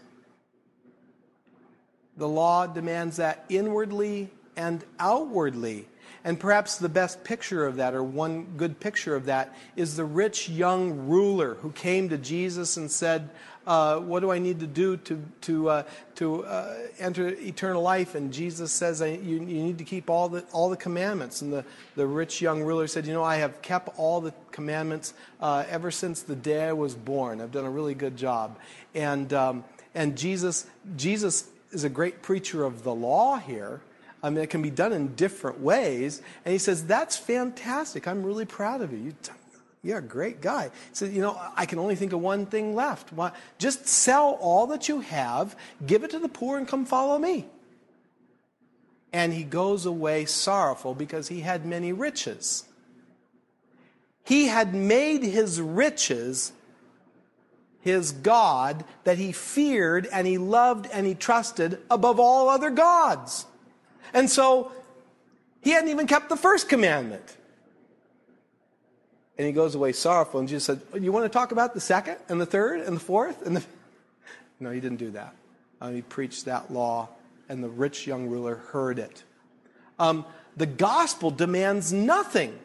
The 2.16 2.28
law 2.28 2.66
demands 2.66 3.18
that 3.18 3.44
inwardly 3.48 4.30
and 4.56 4.84
outwardly. 4.98 5.86
And 6.28 6.38
perhaps 6.38 6.76
the 6.76 6.90
best 6.90 7.24
picture 7.24 7.66
of 7.66 7.76
that, 7.76 7.94
or 7.94 8.02
one 8.02 8.48
good 8.58 8.80
picture 8.80 9.16
of 9.16 9.24
that, 9.24 9.56
is 9.76 9.96
the 9.96 10.04
rich 10.04 10.46
young 10.46 11.08
ruler 11.08 11.54
who 11.54 11.72
came 11.72 12.10
to 12.10 12.18
Jesus 12.18 12.76
and 12.76 12.90
said, 12.90 13.30
uh, 13.66 13.98
What 14.00 14.20
do 14.20 14.30
I 14.30 14.38
need 14.38 14.60
to 14.60 14.66
do 14.66 14.98
to, 14.98 15.24
to, 15.40 15.70
uh, 15.70 15.82
to 16.16 16.44
uh, 16.44 16.74
enter 16.98 17.28
eternal 17.28 17.80
life? 17.80 18.14
And 18.14 18.30
Jesus 18.30 18.72
says, 18.72 19.00
you, 19.00 19.16
you 19.16 19.40
need 19.40 19.78
to 19.78 19.84
keep 19.84 20.10
all 20.10 20.28
the, 20.28 20.44
all 20.52 20.68
the 20.68 20.76
commandments. 20.76 21.40
And 21.40 21.50
the, 21.50 21.64
the 21.96 22.06
rich 22.06 22.42
young 22.42 22.62
ruler 22.62 22.88
said, 22.88 23.06
You 23.06 23.14
know, 23.14 23.24
I 23.24 23.36
have 23.36 23.62
kept 23.62 23.98
all 23.98 24.20
the 24.20 24.34
commandments 24.52 25.14
uh, 25.40 25.64
ever 25.70 25.90
since 25.90 26.20
the 26.20 26.36
day 26.36 26.68
I 26.68 26.74
was 26.74 26.94
born. 26.94 27.40
I've 27.40 27.52
done 27.52 27.64
a 27.64 27.70
really 27.70 27.94
good 27.94 28.18
job. 28.18 28.58
And, 28.94 29.32
um, 29.32 29.64
and 29.94 30.14
Jesus, 30.14 30.66
Jesus 30.94 31.48
is 31.72 31.84
a 31.84 31.88
great 31.88 32.20
preacher 32.20 32.64
of 32.64 32.82
the 32.82 32.94
law 32.94 33.38
here. 33.38 33.80
I 34.22 34.30
mean, 34.30 34.42
it 34.42 34.50
can 34.50 34.62
be 34.62 34.70
done 34.70 34.92
in 34.92 35.14
different 35.14 35.60
ways. 35.60 36.22
And 36.44 36.52
he 36.52 36.58
says, 36.58 36.84
That's 36.84 37.16
fantastic. 37.16 38.08
I'm 38.08 38.24
really 38.24 38.44
proud 38.44 38.82
of 38.82 38.92
you. 38.92 38.98
you 38.98 39.12
you're 39.82 39.98
a 39.98 40.02
great 40.02 40.40
guy. 40.40 40.64
He 40.64 40.70
said, 40.92 41.12
You 41.12 41.20
know, 41.20 41.40
I 41.56 41.66
can 41.66 41.78
only 41.78 41.94
think 41.94 42.12
of 42.12 42.20
one 42.20 42.46
thing 42.46 42.74
left. 42.74 43.12
Why? 43.12 43.32
Just 43.58 43.86
sell 43.86 44.36
all 44.40 44.66
that 44.68 44.88
you 44.88 45.00
have, 45.00 45.56
give 45.86 46.04
it 46.04 46.10
to 46.10 46.18
the 46.18 46.28
poor, 46.28 46.58
and 46.58 46.66
come 46.66 46.84
follow 46.84 47.18
me. 47.18 47.46
And 49.12 49.32
he 49.32 49.44
goes 49.44 49.86
away 49.86 50.26
sorrowful 50.26 50.94
because 50.94 51.28
he 51.28 51.40
had 51.40 51.64
many 51.64 51.92
riches. 51.92 52.64
He 54.24 54.48
had 54.48 54.74
made 54.74 55.22
his 55.22 55.60
riches 55.60 56.52
his 57.80 58.12
God 58.12 58.84
that 59.04 59.18
he 59.18 59.32
feared 59.32 60.06
and 60.12 60.26
he 60.26 60.36
loved 60.36 60.86
and 60.92 61.06
he 61.06 61.14
trusted 61.14 61.78
above 61.90 62.20
all 62.20 62.48
other 62.48 62.70
gods. 62.70 63.46
And 64.12 64.28
so 64.28 64.72
he 65.62 65.70
hadn't 65.70 65.90
even 65.90 66.06
kept 66.06 66.28
the 66.28 66.36
first 66.36 66.68
commandment. 66.68 67.36
And 69.36 69.46
he 69.46 69.52
goes 69.52 69.74
away 69.74 69.92
sorrowful. 69.92 70.40
And 70.40 70.48
Jesus 70.48 70.64
said, 70.64 70.80
You 71.00 71.12
want 71.12 71.24
to 71.24 71.28
talk 71.28 71.52
about 71.52 71.74
the 71.74 71.80
second 71.80 72.16
and 72.28 72.40
the 72.40 72.46
third 72.46 72.80
and 72.80 72.96
the 72.96 73.00
fourth? 73.00 73.46
And 73.46 73.56
the... 73.56 73.64
No, 74.60 74.72
he 74.72 74.80
didn't 74.80 74.98
do 74.98 75.12
that. 75.12 75.36
Um, 75.80 75.94
he 75.94 76.02
preached 76.02 76.46
that 76.46 76.72
law, 76.72 77.10
and 77.48 77.62
the 77.62 77.68
rich 77.68 78.08
young 78.08 78.26
ruler 78.26 78.56
heard 78.56 78.98
it. 78.98 79.22
Um, 80.00 80.24
the 80.56 80.66
gospel 80.66 81.30
demands 81.30 81.92
nothing. 81.92 82.58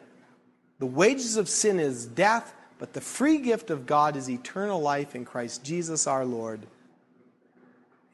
The 0.80 0.86
wages 0.86 1.36
of 1.36 1.48
sin 1.48 1.78
is 1.78 2.04
death, 2.04 2.52
but 2.80 2.92
the 2.92 3.00
free 3.00 3.38
gift 3.38 3.70
of 3.70 3.86
God 3.86 4.16
is 4.16 4.28
eternal 4.28 4.80
life 4.80 5.14
in 5.14 5.24
Christ 5.24 5.62
Jesus 5.62 6.08
our 6.08 6.24
Lord. 6.24 6.66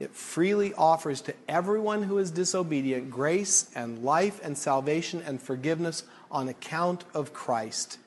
It 0.01 0.17
freely 0.17 0.73
offers 0.73 1.21
to 1.23 1.35
everyone 1.47 2.05
who 2.05 2.17
is 2.17 2.31
disobedient 2.31 3.11
grace 3.11 3.71
and 3.75 4.03
life 4.03 4.41
and 4.43 4.57
salvation 4.57 5.23
and 5.25 5.41
forgiveness 5.41 6.05
on 6.31 6.49
account 6.49 7.05
of 7.13 7.35
Christ. 7.35 7.99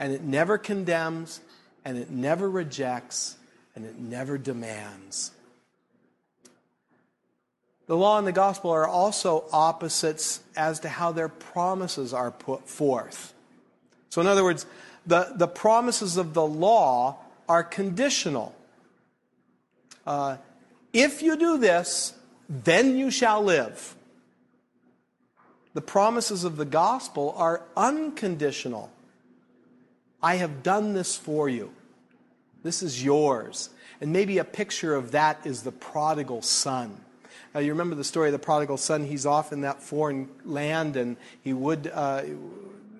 And 0.00 0.12
it 0.12 0.22
never 0.22 0.58
condemns, 0.58 1.40
and 1.84 1.96
it 1.96 2.10
never 2.10 2.50
rejects, 2.50 3.36
and 3.76 3.84
it 3.84 3.98
never 3.98 4.36
demands. 4.36 5.30
The 7.86 7.96
law 7.96 8.18
and 8.18 8.26
the 8.26 8.32
gospel 8.32 8.72
are 8.72 8.86
also 8.86 9.44
opposites 9.52 10.40
as 10.56 10.80
to 10.80 10.88
how 10.88 11.12
their 11.12 11.28
promises 11.28 12.12
are 12.12 12.32
put 12.32 12.68
forth. 12.68 13.32
So, 14.10 14.20
in 14.20 14.26
other 14.26 14.42
words, 14.44 14.66
the, 15.06 15.32
the 15.36 15.48
promises 15.48 16.16
of 16.16 16.34
the 16.34 16.44
law 16.44 17.18
are 17.48 17.62
conditional. 17.62 18.54
Uh, 20.06 20.36
if 20.92 21.22
you 21.22 21.36
do 21.36 21.58
this, 21.58 22.14
then 22.48 22.96
you 22.96 23.10
shall 23.10 23.42
live. 23.42 23.94
The 25.74 25.80
promises 25.82 26.44
of 26.44 26.56
the 26.56 26.64
gospel 26.64 27.34
are 27.36 27.62
unconditional. 27.76 28.90
I 30.22 30.36
have 30.36 30.62
done 30.62 30.94
this 30.94 31.16
for 31.16 31.48
you. 31.48 31.72
This 32.62 32.82
is 32.82 33.04
yours. 33.04 33.70
And 34.00 34.12
maybe 34.12 34.38
a 34.38 34.44
picture 34.44 34.94
of 34.94 35.12
that 35.12 35.40
is 35.44 35.62
the 35.62 35.72
prodigal 35.72 36.42
son. 36.42 37.00
Now, 37.54 37.60
you 37.60 37.72
remember 37.72 37.94
the 37.94 38.04
story 38.04 38.28
of 38.28 38.32
the 38.32 38.38
prodigal 38.38 38.76
son? 38.76 39.04
He's 39.04 39.26
off 39.26 39.52
in 39.52 39.62
that 39.62 39.82
foreign 39.82 40.28
land, 40.44 40.96
and 40.96 41.16
he 41.42 41.52
would, 41.52 41.90
uh, 41.92 42.22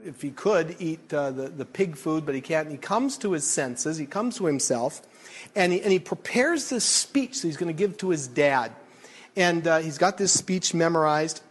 if 0.05 0.22
he 0.22 0.30
could, 0.30 0.76
eat 0.78 1.12
uh, 1.12 1.30
the, 1.30 1.49
the 1.49 1.64
pig 1.64 1.97
food, 1.97 2.24
but 2.24 2.34
he 2.34 2.41
can't. 2.41 2.66
And 2.66 2.72
he 2.72 2.78
comes 2.78 3.18
to 3.18 3.32
his 3.32 3.45
senses, 3.45 3.99
he 3.99 4.07
comes 4.07 4.36
to 4.39 4.47
himself, 4.47 5.03
and 5.59 5.72
he, 5.72 5.82
and 5.82 5.92
he 5.92 5.98
prepares 5.98 6.70
this 6.70 6.84
speech 6.84 7.42
that 7.42 7.48
he's 7.48 7.56
going 7.56 7.74
to 7.74 7.78
give 7.78 7.96
to 7.98 8.11
his 8.11 8.28
dad. 8.28 8.72
And 9.36 9.66
uh, 9.66 9.78
he's 9.78 9.98
got 9.98 10.16
this 10.16 10.32
speech 10.32 10.72
memorized. 10.72 11.42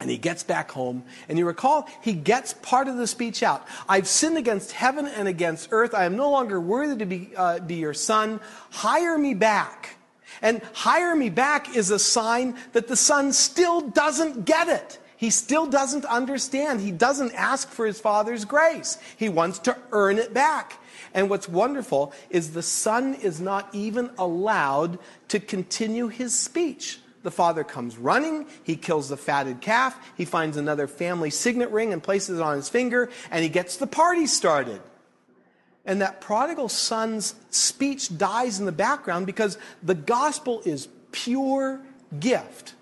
And 0.00 0.10
he 0.10 0.18
gets 0.18 0.42
back 0.42 0.72
home, 0.72 1.04
and 1.28 1.38
you 1.38 1.46
recall, 1.46 1.88
he 2.02 2.12
gets 2.12 2.52
part 2.52 2.88
of 2.88 2.96
the 2.96 3.06
speech 3.06 3.42
out. 3.42 3.66
I've 3.88 4.08
sinned 4.08 4.36
against 4.36 4.72
heaven 4.72 5.06
and 5.06 5.28
against 5.28 5.68
earth. 5.70 5.94
I 5.94 6.04
am 6.04 6.16
no 6.16 6.30
longer 6.30 6.60
worthy 6.60 6.96
to 6.98 7.06
be, 7.06 7.30
uh, 7.36 7.60
be 7.60 7.76
your 7.76 7.94
son. 7.94 8.40
Hire 8.70 9.16
me 9.16 9.34
back. 9.34 9.96
And 10.42 10.60
hire 10.74 11.14
me 11.14 11.30
back 11.30 11.74
is 11.76 11.90
a 11.90 11.98
sign 11.98 12.56
that 12.72 12.88
the 12.88 12.96
son 12.96 13.32
still 13.32 13.80
doesn't 13.80 14.44
get 14.44 14.68
it. 14.68 14.98
He 15.16 15.30
still 15.30 15.64
doesn't 15.64 16.04
understand. 16.04 16.80
He 16.80 16.90
doesn't 16.90 17.32
ask 17.32 17.70
for 17.70 17.86
his 17.86 18.00
father's 18.00 18.44
grace. 18.44 18.98
He 19.16 19.28
wants 19.28 19.60
to 19.60 19.76
earn 19.92 20.18
it 20.18 20.34
back. 20.34 20.78
And 21.14 21.30
what's 21.30 21.48
wonderful 21.48 22.12
is 22.28 22.52
the 22.52 22.62
son 22.62 23.14
is 23.14 23.40
not 23.40 23.72
even 23.72 24.10
allowed 24.18 24.98
to 25.28 25.38
continue 25.38 26.08
his 26.08 26.36
speech. 26.36 26.98
The 27.22 27.30
father 27.30 27.64
comes 27.64 27.96
running, 27.96 28.46
he 28.64 28.76
kills 28.76 29.08
the 29.08 29.16
fatted 29.16 29.62
calf, 29.62 29.98
he 30.16 30.26
finds 30.26 30.58
another 30.58 30.86
family 30.86 31.30
signet 31.30 31.70
ring 31.70 31.92
and 31.92 32.02
places 32.02 32.38
it 32.38 32.42
on 32.42 32.56
his 32.56 32.68
finger, 32.68 33.08
and 33.30 33.42
he 33.42 33.48
gets 33.48 33.78
the 33.78 33.86
party 33.86 34.26
started. 34.26 34.82
And 35.86 36.02
that 36.02 36.20
prodigal 36.20 36.68
son's 36.68 37.34
speech 37.50 38.16
dies 38.18 38.58
in 38.58 38.66
the 38.66 38.72
background 38.72 39.26
because 39.26 39.56
the 39.82 39.94
gospel 39.94 40.62
is 40.66 40.88
pure 41.12 41.80
gift. 42.18 42.74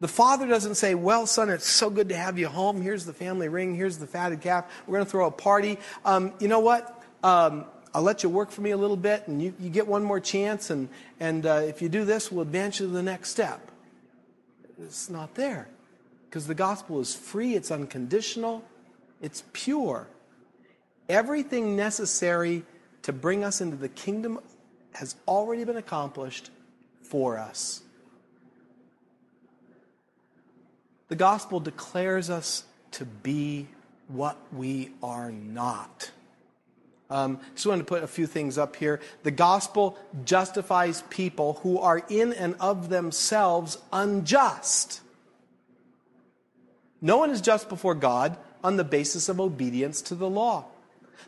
The 0.00 0.08
father 0.08 0.46
doesn't 0.46 0.76
say, 0.76 0.94
Well, 0.94 1.26
son, 1.26 1.50
it's 1.50 1.68
so 1.68 1.90
good 1.90 2.08
to 2.08 2.16
have 2.16 2.38
you 2.38 2.48
home. 2.48 2.80
Here's 2.80 3.04
the 3.04 3.12
family 3.12 3.48
ring. 3.48 3.74
Here's 3.74 3.98
the 3.98 4.06
fatted 4.06 4.40
calf. 4.40 4.64
We're 4.86 4.94
going 4.94 5.04
to 5.04 5.10
throw 5.10 5.26
a 5.26 5.30
party. 5.30 5.78
Um, 6.04 6.32
you 6.40 6.48
know 6.48 6.60
what? 6.60 6.99
Um, 7.22 7.64
I'll 7.92 8.02
let 8.02 8.22
you 8.22 8.28
work 8.28 8.50
for 8.50 8.60
me 8.60 8.70
a 8.70 8.76
little 8.76 8.96
bit, 8.96 9.26
and 9.26 9.42
you, 9.42 9.52
you 9.58 9.68
get 9.68 9.86
one 9.86 10.04
more 10.04 10.20
chance. 10.20 10.70
And, 10.70 10.88
and 11.18 11.44
uh, 11.44 11.62
if 11.64 11.82
you 11.82 11.88
do 11.88 12.04
this, 12.04 12.30
we'll 12.30 12.42
advance 12.42 12.80
you 12.80 12.86
to 12.86 12.92
the 12.92 13.02
next 13.02 13.30
step. 13.30 13.70
It's 14.80 15.10
not 15.10 15.34
there 15.34 15.68
because 16.28 16.46
the 16.46 16.54
gospel 16.54 17.00
is 17.00 17.14
free, 17.14 17.54
it's 17.54 17.70
unconditional, 17.70 18.64
it's 19.20 19.42
pure. 19.52 20.06
Everything 21.08 21.76
necessary 21.76 22.62
to 23.02 23.12
bring 23.12 23.42
us 23.42 23.60
into 23.60 23.76
the 23.76 23.88
kingdom 23.88 24.38
has 24.92 25.16
already 25.26 25.64
been 25.64 25.76
accomplished 25.76 26.50
for 27.02 27.38
us. 27.38 27.82
The 31.08 31.16
gospel 31.16 31.58
declares 31.58 32.30
us 32.30 32.62
to 32.92 33.04
be 33.04 33.66
what 34.06 34.36
we 34.52 34.90
are 35.02 35.32
not. 35.32 36.12
Um, 37.10 37.40
just 37.54 37.66
wanted 37.66 37.82
to 37.82 37.86
put 37.86 38.04
a 38.04 38.06
few 38.06 38.26
things 38.26 38.56
up 38.56 38.76
here. 38.76 39.00
The 39.24 39.32
gospel 39.32 39.98
justifies 40.24 41.02
people 41.10 41.54
who 41.62 41.78
are 41.78 42.02
in 42.08 42.32
and 42.32 42.54
of 42.60 42.88
themselves 42.88 43.78
unjust. 43.92 45.00
No 47.02 47.16
one 47.16 47.30
is 47.30 47.40
just 47.40 47.68
before 47.68 47.94
God 47.94 48.36
on 48.62 48.76
the 48.76 48.84
basis 48.84 49.28
of 49.28 49.40
obedience 49.40 50.02
to 50.02 50.14
the 50.14 50.28
law. 50.28 50.66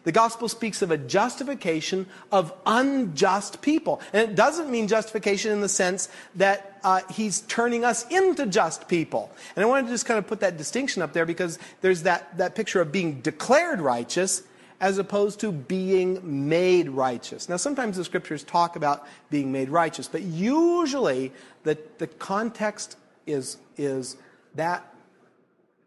The 0.05 0.13
gospel 0.13 0.49
speaks 0.49 0.83
of 0.83 0.91
a 0.91 0.99
justification 0.99 2.07
of 2.31 2.53
unjust 2.67 3.63
people. 3.63 4.01
And 4.13 4.31
it 4.31 4.35
doesn't 4.35 4.71
mean 4.71 4.89
justification 4.89 5.53
in 5.53 5.61
the 5.61 5.69
sense 5.69 6.09
that 6.35 6.81
uh, 6.83 7.03
he's 7.11 7.43
turning 7.43 7.85
us 7.85 8.07
into 8.09 8.47
just 8.47 8.89
people. 8.89 9.31
And 9.55 9.65
I 9.65 9.69
wanted 9.69 9.87
to 9.87 9.93
just 9.93 10.07
kind 10.07 10.19
of 10.19 10.27
put 10.27 10.41
that 10.41 10.57
distinction 10.57 11.03
up 11.03 11.13
there 11.13 11.27
because 11.27 11.59
there's 11.83 12.03
that, 12.03 12.37
that 12.39 12.55
picture 12.55 12.81
of 12.81 12.91
being 12.91 13.21
declared 13.21 13.81
righteous 13.81 14.43
as 14.83 14.99
opposed 14.99 15.39
to 15.39 15.53
being 15.53 16.49
made 16.49 16.91
righteous. 16.91 17.49
Now, 17.49 17.57
sometimes 17.57 17.97
the 17.97 18.05
scriptures 18.05 18.43
talk 18.43 18.75
about 18.75 19.07
being 19.31 19.53
made 19.53 19.71
righteous, 19.71 20.09
but 20.09 20.23
usually 20.23 21.33
the, 21.63 21.79
the 21.99 22.09
context 22.09 22.97
is, 23.25 23.59
is 23.77 24.17
that 24.57 24.93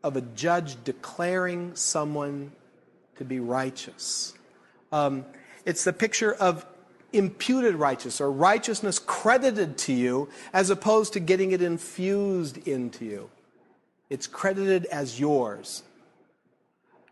of 0.01 0.15
a 0.15 0.21
judge 0.21 0.81
declaring 0.85 1.75
someone 1.75 2.53
to 3.17 3.25
be 3.25 3.41
righteous. 3.41 4.33
Um, 4.93 5.25
it's 5.65 5.83
the 5.83 5.93
picture 5.93 6.33
of 6.33 6.65
imputed 7.11 7.75
righteousness 7.75 8.21
or 8.21 8.31
righteousness 8.31 8.97
credited 8.97 9.77
to 9.79 9.93
you 9.93 10.29
as 10.53 10.69
opposed 10.69 11.11
to 11.13 11.19
getting 11.19 11.51
it 11.51 11.61
infused 11.61 12.65
into 12.65 13.03
you. 13.03 13.29
It's 14.09 14.25
credited 14.25 14.85
as 14.85 15.19
yours. 15.19 15.83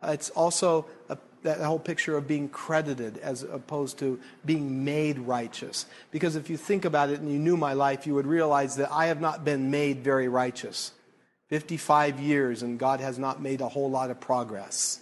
Uh, 0.02 0.12
it's 0.12 0.30
also 0.30 0.86
a, 1.10 1.18
that 1.44 1.60
whole 1.60 1.80
picture 1.80 2.18
of 2.18 2.28
being 2.28 2.50
credited 2.50 3.18
as 3.20 3.44
opposed 3.44 4.00
to 4.00 4.20
being 4.46 4.84
made 4.84 5.20
righteous. 5.20 5.86
Because 6.10 6.36
if 6.36 6.50
you 6.50 6.58
think 6.58 6.86
about 6.86 7.10
it 7.10 7.20
and 7.20 7.32
you 7.32 7.38
knew 7.38 7.58
my 7.58 7.74
life, 7.74 8.08
you 8.08 8.16
would 8.16 8.26
realize 8.26 8.78
that 8.78 8.92
I 8.92 9.08
have 9.08 9.22
not 9.22 9.46
been 9.46 9.70
made 9.70 10.04
very 10.04 10.28
righteous. 10.28 10.94
55 11.50 12.20
years, 12.20 12.64
and 12.64 12.80
God 12.80 13.00
has 13.00 13.20
not 13.20 13.42
made 13.42 13.62
a 13.62 13.70
whole 13.70 13.90
lot 13.90 14.10
of 14.10 14.20
progress. 14.20 15.02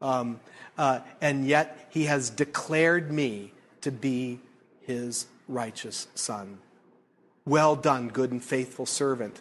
Um, 0.00 0.40
uh, 0.78 1.00
and 1.20 1.46
yet 1.46 1.88
he 1.90 2.04
has 2.04 2.30
declared 2.30 3.10
me 3.10 3.52
to 3.80 3.90
be 3.90 4.40
his 4.82 5.26
righteous 5.48 6.06
son. 6.14 6.58
Well 7.44 7.74
done, 7.74 8.08
good 8.08 8.30
and 8.30 8.42
faithful 8.42 8.86
servant. 8.86 9.40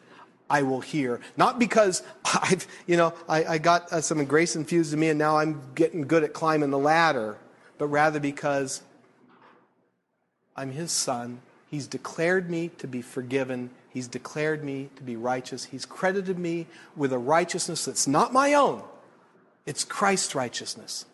I 0.51 0.63
will 0.63 0.81
hear. 0.81 1.21
Not 1.37 1.59
because 1.59 2.03
I've, 2.25 2.67
you 2.85 2.97
know, 2.97 3.13
I, 3.27 3.45
I 3.45 3.57
got 3.57 3.91
uh, 3.91 4.01
some 4.01 4.23
grace 4.25 4.55
infused 4.55 4.93
in 4.93 4.99
me 4.99 5.09
and 5.09 5.17
now 5.17 5.37
I'm 5.37 5.61
getting 5.73 6.01
good 6.01 6.23
at 6.23 6.33
climbing 6.33 6.71
the 6.71 6.77
ladder, 6.77 7.37
but 7.77 7.87
rather 7.87 8.19
because 8.19 8.83
I'm 10.55 10.71
his 10.71 10.91
son. 10.91 11.39
He's 11.69 11.87
declared 11.87 12.49
me 12.49 12.69
to 12.79 12.87
be 12.87 13.01
forgiven. 13.01 13.69
He's 13.89 14.09
declared 14.09 14.61
me 14.61 14.89
to 14.97 15.03
be 15.03 15.15
righteous. 15.15 15.63
He's 15.63 15.85
credited 15.85 16.37
me 16.37 16.67
with 16.97 17.13
a 17.13 17.17
righteousness 17.17 17.85
that's 17.85 18.07
not 18.07 18.33
my 18.33 18.53
own, 18.53 18.83
it's 19.65 19.85
Christ's 19.85 20.35
righteousness 20.35 21.05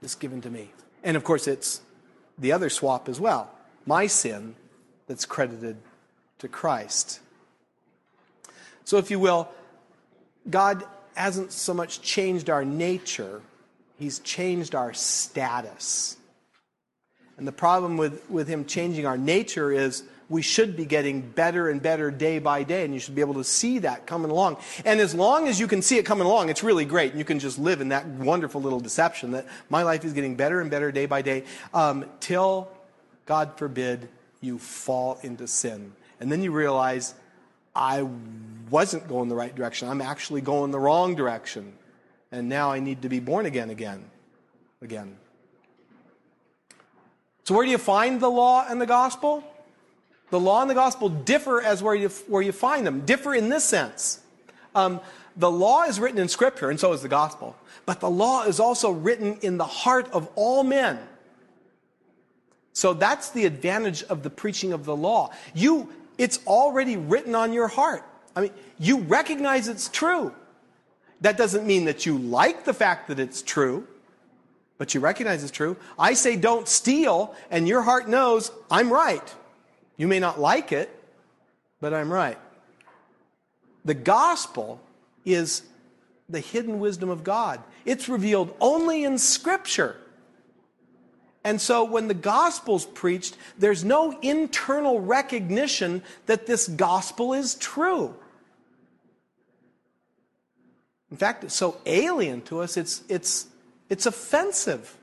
that's 0.00 0.16
given 0.16 0.40
to 0.40 0.50
me. 0.50 0.72
And 1.04 1.16
of 1.16 1.22
course, 1.22 1.46
it's 1.46 1.82
the 2.36 2.50
other 2.50 2.68
swap 2.68 3.08
as 3.08 3.20
well 3.20 3.50
my 3.86 4.06
sin 4.08 4.56
that's 5.06 5.24
credited 5.24 5.76
to 6.38 6.48
Christ. 6.48 7.20
So, 8.84 8.98
if 8.98 9.10
you 9.10 9.18
will, 9.18 9.48
God 10.48 10.84
hasn't 11.14 11.52
so 11.52 11.74
much 11.74 12.02
changed 12.02 12.50
our 12.50 12.64
nature, 12.64 13.40
He's 13.98 14.18
changed 14.18 14.74
our 14.74 14.92
status. 14.92 16.16
And 17.36 17.48
the 17.48 17.52
problem 17.52 17.96
with, 17.96 18.28
with 18.30 18.46
Him 18.46 18.64
changing 18.64 19.06
our 19.06 19.18
nature 19.18 19.72
is 19.72 20.04
we 20.28 20.42
should 20.42 20.76
be 20.76 20.84
getting 20.84 21.20
better 21.20 21.68
and 21.68 21.82
better 21.82 22.10
day 22.10 22.38
by 22.38 22.62
day, 22.62 22.84
and 22.84 22.94
you 22.94 23.00
should 23.00 23.14
be 23.14 23.20
able 23.20 23.34
to 23.34 23.44
see 23.44 23.80
that 23.80 24.06
coming 24.06 24.30
along. 24.30 24.56
And 24.84 25.00
as 25.00 25.14
long 25.14 25.48
as 25.48 25.60
you 25.60 25.66
can 25.66 25.82
see 25.82 25.98
it 25.98 26.04
coming 26.04 26.26
along, 26.26 26.48
it's 26.48 26.62
really 26.62 26.84
great, 26.84 27.10
and 27.10 27.18
you 27.18 27.24
can 27.24 27.38
just 27.38 27.58
live 27.58 27.80
in 27.80 27.88
that 27.88 28.06
wonderful 28.06 28.60
little 28.60 28.80
deception 28.80 29.32
that 29.32 29.46
my 29.68 29.82
life 29.82 30.04
is 30.04 30.12
getting 30.12 30.34
better 30.36 30.60
and 30.60 30.70
better 30.70 30.90
day 30.90 31.06
by 31.06 31.22
day, 31.22 31.44
um, 31.72 32.06
till, 32.20 32.70
God 33.26 33.56
forbid, 33.58 34.08
you 34.40 34.58
fall 34.58 35.18
into 35.22 35.46
sin. 35.46 35.92
And 36.20 36.30
then 36.30 36.42
you 36.42 36.52
realize, 36.52 37.14
I 37.74 38.08
wasn't 38.70 39.08
going 39.08 39.28
the 39.28 39.34
right 39.34 39.54
direction. 39.54 39.88
I'm 39.88 40.00
actually 40.00 40.40
going 40.40 40.70
the 40.70 40.78
wrong 40.78 41.14
direction. 41.14 41.74
And 42.30 42.48
now 42.48 42.72
I 42.72 42.80
need 42.80 43.02
to 43.02 43.08
be 43.08 43.20
born 43.20 43.46
again, 43.46 43.70
again, 43.70 44.04
again. 44.82 45.16
So, 47.44 47.54
where 47.54 47.64
do 47.64 47.70
you 47.70 47.78
find 47.78 48.20
the 48.20 48.30
law 48.30 48.66
and 48.68 48.80
the 48.80 48.86
gospel? 48.86 49.44
The 50.30 50.40
law 50.40 50.62
and 50.62 50.70
the 50.70 50.74
gospel 50.74 51.08
differ 51.08 51.60
as 51.60 51.82
where 51.82 51.94
you, 51.94 52.08
where 52.26 52.42
you 52.42 52.52
find 52.52 52.86
them, 52.86 53.02
differ 53.02 53.34
in 53.34 53.50
this 53.50 53.64
sense. 53.64 54.20
Um, 54.74 55.00
the 55.36 55.50
law 55.50 55.84
is 55.84 56.00
written 56.00 56.18
in 56.18 56.28
Scripture, 56.28 56.70
and 56.70 56.80
so 56.80 56.92
is 56.92 57.02
the 57.02 57.08
gospel. 57.08 57.56
But 57.86 58.00
the 58.00 58.10
law 58.10 58.44
is 58.44 58.58
also 58.58 58.90
written 58.90 59.38
in 59.42 59.58
the 59.58 59.66
heart 59.66 60.10
of 60.12 60.28
all 60.34 60.64
men. 60.64 60.98
So 62.72 62.94
that's 62.94 63.30
the 63.30 63.44
advantage 63.44 64.02
of 64.04 64.22
the 64.22 64.30
preaching 64.30 64.72
of 64.72 64.84
the 64.84 64.96
law. 64.96 65.30
You, 65.54 65.92
it's 66.18 66.40
already 66.46 66.96
written 66.96 67.34
on 67.34 67.52
your 67.52 67.68
heart. 67.68 68.04
I 68.36 68.42
mean, 68.42 68.50
you 68.78 68.98
recognize 68.98 69.68
it's 69.68 69.88
true. 69.88 70.34
That 71.20 71.36
doesn't 71.36 71.66
mean 71.66 71.84
that 71.86 72.06
you 72.06 72.18
like 72.18 72.64
the 72.64 72.74
fact 72.74 73.08
that 73.08 73.18
it's 73.18 73.42
true, 73.42 73.86
but 74.78 74.94
you 74.94 75.00
recognize 75.00 75.42
it's 75.42 75.52
true. 75.52 75.76
I 75.98 76.14
say 76.14 76.36
don't 76.36 76.68
steal, 76.68 77.34
and 77.50 77.66
your 77.66 77.82
heart 77.82 78.08
knows 78.08 78.50
I'm 78.70 78.92
right. 78.92 79.34
You 79.96 80.08
may 80.08 80.18
not 80.18 80.40
like 80.40 80.72
it, 80.72 80.90
but 81.80 81.94
I'm 81.94 82.12
right. 82.12 82.38
The 83.84 83.94
gospel 83.94 84.80
is 85.24 85.62
the 86.28 86.40
hidden 86.40 86.80
wisdom 86.80 87.10
of 87.10 87.22
God. 87.22 87.62
It's 87.84 88.08
revealed 88.08 88.54
only 88.60 89.04
in 89.04 89.18
Scripture. 89.18 89.96
And 91.44 91.60
so 91.60 91.84
when 91.84 92.08
the 92.08 92.14
gospel's 92.14 92.86
preached, 92.86 93.36
there's 93.58 93.84
no 93.84 94.18
internal 94.20 95.00
recognition 95.00 96.02
that 96.24 96.46
this 96.46 96.66
gospel 96.66 97.34
is 97.34 97.54
true. 97.54 98.14
In 101.10 101.18
fact, 101.18 101.44
it's 101.44 101.54
so 101.54 101.76
alien 101.84 102.40
to 102.42 102.60
us, 102.60 102.76
it's, 102.76 103.04
it's, 103.08 103.46
it's 103.90 104.06
offensive 104.06 104.96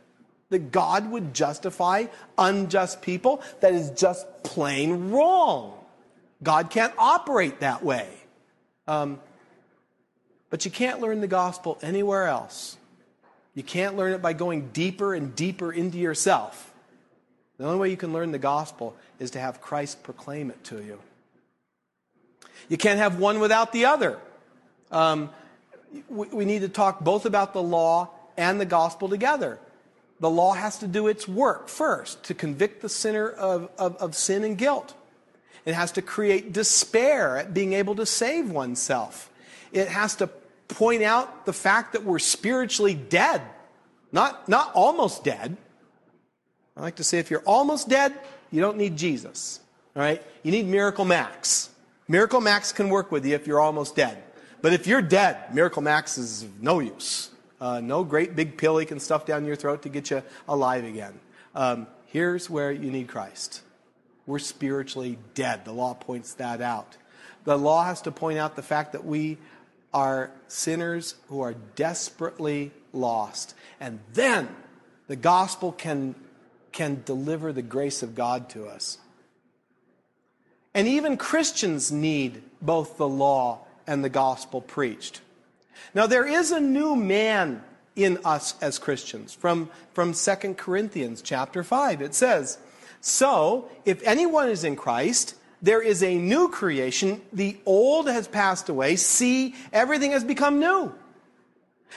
that 0.50 0.72
God 0.72 1.10
would 1.12 1.34
justify 1.34 2.08
unjust 2.38 3.02
people. 3.02 3.42
That 3.62 3.74
is 3.74 3.92
just 3.92 4.26
plain 4.44 5.12
wrong. 5.12 5.74
God 6.44 6.70
can't 6.70 6.94
operate 6.98 7.62
that 7.62 7.84
way. 7.84 8.10
Um, 8.88 9.20
but 10.50 10.66
you 10.66 10.72
can't 10.72 11.00
learn 11.00 11.22
the 11.22 11.28
gospel 11.28 11.80
anywhere 11.82 12.28
else. 12.28 12.76
You 13.54 13.64
can't 13.64 13.98
learn 13.98 14.14
it 14.14 14.22
by 14.22 14.34
going 14.34 14.70
deeper 14.70 15.14
and 15.14 15.36
deeper 15.36 15.72
into 15.72 15.98
yourself. 15.98 16.74
The 17.58 17.66
only 17.66 17.80
way 17.80 17.90
you 17.90 17.98
can 17.98 18.14
learn 18.14 18.32
the 18.32 18.40
gospel 18.40 18.96
is 19.20 19.32
to 19.32 19.40
have 19.40 19.62
Christ 19.62 20.04
proclaim 20.04 20.50
it 20.50 20.64
to 20.66 20.82
you. 20.82 21.00
You 22.70 22.78
can't 22.78 23.00
have 23.00 23.20
one 23.20 23.40
without 23.40 23.72
the 23.74 23.86
other. 23.86 24.20
Um, 24.92 25.30
we, 26.10 26.28
we 26.28 26.46
need 26.46 26.62
to 26.62 26.70
talk 26.70 27.02
both 27.02 27.26
about 27.26 27.54
the 27.54 27.62
law 27.62 28.10
and 28.38 28.60
the 28.60 28.66
gospel 28.66 29.10
together 29.10 29.60
the 30.22 30.30
law 30.30 30.54
has 30.54 30.78
to 30.78 30.88
do 30.88 31.08
its 31.08 31.28
work 31.28 31.68
first 31.68 32.24
to 32.26 32.36
convict 32.36 32.82
the 32.82 32.90
sinner 32.90 33.28
of, 33.28 33.70
of, 33.78 33.98
of, 33.98 34.16
sin 34.16 34.44
and 34.44 34.56
guilt. 34.56 34.94
It 35.66 35.74
has 35.74 35.92
to 35.94 36.04
create 36.04 36.54
despair 36.54 37.38
at 37.38 37.56
being 37.56 37.74
able 37.74 37.96
to 37.96 38.06
save 38.06 38.52
oneself. 38.52 39.32
It 39.72 39.88
has 39.88 40.16
to 40.18 40.28
point 40.72 41.04
out 41.04 41.46
the 41.46 41.54
fact 41.54 41.94
that 41.94 42.04
we're 42.04 42.20
spiritually 42.20 42.96
dead 42.96 43.42
Not, 44.12 44.50
not 44.50 44.72
almost 44.74 45.24
dead. 45.24 45.56
I 46.76 46.82
like 46.82 46.96
to 46.96 47.04
say 47.04 47.20
if 47.20 47.32
you're 47.32 47.44
almost 47.46 47.88
dead, 47.88 48.14
you 48.52 48.62
don't 48.62 48.78
need 48.78 48.98
Jesus. 48.98 49.60
All 49.96 50.02
right? 50.02 50.22
You 50.44 50.52
need 50.52 50.68
Miracle 50.68 51.06
Max. 51.06 51.70
Miracle 52.08 52.42
Max 52.42 52.72
can 52.74 52.90
work 52.90 53.12
with 53.12 53.26
you 53.26 53.36
if 53.36 53.48
you're 53.48 53.60
almost 53.60 53.96
dead. 53.96 54.22
But 54.62 54.74
if 54.74 54.86
you're 54.86 55.02
dead, 55.02 55.56
Miracle 55.56 55.82
Max 55.82 56.18
is 56.18 56.46
no 56.60 56.80
use. 56.80 57.30
Uh, 57.60 57.80
no 57.80 58.04
great 58.04 58.36
big 58.36 58.58
pill 58.58 58.78
he 58.78 58.86
can 58.86 59.00
stuff 59.00 59.26
down 59.26 59.46
your 59.46 59.56
throat 59.56 59.84
to 59.84 59.90
get 59.90 60.10
you 60.12 60.24
alive 60.48 60.84
again. 60.84 61.20
Um, 61.56 61.88
here's 62.08 62.50
where 62.50 62.72
you 62.72 62.92
need 62.92 63.08
Christ. 63.08 63.62
We're 64.26 64.40
spiritually 64.40 65.18
dead. 65.34 65.64
The 65.64 65.72
law 65.72 65.94
points 65.94 66.34
that 66.36 66.62
out. 66.62 66.98
The 67.44 67.58
law 67.58 67.86
has 67.86 68.02
to 68.02 68.12
point 68.12 68.40
out 68.40 68.56
the 68.56 68.62
fact 68.62 68.92
that 68.92 69.06
we 69.06 69.38
are 69.94 70.32
sinners 70.48 71.16
who 71.28 71.42
are 71.42 71.56
desperately 71.76 72.72
lost. 72.94 73.56
And 73.80 74.00
then 74.14 74.50
the 75.08 75.16
gospel 75.16 75.72
can, 75.72 76.16
can 76.72 77.02
deliver 77.06 77.52
the 77.52 77.62
grace 77.62 78.04
of 78.04 78.16
God 78.16 78.50
to 78.52 78.68
us. 78.68 78.98
And 80.74 80.88
even 80.88 81.18
Christians 81.18 81.92
need 81.92 82.44
both 82.62 82.98
the 82.98 83.08
law 83.08 83.66
and 83.86 84.04
the 84.04 84.10
gospel 84.10 84.62
preached. 84.62 85.22
Now, 85.94 86.08
there 86.08 86.26
is 86.26 86.52
a 86.52 86.62
new 86.62 86.96
man 86.96 87.64
in 87.96 88.20
us 88.24 88.56
as 88.62 88.80
Christians. 88.80 89.34
From, 89.34 89.70
from 89.94 90.14
2 90.14 90.54
Corinthians 90.54 91.22
chapter 91.22 91.64
5, 91.64 92.02
it 92.02 92.14
says, 92.14 92.58
So, 93.02 93.70
if 93.84 94.02
anyone 94.04 94.50
is 94.50 94.64
in 94.64 94.76
Christ, 94.76 95.36
there 95.62 95.82
is 95.82 96.02
a 96.02 96.18
new 96.18 96.50
creation. 96.50 97.22
The 97.34 97.58
old 97.66 98.08
has 98.08 98.28
passed 98.28 98.70
away. 98.70 98.96
See, 98.96 99.56
everything 99.72 100.12
has 100.12 100.24
become 100.24 100.60
new. 100.60 100.94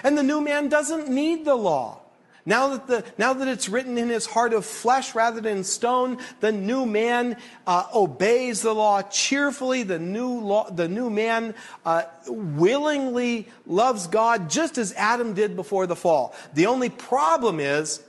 And 0.03 0.19
the 0.19 0.23
new 0.23 0.41
man 0.41 0.69
doesn't 0.69 1.09
need 1.09 1.45
the 1.45 1.55
law. 1.55 2.01
Now 2.47 2.77
that, 2.77 2.87
the, 2.87 3.05
now 3.17 3.33
that 3.33 3.49
it's 3.49 3.71
written 3.71 3.97
in 3.97 4.11
his 4.11 4.27
heart 4.27 4.53
of 4.53 4.67
flesh 4.67 5.15
rather 5.15 5.41
than 5.41 5.65
stone, 5.65 6.19
the 6.41 6.53
new 6.53 6.85
man 6.85 7.39
uh, 7.67 7.87
obeys 7.95 8.61
the 8.61 8.75
law 8.75 9.01
cheerfully. 9.01 9.83
The 9.83 9.99
new, 9.99 10.41
law, 10.41 10.69
the 10.69 10.89
new 10.89 11.09
man 11.09 11.55
uh, 11.87 12.03
willingly 12.29 13.49
loves 13.67 14.09
God 14.09 14.51
just 14.51 14.77
as 14.77 14.93
Adam 14.93 15.33
did 15.33 15.57
before 15.57 15.87
the 15.87 15.97
fall. 15.97 16.35
The 16.53 16.67
only 16.67 16.91
problem 16.91 17.61
is 17.61 18.03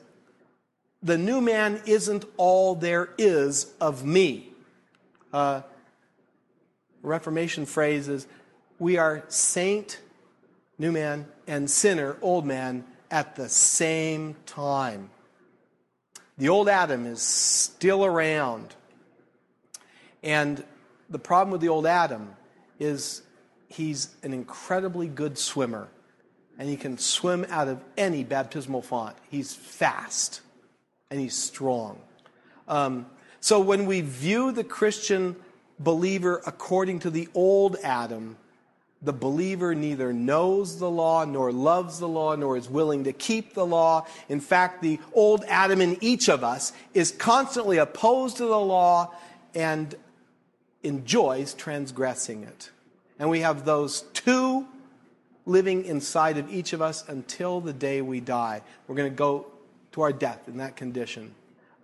the 1.01 1.18
new 1.18 1.39
man 1.39 1.82
isn't 1.86 2.26
all 2.36 2.76
there 2.76 3.12
is 3.18 3.72
of 3.80 4.03
me. 4.03 4.55
Uh, 5.36 5.62
Reformation 7.02 7.66
phrase 7.66 8.08
is 8.08 8.26
we 8.80 8.98
are 8.98 9.26
saint, 9.28 10.00
new 10.80 10.94
man, 10.94 11.28
and 11.46 11.70
sinner, 11.70 12.16
old 12.22 12.46
man 12.46 12.86
at 13.12 13.36
the 13.36 13.50
same 13.50 14.38
time. 14.46 15.10
The 16.38 16.48
old 16.48 16.70
Adam 16.70 17.06
is 17.06 17.22
still 17.22 18.06
around. 18.06 18.76
And 20.24 20.64
the 21.10 21.20
problem 21.20 21.52
with 21.52 21.60
the 21.60 21.68
old 21.68 21.86
Adam 21.86 22.34
is 22.80 23.22
he's 23.68 24.16
an 24.24 24.32
incredibly 24.32 25.10
good 25.10 25.38
swimmer. 25.38 25.90
And 26.58 26.70
he 26.70 26.78
can 26.78 26.98
swim 26.98 27.46
out 27.50 27.68
of 27.68 27.84
any 27.98 28.24
baptismal 28.24 28.84
font. 28.84 29.18
He's 29.30 29.54
fast 29.54 30.40
and 31.12 31.20
he's 31.20 31.36
strong. 31.36 32.00
Um, 32.70 33.08
so 33.40 33.60
when 33.60 33.86
we 33.86 34.02
view 34.02 34.52
the 34.52 34.64
Christian 34.64 35.36
believer 35.80 36.42
according 36.46 37.00
to 37.00 37.10
the 37.10 37.28
old 37.34 37.78
Adam, 37.84 38.38
the 39.02 39.14
believer 39.14 39.76
neither 39.76 40.12
knows 40.12 40.80
the 40.80 40.90
law, 40.90 41.26
nor 41.26 41.52
loves 41.52 42.00
the 42.00 42.08
law, 42.08 42.36
nor 42.36 42.58
is 42.58 42.68
willing 42.68 43.04
to 43.04 43.14
keep 43.14 43.54
the 43.54 43.66
law. 43.66 44.08
In 44.30 44.40
fact, 44.40 44.82
the 44.82 45.00
old 45.14 45.44
Adam 45.48 45.80
in 45.80 45.98
each 46.02 46.28
of 46.28 46.44
us 46.44 46.74
is 46.94 47.12
constantly 47.12 47.78
opposed 47.78 48.38
to 48.38 48.46
the 48.46 48.60
law 48.60 49.14
and 49.54 49.94
enjoys 50.82 51.54
transgressing 51.54 52.44
it. 52.44 52.72
And 53.20 53.30
we 53.30 53.42
have 53.42 53.64
those 53.64 54.02
two 54.14 54.66
living 55.46 55.86
inside 55.86 56.38
of 56.38 56.52
each 56.52 56.74
of 56.74 56.82
us 56.82 57.08
until 57.08 57.62
the 57.62 57.74
day 57.74 58.02
we 58.02 58.20
die. 58.20 58.62
We're 58.88 58.96
going 58.96 59.12
to 59.12 59.16
go 59.16 59.46
to 59.92 60.02
our 60.02 60.12
death 60.12 60.48
in 60.48 60.58
that 60.58 60.76
condition. 60.76 61.36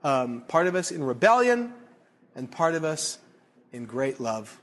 Um, 0.04 0.41
part 0.47 0.68
of 0.68 0.76
us 0.76 0.91
in 0.91 1.04
rebellion, 1.04 1.74
and 2.36 2.49
part 2.49 2.76
of 2.76 2.84
us 2.84 3.20
in 3.72 3.86
great 3.86 4.20
love. 4.20 4.60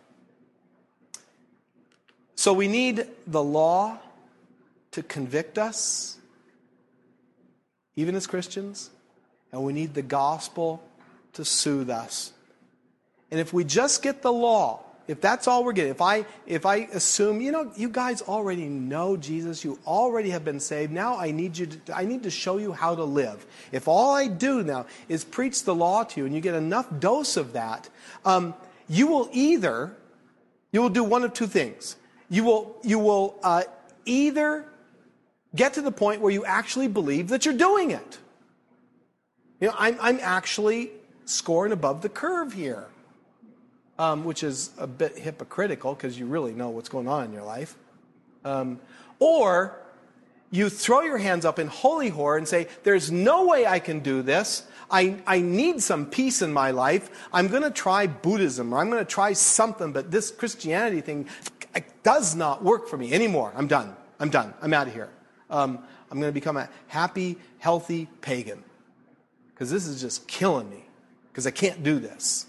So 2.34 2.52
we 2.52 2.68
need 2.68 3.06
the 3.26 3.42
law 3.42 3.98
to 4.92 5.02
convict 5.02 5.58
us, 5.58 6.18
even 7.96 8.14
as 8.14 8.26
Christians, 8.26 8.90
and 9.52 9.62
we 9.62 9.72
need 9.72 9.94
the 9.94 10.02
gospel 10.02 10.82
to 11.34 11.44
soothe 11.44 11.90
us. 11.90 12.32
And 13.30 13.38
if 13.38 13.52
we 13.52 13.64
just 13.64 14.02
get 14.02 14.22
the 14.22 14.32
law, 14.32 14.82
if 15.08 15.20
that's 15.20 15.48
all 15.48 15.64
we're 15.64 15.72
getting, 15.72 15.90
if 15.90 16.00
I 16.00 16.24
if 16.46 16.64
I 16.64 16.76
assume, 16.92 17.40
you 17.40 17.50
know, 17.50 17.72
you 17.74 17.88
guys 17.88 18.22
already 18.22 18.66
know 18.66 19.16
Jesus, 19.16 19.64
you 19.64 19.78
already 19.86 20.30
have 20.30 20.44
been 20.44 20.60
saved. 20.60 20.92
Now 20.92 21.16
I 21.16 21.32
need 21.32 21.58
you 21.58 21.66
to 21.66 21.96
I 21.96 22.04
need 22.04 22.22
to 22.22 22.30
show 22.30 22.58
you 22.58 22.72
how 22.72 22.94
to 22.94 23.04
live. 23.04 23.44
If 23.72 23.88
all 23.88 24.14
I 24.14 24.28
do 24.28 24.62
now 24.62 24.86
is 25.08 25.24
preach 25.24 25.64
the 25.64 25.74
law 25.74 26.04
to 26.04 26.20
you, 26.20 26.26
and 26.26 26.34
you 26.34 26.40
get 26.40 26.54
enough 26.54 26.86
dose 27.00 27.36
of 27.36 27.54
that, 27.54 27.88
um, 28.24 28.54
you 28.88 29.08
will 29.08 29.28
either 29.32 29.96
you 30.70 30.80
will 30.80 30.90
do 30.90 31.02
one 31.02 31.24
of 31.24 31.32
two 31.32 31.48
things 31.48 31.96
you 32.30 32.44
will, 32.44 32.76
you 32.82 32.98
will 32.98 33.38
uh, 33.42 33.62
either 34.04 34.66
get 35.54 35.74
to 35.74 35.80
the 35.80 35.92
point 35.92 36.20
where 36.20 36.32
you 36.32 36.44
actually 36.44 36.88
believe 36.88 37.28
that 37.28 37.44
you're 37.44 37.56
doing 37.56 37.90
it. 37.90 38.18
You 39.60 39.68
know, 39.68 39.74
I'm, 39.78 39.96
I'm 40.00 40.18
actually 40.20 40.90
scoring 41.24 41.72
above 41.72 42.02
the 42.02 42.08
curve 42.08 42.52
here, 42.52 42.86
um, 43.98 44.24
which 44.24 44.42
is 44.42 44.70
a 44.78 44.86
bit 44.86 45.18
hypocritical 45.18 45.94
because 45.94 46.18
you 46.18 46.26
really 46.26 46.52
know 46.52 46.70
what's 46.70 46.88
going 46.88 47.08
on 47.08 47.24
in 47.24 47.32
your 47.32 47.42
life. 47.42 47.76
Um, 48.44 48.80
or 49.18 49.80
you 50.50 50.70
throw 50.70 51.02
your 51.02 51.18
hands 51.18 51.44
up 51.44 51.58
in 51.58 51.66
holy 51.66 52.08
horror 52.08 52.38
and 52.38 52.46
say, 52.46 52.68
There's 52.84 53.10
no 53.10 53.46
way 53.46 53.66
I 53.66 53.78
can 53.78 54.00
do 54.00 54.22
this. 54.22 54.66
I, 54.90 55.16
I 55.26 55.40
need 55.40 55.82
some 55.82 56.06
peace 56.06 56.40
in 56.40 56.52
my 56.52 56.70
life. 56.70 57.10
I'm 57.32 57.48
going 57.48 57.62
to 57.62 57.70
try 57.70 58.06
Buddhism 58.06 58.72
or 58.72 58.78
I'm 58.78 58.88
going 58.88 59.04
to 59.04 59.10
try 59.10 59.34
something, 59.34 59.92
but 59.92 60.10
this 60.10 60.30
Christianity 60.30 61.02
thing 61.02 61.28
does 62.02 62.34
not 62.34 62.64
work 62.64 62.88
for 62.88 62.96
me 62.96 63.12
anymore. 63.12 63.52
I'm 63.54 63.66
done. 63.66 63.94
I'm 64.18 64.30
done. 64.30 64.54
I'm 64.62 64.72
out 64.72 64.86
of 64.86 64.94
here. 64.94 65.10
Um, 65.50 65.84
I'm 66.10 66.18
going 66.18 66.30
to 66.30 66.34
become 66.34 66.56
a 66.56 66.68
happy, 66.86 67.36
healthy 67.58 68.08
pagan 68.22 68.64
because 69.52 69.70
this 69.70 69.86
is 69.86 70.00
just 70.00 70.26
killing 70.26 70.70
me 70.70 70.84
because 71.30 71.46
I 71.46 71.50
can't 71.50 71.82
do 71.82 71.98
this. 71.98 72.46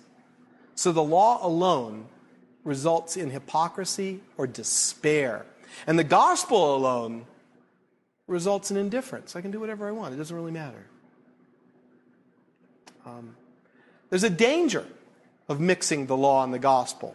So 0.80 0.94
the 0.94 1.04
law 1.04 1.46
alone 1.46 2.06
results 2.64 3.18
in 3.18 3.32
hypocrisy 3.32 4.22
or 4.38 4.48
despair. 4.48 5.46
And 5.86 6.00
the 6.00 6.06
gospel 6.06 6.74
alone 6.74 7.26
results 8.28 8.72
in 8.72 8.78
indifference. 8.78 9.36
I 9.36 9.42
can 9.42 9.52
do 9.52 9.60
whatever 9.60 9.90
I 9.90 9.92
want, 9.92 10.14
it 10.14 10.18
doesn't 10.18 10.34
really 10.34 10.54
matter. 10.54 10.86
Um, 13.06 13.36
there's 14.10 14.24
a 14.24 14.30
danger 14.30 14.86
of 15.50 15.60
mixing 15.60 16.06
the 16.06 16.16
law 16.16 16.46
and 16.46 16.54
the 16.54 16.60
gospel. 16.60 17.14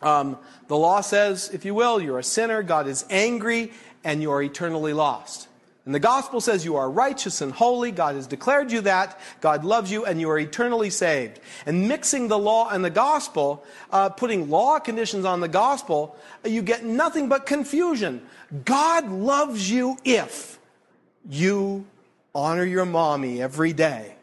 Um, 0.00 0.38
the 0.68 0.76
law 0.76 1.00
says, 1.00 1.50
if 1.52 1.64
you 1.64 1.74
will, 1.74 2.00
you're 2.00 2.20
a 2.20 2.22
sinner, 2.22 2.62
God 2.62 2.86
is 2.86 3.04
angry, 3.10 3.72
and 4.04 4.22
you 4.22 4.30
are 4.30 4.44
eternally 4.44 4.92
lost. 4.92 5.48
And 5.90 5.94
the 5.96 5.98
gospel 5.98 6.40
says 6.40 6.64
you 6.64 6.76
are 6.76 6.88
righteous 6.88 7.40
and 7.40 7.50
holy, 7.50 7.90
God 7.90 8.14
has 8.14 8.28
declared 8.28 8.70
you 8.70 8.82
that, 8.82 9.18
God 9.40 9.64
loves 9.64 9.90
you, 9.90 10.04
and 10.04 10.20
you 10.20 10.30
are 10.30 10.38
eternally 10.38 10.88
saved. 10.88 11.40
And 11.66 11.88
mixing 11.88 12.28
the 12.28 12.38
law 12.38 12.68
and 12.68 12.84
the 12.84 12.90
gospel, 12.90 13.64
uh, 13.90 14.10
putting 14.10 14.48
law 14.50 14.78
conditions 14.78 15.24
on 15.24 15.40
the 15.40 15.48
gospel, 15.48 16.14
you 16.44 16.62
get 16.62 16.84
nothing 16.84 17.28
but 17.28 17.44
confusion. 17.44 18.22
God 18.64 19.10
loves 19.10 19.68
you 19.68 19.98
if 20.04 20.60
you 21.28 21.84
honor 22.36 22.62
your 22.62 22.84
mommy 22.84 23.42
every 23.42 23.72
day. 23.72 24.14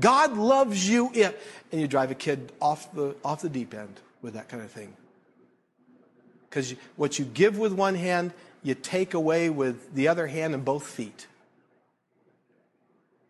God 0.00 0.36
loves 0.36 0.90
you 0.90 1.12
if, 1.14 1.62
and 1.70 1.80
you 1.80 1.86
drive 1.86 2.10
a 2.10 2.16
kid 2.16 2.50
off 2.60 2.92
the, 2.92 3.14
off 3.24 3.42
the 3.42 3.48
deep 3.48 3.74
end 3.74 4.00
with 4.22 4.34
that 4.34 4.48
kind 4.48 4.60
of 4.60 4.72
thing. 4.72 4.92
Because 6.50 6.74
what 6.96 7.16
you 7.16 7.24
give 7.26 7.58
with 7.58 7.72
one 7.72 7.94
hand, 7.94 8.32
you 8.66 8.74
take 8.74 9.14
away 9.14 9.48
with 9.48 9.94
the 9.94 10.08
other 10.08 10.26
hand 10.26 10.52
and 10.52 10.64
both 10.64 10.84
feet. 10.84 11.28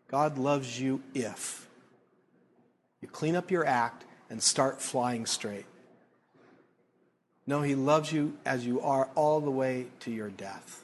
God 0.07 0.39
loves 0.39 0.81
you 0.81 1.03
if 1.13 1.67
you 3.01 3.07
clean 3.07 3.35
up 3.35 3.51
your 3.51 3.63
act 3.63 4.03
and 4.31 4.41
start 4.41 4.81
flying 4.81 5.27
straight. 5.27 5.67
No, 7.45 7.61
He 7.61 7.75
loves 7.75 8.11
you 8.11 8.35
as 8.47 8.65
you 8.65 8.81
are 8.81 9.09
all 9.13 9.39
the 9.39 9.51
way 9.51 9.85
to 9.99 10.11
your 10.11 10.29
death. 10.29 10.83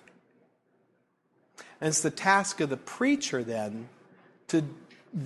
And 1.82 1.88
it's 1.88 2.02
the 2.02 2.12
task 2.12 2.62
of 2.62 2.70
the 2.70 2.78
preacher 2.78 3.44
then 3.44 3.90
to 4.50 4.64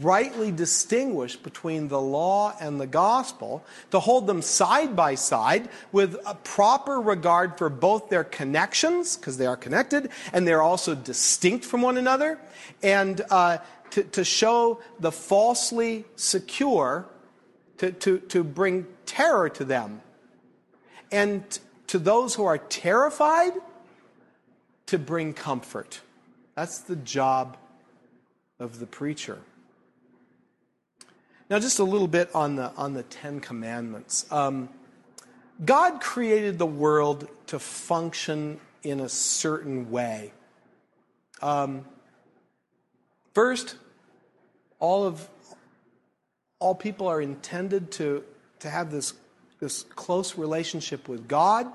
rightly 0.02 0.52
distinguish 0.52 1.36
between 1.38 1.88
the 1.88 2.02
law 2.02 2.56
and 2.60 2.80
the 2.80 2.88
gospel, 2.88 3.64
to 3.92 4.00
hold 4.00 4.28
them 4.28 4.42
side 4.42 4.96
by 4.96 5.16
side 5.16 5.70
with 5.92 6.18
a 6.26 6.36
proper 6.36 7.00
regard 7.00 7.58
for 7.58 7.70
both 7.70 8.10
their 8.10 8.24
connections, 8.24 9.16
because 9.16 9.38
they 9.38 9.46
are 9.46 9.56
connected, 9.56 10.10
and 10.34 10.48
they're 10.48 10.62
also 10.62 10.94
distinct 10.94 11.64
from 11.64 11.82
one 11.82 11.98
another, 11.98 12.38
and 12.84 13.22
uh, 13.30 13.58
to, 13.92 14.04
to 14.04 14.24
show 14.24 14.80
the 15.00 15.12
falsely 15.12 16.04
secure, 16.16 17.06
to, 17.78 17.92
to, 17.92 18.20
to 18.20 18.44
bring 18.44 18.86
terror 19.06 19.50
to 19.50 19.64
them. 19.64 20.02
And 21.12 21.44
to 21.88 21.98
those 21.98 22.36
who 22.36 22.44
are 22.44 22.58
terrified, 22.58 23.54
to 24.88 25.00
bring 25.00 25.34
comfort. 25.34 26.02
That's 26.56 26.80
the 26.80 26.96
job 26.98 27.56
of 28.60 28.80
the 28.80 28.86
preacher. 28.86 29.40
Now, 31.50 31.60
just 31.60 31.80
a 31.80 31.84
little 31.86 32.10
bit 32.10 32.30
on 32.36 32.58
the, 32.58 32.74
on 32.76 32.94
the 32.94 33.04
Ten 33.04 33.40
Commandments. 33.40 34.30
Um, 34.32 34.68
God 35.64 36.02
created 36.02 36.60
the 36.60 36.66
world 36.66 37.30
to 37.48 37.58
function 37.58 38.60
in 38.84 39.00
a 39.00 39.08
certain 39.08 39.90
way. 39.90 40.34
Um, 41.42 41.86
first, 43.34 43.78
all 44.80 45.06
of 45.06 45.28
all 46.60 46.76
people 46.76 47.08
are 47.08 47.22
intended 47.22 47.92
to, 47.94 48.26
to 48.60 48.70
have 48.70 48.92
this, 48.92 49.14
this 49.62 49.84
close 49.84 50.38
relationship 50.38 51.08
with 51.08 51.30
God. 51.30 51.72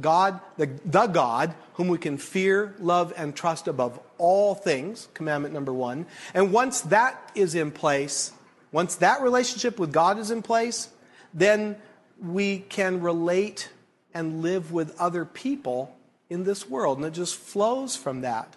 God, 0.00 0.40
the, 0.56 0.70
the 0.84 1.06
God, 1.06 1.54
whom 1.74 1.86
we 1.86 1.98
can 1.98 2.18
fear, 2.18 2.74
love, 2.80 3.12
and 3.16 3.34
trust 3.34 3.68
above 3.68 4.00
all 4.16 4.54
things, 4.54 5.08
commandment 5.14 5.54
number 5.54 5.72
one. 5.72 6.06
And 6.34 6.52
once 6.52 6.80
that 6.82 7.30
is 7.34 7.54
in 7.54 7.70
place, 7.70 8.32
once 8.72 8.96
that 8.96 9.22
relationship 9.22 9.78
with 9.78 9.92
God 9.92 10.18
is 10.18 10.30
in 10.30 10.42
place, 10.42 10.88
then 11.32 11.76
we 12.20 12.58
can 12.58 13.00
relate 13.00 13.70
and 14.14 14.42
live 14.42 14.72
with 14.72 14.98
other 14.98 15.24
people 15.24 15.94
in 16.28 16.44
this 16.44 16.68
world. 16.68 16.98
And 16.98 17.06
it 17.06 17.12
just 17.12 17.36
flows 17.36 17.96
from 17.96 18.22
that. 18.22 18.56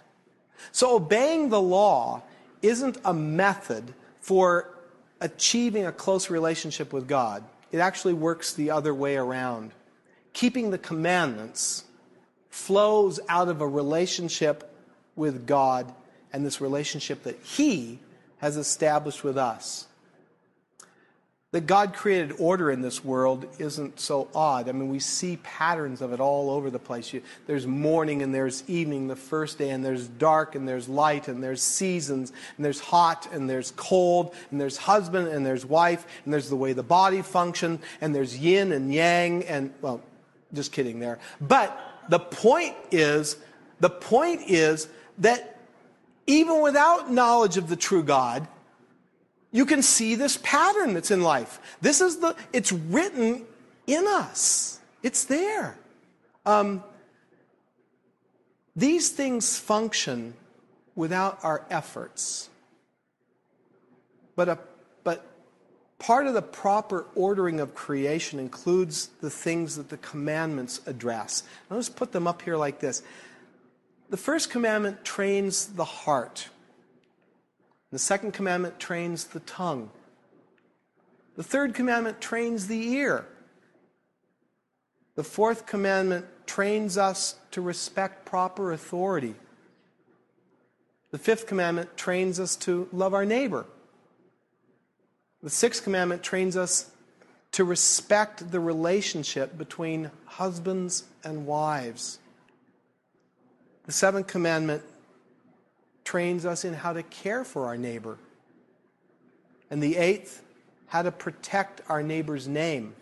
So 0.70 0.96
obeying 0.96 1.48
the 1.48 1.60
law 1.60 2.22
isn't 2.60 2.98
a 3.04 3.14
method 3.14 3.94
for 4.20 4.68
achieving 5.20 5.86
a 5.86 5.92
close 5.92 6.30
relationship 6.30 6.92
with 6.92 7.08
God. 7.08 7.44
It 7.70 7.78
actually 7.78 8.14
works 8.14 8.52
the 8.52 8.70
other 8.70 8.94
way 8.94 9.16
around. 9.16 9.72
Keeping 10.32 10.70
the 10.70 10.78
commandments 10.78 11.84
flows 12.50 13.18
out 13.28 13.48
of 13.48 13.60
a 13.60 13.66
relationship 13.66 14.74
with 15.16 15.46
God 15.46 15.92
and 16.32 16.44
this 16.44 16.60
relationship 16.60 17.22
that 17.22 17.40
He 17.42 17.98
has 18.38 18.56
established 18.56 19.24
with 19.24 19.38
us 19.38 19.86
that 21.52 21.66
God 21.66 21.92
created 21.92 22.34
order 22.38 22.70
in 22.70 22.80
this 22.80 23.04
world 23.04 23.46
isn't 23.58 24.00
so 24.00 24.28
odd. 24.34 24.70
I 24.70 24.72
mean, 24.72 24.88
we 24.88 24.98
see 24.98 25.38
patterns 25.42 26.00
of 26.00 26.14
it 26.14 26.18
all 26.18 26.48
over 26.48 26.70
the 26.70 26.78
place. 26.78 27.12
You, 27.12 27.22
there's 27.46 27.66
morning 27.66 28.22
and 28.22 28.34
there's 28.34 28.64
evening 28.68 29.06
the 29.06 29.16
first 29.16 29.58
day, 29.58 29.68
and 29.68 29.84
there's 29.84 30.08
dark 30.08 30.54
and 30.54 30.66
there's 30.66 30.88
light, 30.88 31.28
and 31.28 31.44
there's 31.44 31.62
seasons, 31.62 32.32
and 32.56 32.64
there's 32.64 32.80
hot 32.80 33.28
and 33.32 33.50
there's 33.50 33.72
cold, 33.76 34.34
and 34.50 34.58
there's 34.58 34.78
husband 34.78 35.28
and 35.28 35.44
there's 35.44 35.66
wife, 35.66 36.06
and 36.24 36.32
there's 36.32 36.48
the 36.48 36.56
way 36.56 36.72
the 36.72 36.82
body 36.82 37.20
functions, 37.20 37.80
and 38.00 38.14
there's 38.14 38.38
yin 38.38 38.72
and 38.72 38.92
yang, 38.92 39.44
and, 39.44 39.74
well, 39.82 40.00
just 40.54 40.72
kidding 40.72 41.00
there. 41.00 41.18
But 41.38 41.78
the 42.08 42.18
point 42.18 42.76
is, 42.90 43.36
the 43.78 43.90
point 43.90 44.40
is 44.48 44.88
that 45.18 45.58
even 46.26 46.62
without 46.62 47.12
knowledge 47.12 47.58
of 47.58 47.68
the 47.68 47.76
true 47.76 48.02
God, 48.02 48.48
you 49.52 49.66
can 49.66 49.82
see 49.82 50.14
this 50.14 50.38
pattern 50.42 50.94
that's 50.94 51.10
in 51.10 51.22
life. 51.22 51.60
This 51.80 52.00
is 52.00 52.18
the, 52.18 52.34
it's 52.52 52.72
written 52.72 53.44
in 53.86 54.06
us. 54.08 54.80
It's 55.02 55.24
there. 55.24 55.76
Um, 56.46 56.82
these 58.74 59.10
things 59.10 59.58
function 59.58 60.34
without 60.94 61.38
our 61.42 61.66
efforts. 61.70 62.48
But, 64.34 64.48
a, 64.48 64.58
but 65.04 65.26
part 65.98 66.26
of 66.26 66.32
the 66.32 66.42
proper 66.42 67.06
ordering 67.14 67.60
of 67.60 67.74
creation 67.74 68.38
includes 68.38 69.08
the 69.20 69.28
things 69.30 69.76
that 69.76 69.90
the 69.90 69.98
commandments 69.98 70.80
address. 70.86 71.42
I'll 71.70 71.78
just 71.78 71.96
put 71.96 72.12
them 72.12 72.26
up 72.26 72.40
here 72.40 72.56
like 72.56 72.80
this. 72.80 73.02
The 74.08 74.16
first 74.16 74.50
commandment 74.50 75.04
trains 75.04 75.66
the 75.66 75.84
heart. 75.84 76.48
The 77.92 77.98
second 77.98 78.32
commandment 78.32 78.80
trains 78.80 79.24
the 79.24 79.40
tongue. 79.40 79.90
The 81.36 81.42
third 81.42 81.74
commandment 81.74 82.20
trains 82.20 82.66
the 82.66 82.88
ear. 82.94 83.26
The 85.14 85.22
fourth 85.22 85.66
commandment 85.66 86.24
trains 86.46 86.96
us 86.96 87.36
to 87.50 87.60
respect 87.60 88.24
proper 88.24 88.72
authority. 88.72 89.34
The 91.10 91.18
fifth 91.18 91.46
commandment 91.46 91.94
trains 91.98 92.40
us 92.40 92.56
to 92.56 92.88
love 92.92 93.12
our 93.12 93.26
neighbor. 93.26 93.66
The 95.42 95.50
sixth 95.50 95.84
commandment 95.84 96.22
trains 96.22 96.56
us 96.56 96.90
to 97.52 97.64
respect 97.64 98.50
the 98.50 98.60
relationship 98.60 99.58
between 99.58 100.10
husbands 100.24 101.04
and 101.22 101.46
wives. 101.46 102.18
The 103.84 103.92
seventh 103.92 104.28
commandment 104.28 104.82
trains 106.04 106.44
us 106.44 106.64
in 106.64 106.74
how 106.74 106.92
to 106.92 107.02
care 107.02 107.44
for 107.44 107.66
our 107.66 107.76
neighbor. 107.76 108.18
And 109.70 109.82
the 109.82 109.96
eighth, 109.96 110.42
how 110.86 111.02
to 111.02 111.10
protect 111.10 111.80
our 111.88 112.02
neighbor's 112.02 112.46
name. 112.46 112.94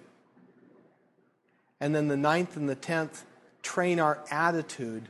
And 1.80 1.94
then 1.94 2.08
the 2.08 2.16
ninth 2.16 2.56
and 2.56 2.68
the 2.68 2.74
tenth, 2.74 3.24
train 3.62 4.00
our 4.00 4.18
attitude 4.30 5.08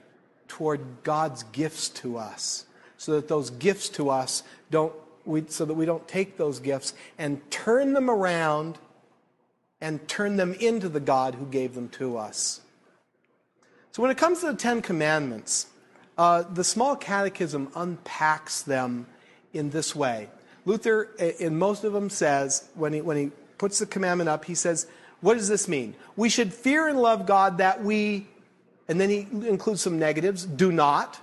toward 0.49 0.81
God's 1.03 1.43
gifts 1.45 1.89
to 1.89 2.19
us 2.19 2.67
so 2.97 3.13
that 3.13 3.29
those 3.29 3.51
gifts 3.51 3.89
to 3.91 4.11
us 4.11 4.43
don't 4.71 4.93
we, 5.25 5.45
so 5.49 5.65
that 5.65 5.75
we 5.75 5.87
don't 5.87 6.07
take 6.09 6.37
those 6.37 6.61
gifts 6.61 6.95
and 7.19 7.49
turn 7.51 7.93
them 7.93 8.11
around 8.11 8.79
and 9.81 10.07
turn 10.09 10.37
them 10.37 10.55
into 10.55 10.89
the 10.89 11.01
God 11.01 11.35
who 11.35 11.47
gave 11.47 11.75
them 11.75 11.89
to 11.91 12.19
us. 12.19 12.61
So 13.93 14.03
when 14.03 14.11
it 14.11 14.19
comes 14.19 14.41
to 14.41 14.47
the 14.47 14.57
10 14.57 14.83
commandments, 14.83 15.67
uh, 16.21 16.43
the 16.53 16.63
small 16.63 16.97
catechism 16.97 17.73
unpacks 17.75 18.61
them 18.61 19.07
in 19.55 19.71
this 19.71 19.97
way. 19.97 20.29
Luther, 20.67 21.05
in 21.39 21.59
most 21.59 21.83
of 21.83 21.95
them, 21.95 22.11
says, 22.11 22.69
when 22.75 22.93
he, 22.93 23.01
when 23.01 23.17
he 23.17 23.31
puts 23.57 23.79
the 23.79 23.87
commandment 23.87 24.29
up, 24.29 24.45
he 24.45 24.55
says, 24.55 24.87
What 25.23 25.39
does 25.39 25.49
this 25.49 25.67
mean? 25.67 25.95
We 26.17 26.29
should 26.29 26.53
fear 26.53 26.89
and 26.89 27.01
love 27.01 27.25
God 27.25 27.57
that 27.57 27.83
we, 27.83 28.27
and 28.87 29.01
then 29.01 29.09
he 29.09 29.29
includes 29.49 29.81
some 29.81 29.99
negatives, 29.99 30.45
do 30.45 30.71
not. 30.71 31.19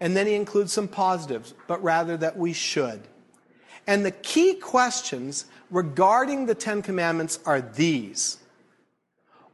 And 0.00 0.14
then 0.14 0.26
he 0.26 0.34
includes 0.34 0.70
some 0.70 0.86
positives, 0.86 1.54
but 1.66 1.82
rather 1.82 2.18
that 2.18 2.36
we 2.36 2.52
should. 2.52 3.00
And 3.86 4.04
the 4.04 4.10
key 4.10 4.52
questions 4.56 5.46
regarding 5.70 6.44
the 6.44 6.54
Ten 6.54 6.82
Commandments 6.82 7.38
are 7.46 7.62
these 7.62 8.36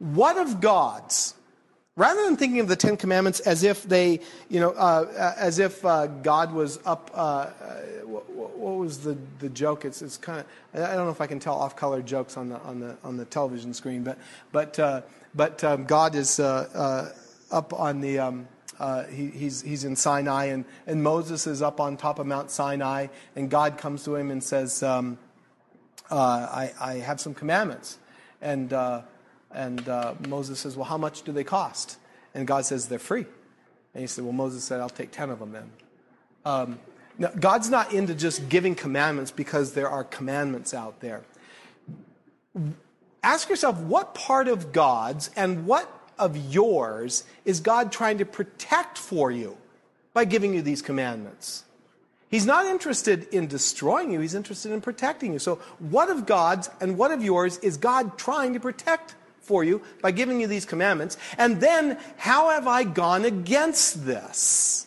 What 0.00 0.36
of 0.36 0.60
God's? 0.60 1.34
Rather 1.96 2.26
than 2.26 2.36
thinking 2.36 2.60
of 2.60 2.68
the 2.68 2.76
Ten 2.76 2.98
Commandments 2.98 3.40
as 3.40 3.62
if 3.62 3.84
they, 3.84 4.20
you 4.50 4.60
know, 4.60 4.72
uh, 4.72 5.06
uh 5.16 5.34
as 5.38 5.58
if 5.58 5.82
uh, 5.84 6.06
God 6.06 6.52
was 6.52 6.78
up, 6.84 7.10
uh, 7.14 7.18
uh 7.18 7.50
what, 8.04 8.28
what, 8.30 8.76
was 8.76 8.98
the, 8.98 9.16
the 9.38 9.48
joke? 9.48 9.86
It's, 9.86 10.02
it's 10.02 10.18
kind 10.18 10.40
of, 10.40 10.46
I 10.74 10.94
don't 10.94 11.06
know 11.06 11.10
if 11.10 11.22
I 11.22 11.26
can 11.26 11.38
tell 11.38 11.54
off-color 11.54 12.02
jokes 12.02 12.36
on 12.36 12.50
the, 12.50 12.60
on 12.60 12.80
the, 12.80 12.98
on 13.02 13.16
the 13.16 13.24
television 13.24 13.72
screen, 13.72 14.04
but, 14.04 14.18
but, 14.52 14.78
uh, 14.78 15.00
but 15.34 15.64
um, 15.64 15.84
God 15.84 16.14
is 16.14 16.38
up 16.38 17.72
on 17.72 18.02
the, 18.02 18.18
um, 18.18 18.48
he, 19.10 19.28
he's, 19.28 19.62
he's 19.62 19.84
in 19.84 19.96
Sinai, 19.96 20.46
and, 20.46 20.66
and 20.86 21.02
Moses 21.02 21.46
is 21.46 21.62
up 21.62 21.80
on 21.80 21.96
top 21.96 22.18
of 22.18 22.26
Mount 22.26 22.50
Sinai, 22.50 23.06
and 23.34 23.48
God 23.48 23.78
comes 23.78 24.04
to 24.04 24.16
him 24.16 24.30
and 24.30 24.44
says, 24.44 24.82
um, 24.82 25.16
I, 26.10 26.72
I 26.78 26.94
have 26.96 27.20
some 27.22 27.32
commandments. 27.32 27.98
And, 28.42 28.74
and 29.56 29.88
uh, 29.88 30.14
Moses 30.28 30.60
says, 30.60 30.76
Well, 30.76 30.84
how 30.84 30.98
much 30.98 31.22
do 31.22 31.32
they 31.32 31.44
cost? 31.44 31.98
And 32.34 32.46
God 32.46 32.64
says, 32.66 32.88
They're 32.88 32.98
free. 32.98 33.26
And 33.94 34.02
he 34.02 34.06
said, 34.06 34.24
Well, 34.24 34.32
Moses 34.32 34.62
said, 34.62 34.80
I'll 34.80 34.88
take 34.88 35.10
10 35.10 35.30
of 35.30 35.38
them 35.38 35.52
then. 35.52 35.70
Um, 36.44 36.78
now, 37.18 37.30
God's 37.40 37.70
not 37.70 37.92
into 37.94 38.14
just 38.14 38.48
giving 38.50 38.74
commandments 38.74 39.30
because 39.30 39.72
there 39.72 39.88
are 39.88 40.04
commandments 40.04 40.74
out 40.74 41.00
there. 41.00 41.22
Ask 43.22 43.48
yourself 43.48 43.78
what 43.78 44.14
part 44.14 44.48
of 44.48 44.72
God's 44.72 45.30
and 45.34 45.66
what 45.66 45.90
of 46.18 46.36
yours 46.52 47.24
is 47.44 47.60
God 47.60 47.90
trying 47.90 48.18
to 48.18 48.26
protect 48.26 48.98
for 48.98 49.30
you 49.30 49.56
by 50.12 50.26
giving 50.26 50.54
you 50.54 50.60
these 50.60 50.82
commandments? 50.82 51.64
He's 52.28 52.44
not 52.44 52.66
interested 52.66 53.28
in 53.32 53.46
destroying 53.46 54.12
you, 54.12 54.20
he's 54.20 54.34
interested 54.34 54.72
in 54.72 54.82
protecting 54.82 55.32
you. 55.32 55.38
So, 55.38 55.56
what 55.78 56.10
of 56.10 56.26
God's 56.26 56.68
and 56.80 56.98
what 56.98 57.10
of 57.10 57.24
yours 57.24 57.56
is 57.58 57.78
God 57.78 58.18
trying 58.18 58.52
to 58.52 58.60
protect 58.60 59.14
for 59.46 59.64
you 59.64 59.80
by 60.02 60.10
giving 60.10 60.40
you 60.40 60.46
these 60.46 60.64
commandments. 60.64 61.16
And 61.38 61.60
then, 61.60 61.98
how 62.16 62.50
have 62.50 62.66
I 62.66 62.84
gone 62.84 63.24
against 63.24 64.04
this? 64.04 64.86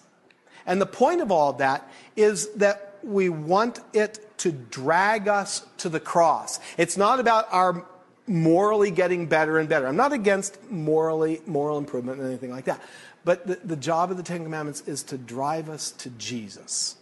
And 0.66 0.82
the 0.82 0.86
point 0.86 1.22
of 1.22 1.32
all 1.32 1.52
of 1.52 1.58
that 1.60 1.90
is 2.16 2.50
that 2.56 2.98
we 3.02 3.30
want 3.30 3.80
it 3.94 4.38
to 4.40 4.52
drag 4.52 5.28
us 5.28 5.66
to 5.78 5.90
the 5.90 6.00
cross. 6.00 6.60
It's 6.78 6.98
not 6.98 7.20
about 7.20 7.48
our 7.52 7.86
morally 8.28 8.92
getting 8.92 9.26
better 9.26 9.58
and 9.58 9.68
better. 9.68 9.88
I'm 9.88 9.96
not 9.96 10.14
against 10.14 10.70
morally 10.70 11.42
moral 11.48 11.78
improvement 11.78 12.22
or 12.22 12.26
anything 12.26 12.52
like 12.52 12.66
that. 12.66 12.82
But 13.26 13.48
the, 13.48 13.56
the 13.64 13.76
job 13.76 14.12
of 14.12 14.18
the 14.18 14.24
Ten 14.24 14.44
Commandments 14.44 14.82
is 14.86 15.04
to 15.04 15.18
drive 15.18 15.70
us 15.70 15.92
to 15.92 16.10
Jesus. 16.12 16.96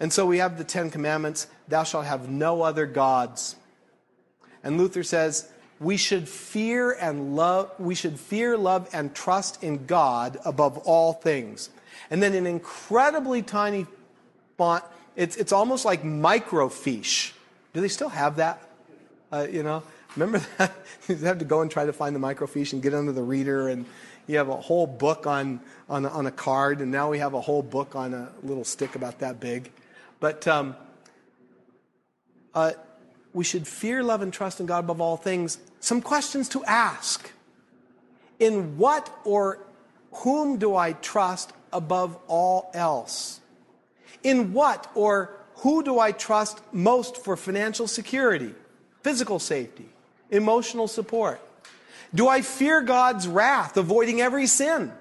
And 0.00 0.12
so 0.12 0.26
we 0.26 0.38
have 0.38 0.58
the 0.58 0.64
Ten 0.64 0.90
Commandments 0.90 1.46
Thou 1.68 1.84
shalt 1.84 2.06
have 2.06 2.28
no 2.28 2.62
other 2.62 2.86
gods. 2.86 3.56
And 4.62 4.76
Luther 4.76 5.02
says, 5.02 5.50
we 5.80 5.96
should 5.96 6.28
fear 6.28 6.92
and 6.92 7.36
love, 7.36 7.70
we 7.78 7.94
should 7.94 8.18
fear, 8.18 8.56
love, 8.56 8.88
and 8.92 9.14
trust 9.14 9.62
in 9.62 9.86
God 9.86 10.38
above 10.44 10.78
all 10.78 11.12
things. 11.12 11.70
And 12.10 12.22
then 12.22 12.34
an 12.34 12.46
incredibly 12.46 13.42
tiny 13.42 13.86
font, 14.56 14.84
it's, 15.16 15.36
it's 15.36 15.52
almost 15.52 15.84
like 15.84 16.02
microfiche. 16.02 17.32
Do 17.72 17.80
they 17.80 17.88
still 17.88 18.08
have 18.08 18.36
that? 18.36 18.62
Uh, 19.32 19.46
you 19.50 19.62
know, 19.62 19.82
remember 20.16 20.38
that? 20.58 20.72
you 21.08 21.16
have 21.16 21.38
to 21.38 21.44
go 21.44 21.60
and 21.60 21.70
try 21.70 21.84
to 21.84 21.92
find 21.92 22.14
the 22.14 22.20
microfiche 22.20 22.72
and 22.72 22.82
get 22.82 22.94
under 22.94 23.12
the 23.12 23.22
reader, 23.22 23.68
and 23.68 23.84
you 24.26 24.38
have 24.38 24.48
a 24.48 24.56
whole 24.56 24.86
book 24.86 25.26
on, 25.26 25.60
on, 25.88 26.06
on 26.06 26.26
a 26.26 26.30
card, 26.30 26.80
and 26.80 26.90
now 26.90 27.10
we 27.10 27.18
have 27.18 27.34
a 27.34 27.40
whole 27.40 27.62
book 27.62 27.96
on 27.96 28.14
a 28.14 28.30
little 28.42 28.64
stick 28.64 28.94
about 28.94 29.18
that 29.18 29.40
big. 29.40 29.70
But 30.20 30.46
um, 30.46 30.76
uh, 32.54 32.72
we 33.34 33.44
should 33.44 33.66
fear, 33.66 34.02
love, 34.02 34.22
and 34.22 34.32
trust 34.32 34.60
in 34.60 34.66
God 34.66 34.84
above 34.84 35.00
all 35.00 35.16
things. 35.16 35.58
Some 35.80 36.00
questions 36.00 36.48
to 36.50 36.64
ask. 36.64 37.30
In 38.38 38.78
what 38.78 39.10
or 39.24 39.58
whom 40.12 40.56
do 40.56 40.76
I 40.76 40.92
trust 40.92 41.52
above 41.72 42.16
all 42.28 42.70
else? 42.72 43.40
In 44.22 44.52
what 44.52 44.90
or 44.94 45.36
who 45.56 45.82
do 45.82 45.98
I 45.98 46.12
trust 46.12 46.60
most 46.72 47.16
for 47.16 47.36
financial 47.36 47.88
security, 47.88 48.54
physical 49.02 49.40
safety, 49.40 49.88
emotional 50.30 50.86
support? 50.86 51.40
Do 52.14 52.28
I 52.28 52.40
fear 52.40 52.80
God's 52.82 53.26
wrath, 53.26 53.76
avoiding 53.76 54.20
every 54.20 54.46
sin? 54.46 54.92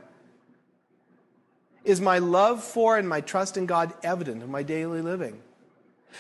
Is 1.83 2.01
my 2.01 2.17
love 2.17 2.63
for 2.63 2.97
and 2.97 3.07
my 3.07 3.21
trust 3.21 3.57
in 3.57 3.67
God 3.67 3.93
evident 4.03 4.41
in 4.41 4.49
my 4.49 4.63
daily 4.63 5.01
living? 5.01 5.39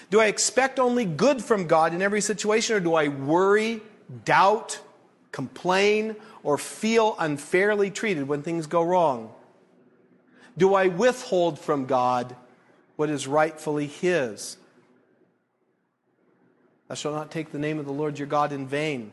Do 0.09 0.19
I 0.19 0.27
expect 0.27 0.79
only 0.79 1.05
good 1.05 1.43
from 1.43 1.67
God 1.67 1.93
in 1.93 2.01
every 2.01 2.21
situation, 2.21 2.75
or 2.75 2.79
do 2.79 2.95
I 2.95 3.07
worry, 3.07 3.81
doubt, 4.25 4.79
complain, 5.31 6.15
or 6.43 6.57
feel 6.57 7.15
unfairly 7.19 7.91
treated 7.91 8.27
when 8.27 8.41
things 8.41 8.67
go 8.67 8.83
wrong? 8.83 9.31
Do 10.57 10.75
I 10.75 10.87
withhold 10.87 11.59
from 11.59 11.85
God 11.85 12.35
what 12.95 13.09
is 13.09 13.27
rightfully 13.27 13.87
His? 13.87 14.57
Thou 16.87 16.95
shalt 16.95 17.15
not 17.15 17.31
take 17.31 17.51
the 17.51 17.59
name 17.59 17.79
of 17.79 17.85
the 17.85 17.91
Lord 17.91 18.19
your 18.19 18.27
God 18.27 18.51
in 18.51 18.67
vain. 18.67 19.11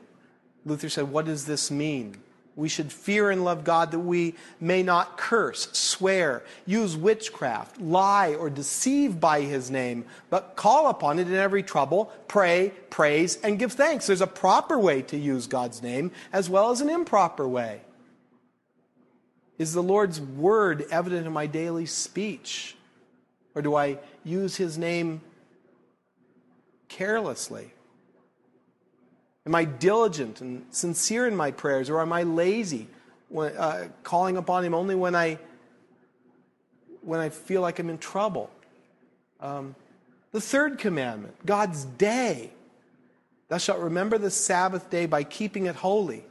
Luther 0.67 0.89
said, 0.89 1.11
What 1.11 1.25
does 1.25 1.47
this 1.47 1.71
mean? 1.71 2.17
We 2.57 2.69
should 2.69 2.93
fear 2.93 3.31
and 3.31 3.45
love 3.45 3.65
God 3.65 3.93
that 3.93 4.01
we 4.01 4.35
may 4.61 4.83
not 4.83 5.17
curse, 5.17 5.69
swear, 5.73 6.43
use 6.67 6.97
witchcraft, 6.97 7.81
lie, 7.81 8.35
or 8.35 8.51
deceive 8.51 9.21
by 9.21 9.43
his 9.43 9.71
name, 9.71 10.05
but 10.29 10.57
call 10.57 10.89
upon 10.89 11.19
it 11.19 11.29
in 11.29 11.35
every 11.35 11.63
trouble, 11.63 12.13
pray, 12.29 12.73
praise, 12.91 13.37
and 13.43 13.59
give 13.59 13.73
thanks. 13.73 14.07
There's 14.07 14.21
a 14.21 14.27
proper 14.27 14.79
way 14.79 15.03
to 15.03 15.17
use 15.17 15.47
God's 15.47 15.83
name 15.83 16.11
as 16.33 16.51
well 16.51 16.71
as 16.71 16.81
an 16.81 16.91
improper 16.91 17.47
way. 17.47 17.83
Is 19.57 19.73
the 19.73 19.83
Lord's 19.83 20.21
word 20.21 20.87
evident 20.91 21.27
in 21.27 21.33
my 21.33 21.47
daily 21.47 21.87
speech? 21.87 22.77
Or 23.55 23.63
do 23.63 23.75
I 23.75 23.99
use 24.25 24.57
his 24.57 24.77
name 24.79 25.21
carelessly? 26.89 27.73
Am 29.47 29.55
I 29.55 29.65
diligent 29.65 30.41
and 30.41 30.65
sincere 30.71 31.27
in 31.27 31.35
my 31.35 31.51
prayers, 31.51 31.89
or 31.89 32.01
am 32.01 32.13
I 32.13 32.25
lazy, 32.25 32.89
when, 33.29 33.57
uh, 33.57 33.89
calling 34.03 34.37
upon 34.37 34.65
Him 34.65 34.75
only 34.75 34.95
when 34.95 35.15
I 35.15 35.39
when 37.03 37.21
I 37.21 37.31
feel 37.31 37.63
like 37.63 37.79
I'm 37.79 37.89
in 37.89 37.99
trouble? 37.99 38.51
Um, 39.41 39.75
the 40.33 40.41
third 40.41 40.79
commandment, 40.79 41.35
God's 41.47 41.85
day. 41.85 42.51
Thou 43.49 43.59
shalt 43.59 43.81
remember 43.81 44.19
the 44.19 44.31
Sabbath 44.31 44.91
day 44.91 45.07
by 45.07 45.25
keeping 45.25 45.67
it 45.67 45.75
holy. 45.75 46.25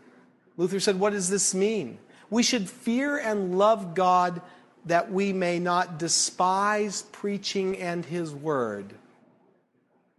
Luther 0.55 0.79
said, 0.79 0.99
What 0.99 1.11
does 1.11 1.29
this 1.29 1.53
mean? 1.53 1.97
We 2.29 2.43
should 2.43 2.69
fear 2.69 3.17
and 3.17 3.57
love 3.57 3.95
God 3.95 4.41
that 4.85 5.11
we 5.11 5.33
may 5.33 5.59
not 5.59 5.97
despise 5.97 7.01
preaching 7.11 7.77
and 7.77 8.05
His 8.05 8.33
word, 8.33 8.93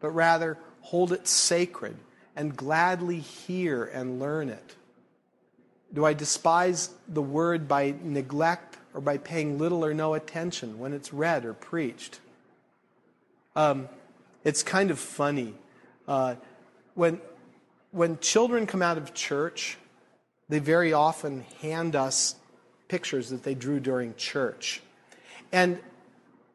but 0.00 0.10
rather 0.10 0.58
hold 0.80 1.12
it 1.12 1.28
sacred 1.28 1.96
and 2.40 2.56
gladly 2.56 3.18
hear 3.18 3.84
and 3.84 4.18
learn 4.18 4.48
it? 4.48 4.74
Do 5.92 6.06
I 6.06 6.14
despise 6.14 6.88
the 7.06 7.20
word 7.20 7.68
by 7.68 7.94
neglect 8.02 8.78
or 8.94 9.02
by 9.02 9.18
paying 9.18 9.58
little 9.58 9.84
or 9.84 9.92
no 9.92 10.14
attention 10.14 10.78
when 10.78 10.94
it's 10.94 11.12
read 11.12 11.44
or 11.44 11.52
preached? 11.52 12.18
Um, 13.54 13.90
it's 14.42 14.62
kind 14.62 14.90
of 14.90 14.98
funny. 14.98 15.52
Uh, 16.08 16.36
when, 16.94 17.20
when 17.90 18.18
children 18.20 18.66
come 18.66 18.80
out 18.80 18.96
of 18.96 19.12
church, 19.12 19.76
they 20.48 20.60
very 20.60 20.94
often 20.94 21.44
hand 21.60 21.94
us 21.94 22.36
pictures 22.88 23.28
that 23.28 23.42
they 23.42 23.54
drew 23.54 23.80
during 23.80 24.14
church. 24.14 24.80
And 25.52 25.78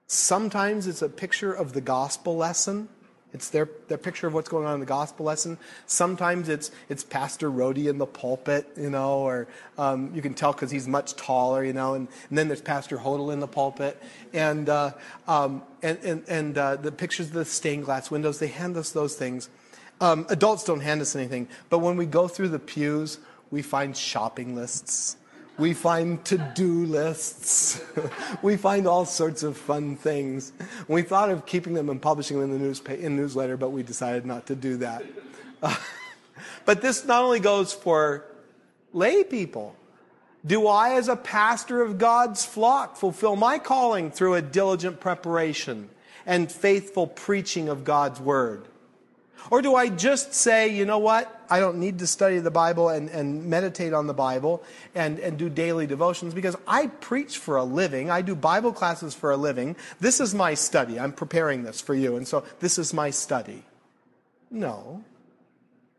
sometimes 0.07 0.88
it's 0.88 1.03
a 1.03 1.09
picture 1.09 1.53
of 1.53 1.73
the 1.73 1.81
gospel 1.81 2.36
lesson, 2.36 2.89
it's 3.36 3.49
their, 3.49 3.69
their 3.89 3.97
picture 3.97 4.27
of 4.27 4.33
what's 4.33 4.47
going 4.47 4.65
on 4.65 4.75
in 4.75 4.79
the 4.79 4.86
gospel 4.86 5.25
lesson. 5.25 5.57
Sometimes 5.88 6.47
it's, 6.47 6.71
it's 6.88 7.03
Pastor 7.03 7.51
Rody 7.51 7.89
in 7.89 7.97
the 7.97 8.05
pulpit, 8.05 8.65
you 8.77 8.89
know, 8.89 9.19
or 9.19 9.47
um, 9.77 10.09
you 10.15 10.21
can 10.21 10.33
tell 10.33 10.53
because 10.53 10.71
he's 10.71 10.88
much 10.88 11.17
taller, 11.17 11.61
you 11.65 11.73
know, 11.73 11.95
and, 11.95 12.07
and 12.29 12.38
then 12.38 12.47
there's 12.47 12.61
Pastor 12.61 12.97
Hodel 12.97 13.33
in 13.33 13.41
the 13.41 13.47
pulpit. 13.47 14.01
And, 14.31 14.69
uh, 14.69 14.93
um, 15.27 15.63
and, 15.83 15.99
and, 15.99 16.23
and 16.29 16.57
uh, 16.57 16.77
the 16.77 16.93
pictures 16.93 17.27
of 17.27 17.33
the 17.33 17.43
stained 17.43 17.83
glass 17.83 18.09
windows, 18.09 18.39
they 18.39 18.47
hand 18.47 18.77
us 18.77 18.91
those 18.91 19.15
things. 19.15 19.49
Um, 19.99 20.25
adults 20.29 20.63
don't 20.63 20.79
hand 20.79 21.01
us 21.01 21.13
anything, 21.13 21.49
but 21.69 21.79
when 21.79 21.97
we 21.97 22.05
go 22.05 22.29
through 22.29 22.49
the 22.49 22.59
pews, 22.59 23.19
we 23.51 23.61
find 23.61 23.97
shopping 23.97 24.55
lists 24.55 25.17
we 25.58 25.74
find 25.74 26.24
to 26.26 26.38
do 26.56 26.86
lists. 26.86 27.82
we 28.41 28.58
find 28.58 28.88
all 28.88 29.06
sorts 29.06 29.43
of 29.43 29.58
fun 29.58 29.95
things. 29.95 30.51
We 30.88 31.01
thought 31.01 31.30
of 31.30 31.45
keeping 31.45 31.74
them 31.74 31.89
and 31.89 32.01
publishing 32.01 32.39
them 32.39 32.51
in 32.51 32.62
the 32.62 32.68
newspa- 32.68 32.99
in 32.99 33.16
newsletter, 33.16 33.58
but 33.58 33.70
we 33.70 33.84
decided 33.84 34.26
not 34.26 34.47
to 34.47 34.56
do 34.56 34.78
that. 34.78 35.03
But 36.66 36.82
this 36.82 37.06
not 37.06 37.24
only 37.24 37.39
goes 37.39 37.74
for 37.74 38.26
lay 38.91 39.24
people. 39.24 39.76
Do 40.45 40.68
I, 40.68 40.95
as 40.95 41.08
a 41.08 41.16
pastor 41.16 41.82
of 41.82 41.97
God's 41.97 42.45
flock, 42.45 42.97
fulfill 42.97 43.36
my 43.36 43.58
calling 43.58 44.12
through 44.12 44.36
a 44.36 44.41
diligent 44.41 44.99
preparation 44.99 45.89
and 46.26 46.51
faithful 46.51 47.08
preaching 47.08 47.70
of 47.70 47.84
God's 47.84 48.20
word? 48.20 48.68
Or 49.49 49.62
do 49.62 49.76
I 49.76 49.89
just 49.89 50.34
say, 50.34 50.68
you 50.68 50.86
know 50.86 50.99
what? 50.99 51.34
I 51.50 51.60
don't 51.60 51.78
need 51.78 52.00
to 52.00 52.08
study 52.08 52.39
the 52.39 52.52
Bible 52.52 52.89
and, 52.89 53.10
and 53.10 53.46
meditate 53.46 53.93
on 53.93 54.08
the 54.08 54.14
Bible 54.14 54.64
and, 54.93 55.20
and 55.20 55.38
do 55.38 55.50
daily 55.50 55.88
devotions 55.88 56.34
because 56.34 56.56
I 56.68 56.88
preach 56.88 57.38
for 57.38 57.58
a 57.58 57.64
living. 57.64 58.10
I 58.10 58.22
do 58.22 58.36
Bible 58.36 58.74
classes 58.74 59.14
for 59.14 59.32
a 59.32 59.38
living. 59.38 59.76
This 60.00 60.20
is 60.20 60.34
my 60.34 60.54
study. 60.54 61.00
I'm 61.00 61.12
preparing 61.12 61.64
this 61.64 61.82
for 61.82 61.93
you. 61.93 62.16
And 62.16 62.28
so 62.28 62.43
this 62.60 62.78
is 62.78 62.93
my 62.93 63.10
study. 63.10 63.64
No. 64.50 65.04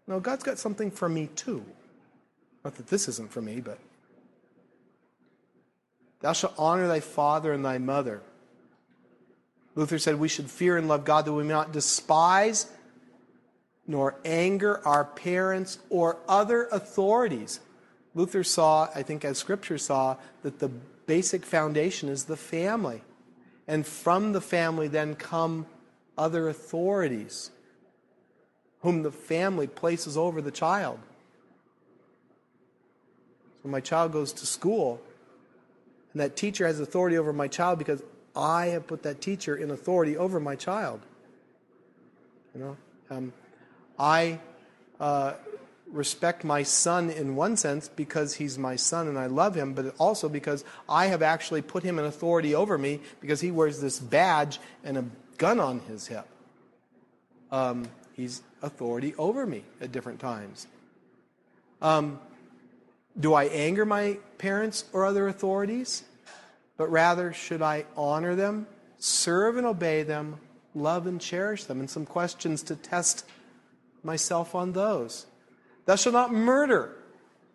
No, 0.06 0.20
God's 0.20 0.44
got 0.44 0.58
something 0.58 0.90
for 0.90 1.08
me 1.08 1.28
too. 1.34 1.64
Not 2.64 2.76
that 2.76 2.88
this 2.88 3.08
isn't 3.08 3.30
for 3.30 3.42
me, 3.42 3.60
but. 3.60 3.78
Thou 6.20 6.32
shalt 6.32 6.54
honor 6.58 6.88
thy 6.88 7.00
father 7.00 7.52
and 7.52 7.64
thy 7.64 7.78
mother. 7.78 8.22
Luther 9.74 9.98
said 9.98 10.18
we 10.18 10.28
should 10.28 10.50
fear 10.50 10.76
and 10.76 10.88
love 10.88 11.04
God 11.04 11.26
that 11.26 11.32
we 11.32 11.44
may 11.44 11.52
not 11.52 11.72
despise 11.72 12.66
nor 13.86 14.16
anger 14.24 14.80
our 14.86 15.04
parents 15.04 15.78
or 15.90 16.18
other 16.28 16.64
authorities. 16.72 17.60
Luther 18.14 18.42
saw, 18.42 18.88
I 18.94 19.02
think, 19.02 19.24
as 19.24 19.38
Scripture 19.38 19.78
saw, 19.78 20.16
that 20.42 20.58
the 20.58 20.68
basic 21.06 21.44
foundation 21.44 22.08
is 22.08 22.24
the 22.24 22.36
family. 22.36 23.02
And 23.68 23.86
from 23.86 24.32
the 24.32 24.40
family 24.40 24.88
then 24.88 25.14
come 25.14 25.66
other 26.16 26.48
authorities, 26.48 27.50
whom 28.80 29.02
the 29.02 29.12
family 29.12 29.66
places 29.66 30.16
over 30.16 30.40
the 30.40 30.50
child. 30.50 30.98
So 33.62 33.68
my 33.68 33.80
child 33.80 34.12
goes 34.12 34.32
to 34.34 34.46
school, 34.46 35.00
and 36.12 36.20
that 36.20 36.36
teacher 36.36 36.66
has 36.66 36.80
authority 36.80 37.18
over 37.18 37.32
my 37.32 37.48
child 37.48 37.78
because 37.78 38.02
I 38.34 38.66
have 38.66 38.86
put 38.86 39.02
that 39.02 39.20
teacher 39.20 39.56
in 39.56 39.70
authority 39.70 40.16
over 40.16 40.40
my 40.40 40.56
child. 40.56 41.00
You 42.54 42.60
know? 42.60 42.76
Um, 43.10 43.32
I 43.98 44.40
uh, 45.00 45.34
respect 45.90 46.44
my 46.44 46.62
son 46.62 47.10
in 47.10 47.36
one 47.36 47.56
sense 47.56 47.88
because 47.88 48.34
he's 48.34 48.58
my 48.58 48.76
son 48.76 49.08
and 49.08 49.18
I 49.18 49.26
love 49.26 49.54
him, 49.54 49.72
but 49.72 49.94
also 49.98 50.28
because 50.28 50.64
I 50.88 51.06
have 51.06 51.22
actually 51.22 51.62
put 51.62 51.82
him 51.82 51.98
in 51.98 52.04
authority 52.04 52.54
over 52.54 52.76
me 52.76 53.00
because 53.20 53.40
he 53.40 53.50
wears 53.50 53.80
this 53.80 53.98
badge 53.98 54.58
and 54.84 54.98
a 54.98 55.04
gun 55.38 55.60
on 55.60 55.80
his 55.80 56.06
hip. 56.06 56.26
Um, 57.50 57.88
he's 58.14 58.42
authority 58.62 59.14
over 59.16 59.46
me 59.46 59.64
at 59.80 59.92
different 59.92 60.20
times. 60.20 60.66
Um, 61.80 62.18
do 63.18 63.34
I 63.34 63.44
anger 63.44 63.84
my 63.84 64.18
parents 64.38 64.84
or 64.92 65.06
other 65.06 65.28
authorities? 65.28 66.02
But 66.76 66.90
rather, 66.90 67.32
should 67.32 67.62
I 67.62 67.86
honor 67.96 68.34
them, 68.34 68.66
serve 68.98 69.56
and 69.56 69.66
obey 69.66 70.02
them, 70.02 70.36
love 70.74 71.06
and 71.06 71.20
cherish 71.20 71.64
them? 71.64 71.80
And 71.80 71.88
some 71.88 72.04
questions 72.04 72.62
to 72.64 72.76
test 72.76 73.24
myself 74.02 74.54
on 74.54 74.72
those. 74.72 75.26
Thou 75.86 75.96
shalt 75.96 76.12
not 76.12 76.32
murder. 76.32 76.96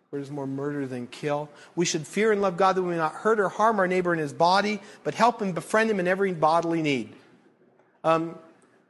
Where 0.09 0.19
there's 0.19 0.31
more 0.31 0.47
murder 0.47 0.85
than 0.87 1.07
kill. 1.07 1.49
We 1.75 1.85
should 1.85 2.05
fear 2.05 2.33
and 2.33 2.41
love 2.41 2.57
God 2.57 2.75
that 2.75 2.83
we 2.83 2.89
may 2.89 2.97
not 2.97 3.13
hurt 3.13 3.39
or 3.39 3.47
harm 3.47 3.79
our 3.79 3.87
neighbor 3.87 4.11
in 4.11 4.19
his 4.19 4.33
body, 4.33 4.81
but 5.05 5.13
help 5.13 5.41
and 5.41 5.55
befriend 5.55 5.89
him 5.89 6.01
in 6.01 6.07
every 6.07 6.33
bodily 6.33 6.81
need. 6.81 7.13
Um, 8.03 8.37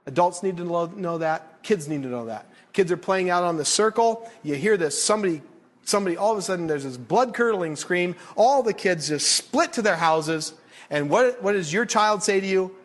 adults 0.07 0.41
need 0.41 0.57
to 0.57 0.63
know, 0.63 0.85
know 0.87 1.19
that. 1.19 1.61
Kids 1.61 1.87
need 1.87 2.01
to 2.03 2.09
know 2.09 2.25
that. 2.25 2.47
Kids 2.73 2.91
are 2.91 2.97
playing 2.97 3.29
out 3.29 3.43
on 3.43 3.57
the 3.57 3.65
circle. 3.65 4.29
You 4.41 4.55
hear 4.55 4.77
this. 4.77 5.01
Somebody, 5.01 5.43
somebody, 5.83 6.17
all 6.17 6.31
of 6.31 6.37
a 6.37 6.41
sudden, 6.41 6.65
there's 6.65 6.85
this 6.85 6.97
blood 6.97 7.35
curdling 7.35 7.75
scream. 7.75 8.15
All 8.35 8.63
the 8.63 8.73
kids 8.73 9.09
just 9.09 9.31
split 9.31 9.73
to 9.73 9.83
their 9.83 9.97
houses. 9.97 10.53
And 10.89 11.09
what, 11.09 11.43
what 11.43 11.51
does 11.51 11.71
your 11.71 11.85
child 11.85 12.23
say 12.23 12.39
to 12.39 12.47
you? 12.47 12.75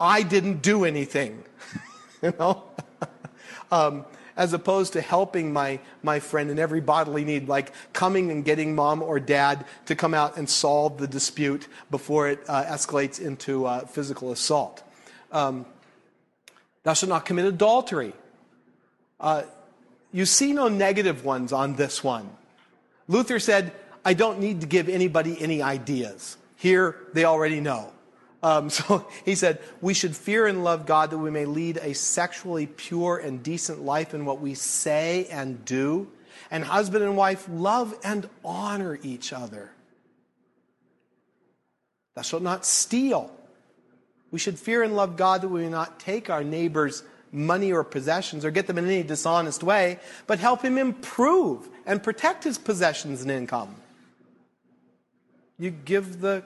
I 0.00 0.22
didn't 0.22 0.60
do 0.60 0.84
anything. 0.84 1.42
you 2.22 2.34
know? 2.38 2.64
Um, 3.70 4.04
as 4.36 4.52
opposed 4.52 4.92
to 4.92 5.00
helping 5.00 5.52
my, 5.52 5.80
my 6.02 6.20
friend 6.20 6.50
in 6.50 6.58
every 6.58 6.80
bodily 6.80 7.24
need, 7.24 7.48
like 7.48 7.72
coming 7.92 8.30
and 8.30 8.44
getting 8.44 8.74
mom 8.74 9.02
or 9.02 9.18
dad 9.18 9.66
to 9.86 9.96
come 9.96 10.14
out 10.14 10.36
and 10.36 10.48
solve 10.48 10.98
the 10.98 11.08
dispute 11.08 11.66
before 11.90 12.28
it 12.28 12.40
uh, 12.48 12.64
escalates 12.64 13.20
into 13.20 13.66
uh, 13.66 13.80
physical 13.86 14.30
assault. 14.30 14.82
Um, 15.32 15.66
thou 16.84 16.94
shalt 16.94 17.10
not 17.10 17.24
commit 17.24 17.46
adultery. 17.46 18.12
Uh, 19.18 19.42
you 20.12 20.24
see 20.24 20.52
no 20.52 20.68
negative 20.68 21.24
ones 21.24 21.52
on 21.52 21.74
this 21.74 22.04
one. 22.04 22.30
Luther 23.08 23.40
said, 23.40 23.72
I 24.04 24.14
don't 24.14 24.38
need 24.38 24.60
to 24.60 24.66
give 24.66 24.88
anybody 24.88 25.40
any 25.40 25.62
ideas. 25.62 26.36
Here, 26.56 26.96
they 27.12 27.24
already 27.24 27.60
know. 27.60 27.92
Um, 28.42 28.70
so 28.70 29.06
he 29.24 29.34
said, 29.34 29.60
We 29.80 29.94
should 29.94 30.16
fear 30.16 30.46
and 30.46 30.64
love 30.64 30.86
God 30.86 31.10
that 31.10 31.18
we 31.18 31.30
may 31.30 31.46
lead 31.46 31.78
a 31.78 31.94
sexually 31.94 32.66
pure 32.66 33.18
and 33.18 33.42
decent 33.42 33.82
life 33.82 34.14
in 34.14 34.24
what 34.24 34.40
we 34.40 34.54
say 34.54 35.26
and 35.30 35.64
do. 35.64 36.08
And 36.50 36.64
husband 36.64 37.04
and 37.04 37.16
wife 37.16 37.46
love 37.50 37.94
and 38.02 38.28
honor 38.44 38.98
each 39.02 39.32
other. 39.32 39.70
Thou 42.14 42.22
shalt 42.22 42.42
not 42.42 42.64
steal. 42.64 43.30
We 44.30 44.38
should 44.38 44.58
fear 44.58 44.82
and 44.82 44.96
love 44.96 45.16
God 45.16 45.42
that 45.42 45.48
we 45.48 45.62
may 45.62 45.68
not 45.68 46.00
take 46.00 46.30
our 46.30 46.44
neighbor's 46.44 47.02
money 47.32 47.72
or 47.72 47.84
possessions 47.84 48.44
or 48.44 48.50
get 48.50 48.66
them 48.66 48.78
in 48.78 48.86
any 48.86 49.02
dishonest 49.02 49.62
way, 49.62 49.98
but 50.26 50.38
help 50.38 50.62
him 50.62 50.78
improve 50.78 51.68
and 51.86 52.02
protect 52.02 52.44
his 52.44 52.58
possessions 52.58 53.22
and 53.22 53.30
income. 53.30 53.74
You 55.58 55.70
give 55.70 56.20
the 56.20 56.44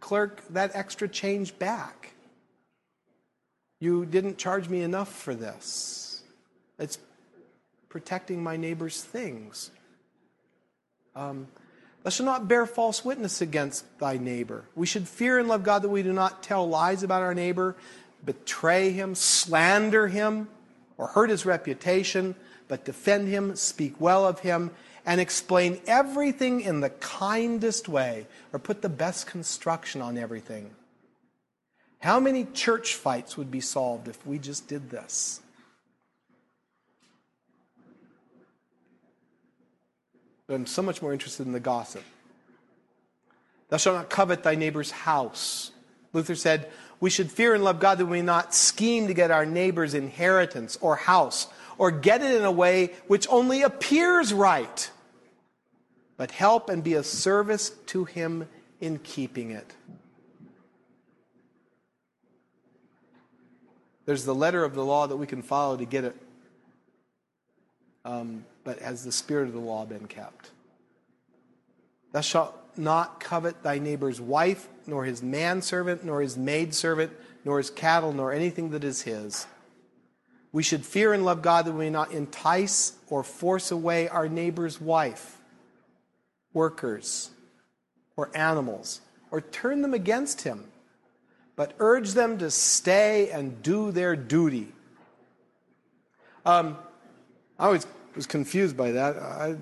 clerk 0.00 0.42
that 0.50 0.72
extra 0.74 1.08
change 1.08 1.58
back. 1.58 2.12
You 3.80 4.04
didn't 4.04 4.38
charge 4.38 4.68
me 4.68 4.82
enough 4.82 5.12
for 5.12 5.34
this. 5.34 6.22
It's 6.78 6.98
protecting 7.88 8.42
my 8.42 8.56
neighbor's 8.56 9.02
things. 9.02 9.70
Um, 11.14 11.48
Thou 12.02 12.10
shalt 12.10 12.24
not 12.24 12.48
bear 12.48 12.64
false 12.64 13.04
witness 13.04 13.42
against 13.42 13.84
thy 13.98 14.16
neighbor. 14.16 14.64
We 14.74 14.86
should 14.86 15.06
fear 15.06 15.38
and 15.38 15.48
love 15.48 15.62
God 15.62 15.82
that 15.82 15.90
we 15.90 16.02
do 16.02 16.12
not 16.12 16.42
tell 16.42 16.66
lies 16.66 17.02
about 17.02 17.22
our 17.22 17.34
neighbor, 17.34 17.76
betray 18.24 18.90
him, 18.92 19.14
slander 19.14 20.08
him, 20.08 20.48
or 20.96 21.08
hurt 21.08 21.28
his 21.28 21.44
reputation, 21.44 22.34
but 22.68 22.84
defend 22.86 23.28
him, 23.28 23.54
speak 23.54 24.00
well 24.00 24.26
of 24.26 24.40
him, 24.40 24.70
and 25.10 25.20
explain 25.20 25.80
everything 25.88 26.60
in 26.60 26.78
the 26.78 26.88
kindest 26.88 27.88
way, 27.88 28.28
or 28.52 28.60
put 28.60 28.80
the 28.80 28.88
best 28.88 29.26
construction 29.26 30.00
on 30.00 30.16
everything. 30.16 30.70
How 31.98 32.20
many 32.20 32.44
church 32.54 32.94
fights 32.94 33.36
would 33.36 33.50
be 33.50 33.60
solved 33.60 34.06
if 34.06 34.24
we 34.24 34.38
just 34.38 34.68
did 34.68 34.88
this? 34.88 35.40
I'm 40.48 40.64
so 40.64 40.80
much 40.80 41.02
more 41.02 41.12
interested 41.12 41.44
in 41.44 41.50
the 41.50 41.58
gossip. 41.58 42.04
Thou 43.68 43.78
shalt 43.78 43.96
not 43.96 44.10
covet 44.10 44.44
thy 44.44 44.54
neighbor's 44.54 44.92
house. 44.92 45.72
Luther 46.12 46.36
said, 46.36 46.70
We 47.00 47.10
should 47.10 47.32
fear 47.32 47.52
and 47.56 47.64
love 47.64 47.80
God 47.80 47.98
that 47.98 48.06
we 48.06 48.22
not 48.22 48.54
scheme 48.54 49.08
to 49.08 49.14
get 49.14 49.32
our 49.32 49.44
neighbor's 49.44 49.94
inheritance 49.94 50.78
or 50.80 50.94
house, 50.94 51.48
or 51.78 51.90
get 51.90 52.22
it 52.22 52.32
in 52.36 52.44
a 52.44 52.52
way 52.52 52.92
which 53.08 53.26
only 53.28 53.62
appears 53.62 54.32
right, 54.32 54.88
but 56.20 56.32
help 56.32 56.68
and 56.68 56.84
be 56.84 56.92
a 56.92 57.02
service 57.02 57.70
to 57.86 58.04
him 58.04 58.46
in 58.78 58.98
keeping 58.98 59.52
it. 59.52 59.72
There's 64.04 64.26
the 64.26 64.34
letter 64.34 64.62
of 64.62 64.74
the 64.74 64.84
law 64.84 65.06
that 65.06 65.16
we 65.16 65.26
can 65.26 65.40
follow 65.40 65.78
to 65.78 65.86
get 65.86 66.04
it. 66.04 66.14
Um, 68.04 68.44
but 68.64 68.80
has 68.80 69.02
the 69.02 69.12
spirit 69.12 69.48
of 69.48 69.54
the 69.54 69.60
law 69.60 69.86
been 69.86 70.06
kept? 70.08 70.50
Thou 72.12 72.20
shalt 72.20 72.54
not 72.76 73.18
covet 73.18 73.62
thy 73.62 73.78
neighbor's 73.78 74.20
wife, 74.20 74.68
nor 74.86 75.06
his 75.06 75.22
manservant, 75.22 76.04
nor 76.04 76.20
his 76.20 76.36
maidservant, 76.36 77.12
nor 77.46 77.56
his 77.56 77.70
cattle, 77.70 78.12
nor 78.12 78.30
anything 78.30 78.72
that 78.72 78.84
is 78.84 79.00
his. 79.00 79.46
We 80.52 80.64
should 80.64 80.84
fear 80.84 81.14
and 81.14 81.24
love 81.24 81.40
God 81.40 81.64
that 81.64 81.72
we 81.72 81.86
may 81.86 81.90
not 81.90 82.12
entice 82.12 82.92
or 83.08 83.22
force 83.22 83.70
away 83.70 84.06
our 84.06 84.28
neighbor's 84.28 84.78
wife, 84.78 85.38
workers, 86.52 87.30
or 88.16 88.30
animals, 88.34 89.00
or 89.30 89.40
turn 89.40 89.82
them 89.82 89.94
against 89.94 90.42
him, 90.42 90.64
but 91.56 91.74
urge 91.78 92.12
them 92.12 92.38
to 92.38 92.50
stay 92.50 93.30
and 93.30 93.62
do 93.62 93.92
their 93.92 94.16
duty. 94.16 94.68
Um, 96.44 96.78
I 97.58 97.66
always 97.66 97.86
was 98.16 98.26
confused 98.26 98.76
by 98.76 98.92
that. 98.92 99.16
I, 99.16 99.56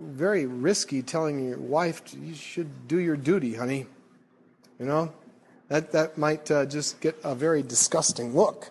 very 0.00 0.46
risky 0.46 1.02
telling 1.02 1.48
your 1.48 1.58
wife 1.58 2.02
you 2.14 2.34
should 2.34 2.86
do 2.86 2.98
your 2.98 3.16
duty, 3.16 3.54
honey. 3.54 3.86
You 4.78 4.86
know, 4.86 5.12
that 5.68 5.92
that 5.92 6.18
might 6.18 6.50
uh, 6.50 6.66
just 6.66 7.00
get 7.00 7.16
a 7.24 7.34
very 7.34 7.62
disgusting 7.62 8.34
look. 8.34 8.70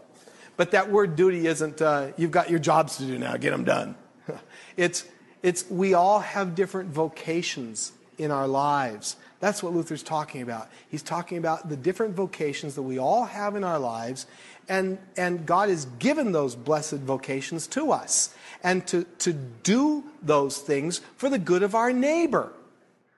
But 0.57 0.71
that 0.71 0.91
word 0.91 1.15
duty 1.15 1.47
isn't. 1.47 1.81
Uh, 1.81 2.11
you've 2.17 2.31
got 2.31 2.49
your 2.49 2.59
jobs 2.59 2.97
to 2.97 3.05
do 3.05 3.17
now. 3.17 3.37
Get 3.37 3.51
them 3.51 3.63
done. 3.63 3.95
it's 4.77 5.05
it's 5.43 5.69
we 5.69 5.93
all 5.93 6.19
have 6.19 6.55
different 6.55 6.89
vocations 6.89 7.91
in 8.17 8.31
our 8.31 8.47
lives. 8.47 9.15
That's 9.39 9.63
what 9.63 9.73
Luther's 9.73 10.03
talking 10.03 10.43
about. 10.43 10.69
He's 10.89 11.01
talking 11.01 11.39
about 11.39 11.67
the 11.67 11.75
different 11.75 12.15
vocations 12.15 12.75
that 12.75 12.83
we 12.83 12.99
all 12.99 13.25
have 13.25 13.55
in 13.55 13.63
our 13.63 13.79
lives, 13.79 14.27
and, 14.69 14.99
and 15.17 15.45
God 15.45 15.69
has 15.69 15.85
given 15.97 16.31
those 16.31 16.55
blessed 16.55 16.99
vocations 16.99 17.65
to 17.67 17.91
us 17.91 18.35
and 18.63 18.85
to, 18.87 19.03
to 19.19 19.33
do 19.33 20.03
those 20.21 20.59
things 20.59 21.01
for 21.17 21.29
the 21.29 21.39
good 21.39 21.63
of 21.63 21.73
our 21.73 21.91
neighbor. 21.91 22.53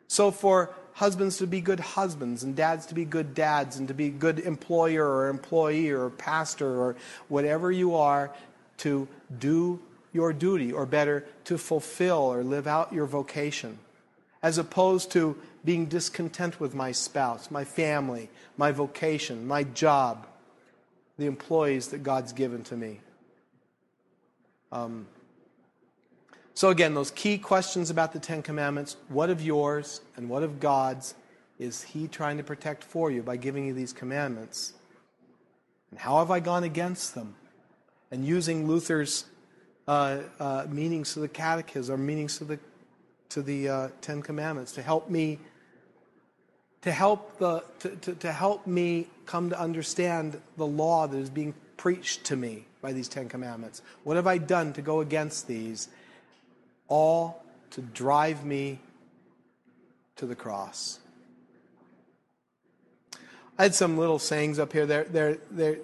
So, 0.07 0.32
for 0.32 0.74
husbands 0.93 1.38
to 1.38 1.47
be 1.47 1.59
good 1.59 1.80
husbands 1.80 2.43
and 2.43 2.55
dads 2.55 2.86
to 2.86 2.93
be 2.93 3.03
good 3.03 3.34
dads 3.34 3.78
and 3.78 3.88
to 3.88 3.93
be 3.93 4.09
good 4.09 4.39
employer 4.39 5.05
or 5.05 5.28
employee 5.28 5.89
or 5.89 6.09
pastor 6.11 6.69
or 6.69 6.95
whatever 7.28 7.71
you 7.71 7.95
are, 7.95 8.32
to 8.78 9.07
do 9.39 9.80
your 10.14 10.32
duty, 10.32 10.72
or 10.72 10.86
better, 10.86 11.26
to 11.45 11.57
fulfill 11.57 12.20
or 12.20 12.43
live 12.43 12.68
out 12.68 12.93
your 12.93 13.05
vocation, 13.05 13.80
as 14.41 14.57
opposed 14.57 15.11
to 15.11 15.38
being 15.66 15.88
discontent 15.88 16.59
with 16.59 16.74
my 16.74 16.91
spouse, 16.91 17.49
my 17.49 17.64
family, 17.64 18.30
my 18.57 18.72
vocation, 18.72 19.47
my 19.47 19.64
job, 19.64 20.28
the 21.18 21.26
employees 21.26 21.89
that 21.89 22.03
God's 22.03 22.34
given 22.34 22.64
to 22.66 22.78
me. 22.78 22.99
Um, 24.72 25.07
so, 26.55 26.70
again, 26.70 26.93
those 26.93 27.11
key 27.11 27.38
questions 27.38 27.89
about 27.89 28.14
the 28.14 28.20
Ten 28.20 28.43
Commandments 28.43 28.95
what 29.09 29.30
of 29.30 29.41
yours 29.41 30.01
and 30.16 30.30
what 30.30 30.43
of 30.43 30.59
God's 30.59 31.16
is 31.59 31.82
He 31.82 32.07
trying 32.07 32.38
to 32.38 32.43
protect 32.43 32.84
for 32.84 33.09
you 33.09 33.24
by 33.24 33.38
giving 33.38 33.66
you 33.66 33.74
these 33.74 33.93
commandments? 33.93 34.74
And 35.91 35.99
how 35.99 36.20
have 36.20 36.32
I 36.32 36.39
gone 36.39 36.64
against 36.64 37.16
them? 37.16 37.36
And 38.11 38.26
using 38.26 38.68
Luther's 38.68 39.26
uh, 39.88 40.19
uh, 40.39 40.65
meanings 40.69 41.13
to 41.13 41.19
the 41.19 41.27
Catechism 41.27 41.95
or 41.95 41.97
meanings 41.97 42.38
to 42.38 42.45
the, 42.45 42.59
to 43.29 43.41
the 43.41 43.69
uh, 43.69 43.88
Ten 44.01 44.21
Commandments 44.21 44.71
to 44.73 44.81
help 44.81 45.09
me. 45.09 45.39
To 46.81 46.91
help, 46.91 47.38
the, 47.38 47.63
to, 47.79 47.89
to, 47.95 48.15
to 48.15 48.31
help 48.34 48.67
me 48.67 49.07
come 49.25 49.49
to 49.51 49.57
understand 49.57 50.41
the 50.57 50.67
law 50.67 51.07
that 51.07 51.17
is 51.17 51.29
being 51.29 51.53
preached 51.77 52.25
to 52.25 52.36
me 52.36 52.65
by 52.81 52.91
these 52.91 53.07
Ten 53.07 53.29
Commandments. 53.29 53.81
What 54.03 54.17
have 54.17 54.27
I 54.27 54.38
done 54.38 54.73
to 54.73 54.81
go 54.81 54.99
against 54.99 55.47
these? 55.47 55.88
all 56.88 57.43
to 57.71 57.81
drive 57.81 58.45
me 58.45 58.79
to 60.15 60.27
the 60.27 60.36
cross. 60.36 60.99
I 63.57 63.63
had 63.63 63.75
some 63.75 63.97
little 63.97 64.19
sayings 64.19 64.59
up 64.59 64.73
here. 64.73 64.86
There, 64.86 65.03
there, 65.05 65.38
there, 65.49 65.77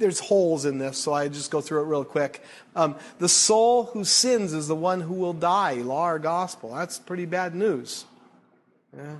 there's 0.00 0.18
holes 0.18 0.64
in 0.64 0.78
this, 0.78 0.98
so 0.98 1.12
I 1.12 1.28
just 1.28 1.50
go 1.50 1.60
through 1.60 1.82
it 1.82 1.84
real 1.84 2.04
quick. 2.04 2.42
Um, 2.74 2.96
the 3.18 3.28
soul 3.28 3.84
who 3.84 4.04
sins 4.04 4.52
is 4.52 4.66
the 4.66 4.74
one 4.74 5.00
who 5.00 5.14
will 5.14 5.32
die. 5.32 5.74
Law 5.74 6.08
or 6.08 6.18
gospel? 6.18 6.74
That's 6.74 6.98
pretty 6.98 7.26
bad 7.26 7.54
news. 7.54 8.06
Yeah, 8.96 9.16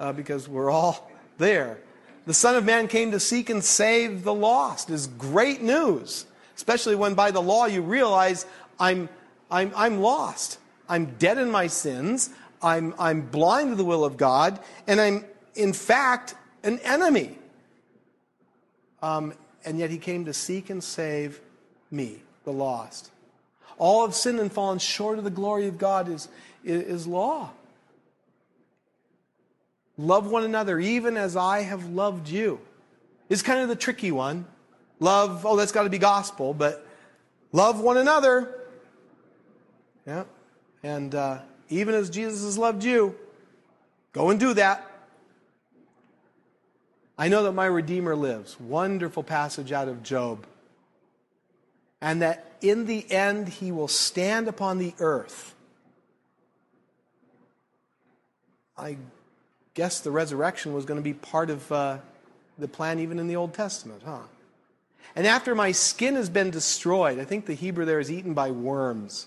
uh, 0.00 0.12
because 0.12 0.48
we're 0.48 0.70
all 0.70 1.10
there. 1.36 1.78
The 2.26 2.34
Son 2.34 2.56
of 2.56 2.64
Man 2.64 2.88
came 2.88 3.10
to 3.10 3.20
seek 3.20 3.50
and 3.50 3.62
save 3.62 4.22
the 4.22 4.34
lost 4.34 4.90
is 4.90 5.06
great 5.06 5.62
news, 5.62 6.26
especially 6.56 6.94
when 6.94 7.14
by 7.14 7.30
the 7.30 7.42
law 7.42 7.66
you 7.66 7.82
realize 7.82 8.46
I'm, 8.78 9.08
I'm, 9.50 9.72
I'm 9.74 10.00
lost. 10.00 10.58
I'm 10.88 11.06
dead 11.16 11.38
in 11.38 11.50
my 11.50 11.66
sins. 11.66 12.30
I'm, 12.62 12.94
I'm 12.98 13.22
blind 13.22 13.70
to 13.70 13.76
the 13.76 13.84
will 13.84 14.04
of 14.04 14.16
God, 14.16 14.60
and 14.86 15.00
I'm, 15.00 15.24
in 15.54 15.72
fact, 15.72 16.34
an 16.62 16.78
enemy. 16.80 17.36
Um, 19.02 19.32
and 19.64 19.78
yet 19.78 19.90
he 19.90 19.98
came 19.98 20.24
to 20.24 20.32
seek 20.32 20.70
and 20.70 20.82
save 20.82 21.40
me, 21.90 22.22
the 22.44 22.52
lost. 22.52 23.10
All 23.78 24.06
have 24.06 24.14
sinned 24.14 24.40
and 24.40 24.52
fallen 24.52 24.78
short 24.78 25.18
of 25.18 25.24
the 25.24 25.30
glory 25.30 25.68
of 25.68 25.78
God 25.78 26.08
is, 26.08 26.28
is, 26.64 27.06
law. 27.06 27.50
Love 29.96 30.30
one 30.30 30.44
another 30.44 30.78
even 30.78 31.16
as 31.16 31.36
I 31.36 31.62
have 31.62 31.86
loved 31.86 32.28
you. 32.28 32.60
Is 33.28 33.42
kind 33.42 33.60
of 33.60 33.68
the 33.68 33.76
tricky 33.76 34.10
one. 34.10 34.46
Love, 35.00 35.46
oh, 35.46 35.56
that's 35.56 35.72
got 35.72 35.84
to 35.84 35.90
be 35.90 35.98
gospel, 35.98 36.54
but 36.54 36.84
love 37.52 37.80
one 37.80 37.98
another. 37.98 38.66
Yeah. 40.06 40.24
And 40.82 41.14
uh, 41.14 41.38
even 41.68 41.94
as 41.94 42.10
Jesus 42.10 42.42
has 42.42 42.58
loved 42.58 42.82
you, 42.82 43.14
go 44.12 44.30
and 44.30 44.40
do 44.40 44.54
that. 44.54 44.87
I 47.18 47.28
know 47.28 47.42
that 47.42 47.52
my 47.52 47.66
Redeemer 47.66 48.14
lives. 48.14 48.58
Wonderful 48.60 49.24
passage 49.24 49.72
out 49.72 49.88
of 49.88 50.04
Job. 50.04 50.46
And 52.00 52.22
that 52.22 52.52
in 52.60 52.86
the 52.86 53.10
end 53.10 53.48
he 53.48 53.72
will 53.72 53.88
stand 53.88 54.46
upon 54.46 54.78
the 54.78 54.94
earth. 55.00 55.54
I 58.76 58.96
guess 59.74 60.00
the 60.00 60.12
resurrection 60.12 60.72
was 60.72 60.84
going 60.84 61.00
to 61.00 61.04
be 61.04 61.14
part 61.14 61.50
of 61.50 61.72
uh, 61.72 61.98
the 62.56 62.68
plan 62.68 63.00
even 63.00 63.18
in 63.18 63.26
the 63.26 63.34
Old 63.34 63.52
Testament, 63.52 64.02
huh? 64.04 64.20
And 65.16 65.26
after 65.26 65.54
my 65.54 65.72
skin 65.72 66.14
has 66.14 66.28
been 66.28 66.50
destroyed, 66.50 67.18
I 67.18 67.24
think 67.24 67.46
the 67.46 67.54
Hebrew 67.54 67.84
there 67.84 67.98
is 67.98 68.12
eaten 68.12 68.34
by 68.34 68.52
worms. 68.52 69.26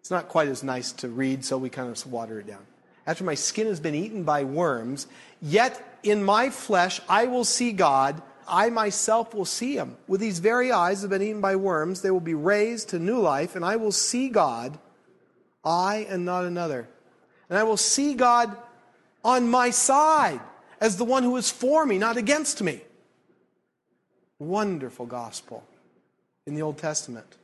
It's 0.00 0.10
not 0.10 0.28
quite 0.28 0.48
as 0.48 0.62
nice 0.62 0.92
to 0.92 1.08
read, 1.08 1.44
so 1.44 1.56
we 1.56 1.70
kind 1.70 1.88
of 1.88 2.06
water 2.12 2.40
it 2.40 2.46
down. 2.46 2.66
After 3.06 3.24
my 3.24 3.34
skin 3.34 3.66
has 3.66 3.80
been 3.80 3.94
eaten 3.94 4.22
by 4.22 4.44
worms, 4.44 5.06
yet 5.40 5.98
in 6.02 6.22
my 6.22 6.50
flesh 6.50 7.00
I 7.08 7.26
will 7.26 7.44
see 7.44 7.72
God. 7.72 8.22
I 8.46 8.70
myself 8.70 9.34
will 9.34 9.44
see 9.44 9.76
him. 9.76 9.96
With 10.06 10.20
these 10.20 10.38
very 10.38 10.72
eyes 10.72 11.00
that 11.00 11.10
have 11.10 11.18
been 11.18 11.26
eaten 11.26 11.40
by 11.40 11.56
worms, 11.56 12.00
they 12.00 12.10
will 12.10 12.20
be 12.20 12.34
raised 12.34 12.90
to 12.90 12.98
new 12.98 13.18
life, 13.18 13.56
and 13.56 13.64
I 13.64 13.76
will 13.76 13.92
see 13.92 14.28
God, 14.28 14.78
I 15.64 16.06
and 16.08 16.24
not 16.24 16.44
another. 16.44 16.88
And 17.48 17.58
I 17.58 17.62
will 17.62 17.76
see 17.76 18.14
God 18.14 18.56
on 19.24 19.48
my 19.48 19.70
side 19.70 20.40
as 20.80 20.96
the 20.96 21.04
one 21.04 21.22
who 21.22 21.36
is 21.36 21.50
for 21.50 21.86
me, 21.86 21.98
not 21.98 22.16
against 22.16 22.62
me. 22.62 22.80
Wonderful 24.38 25.06
gospel 25.06 25.62
in 26.46 26.54
the 26.54 26.62
Old 26.62 26.78
Testament. 26.78 27.36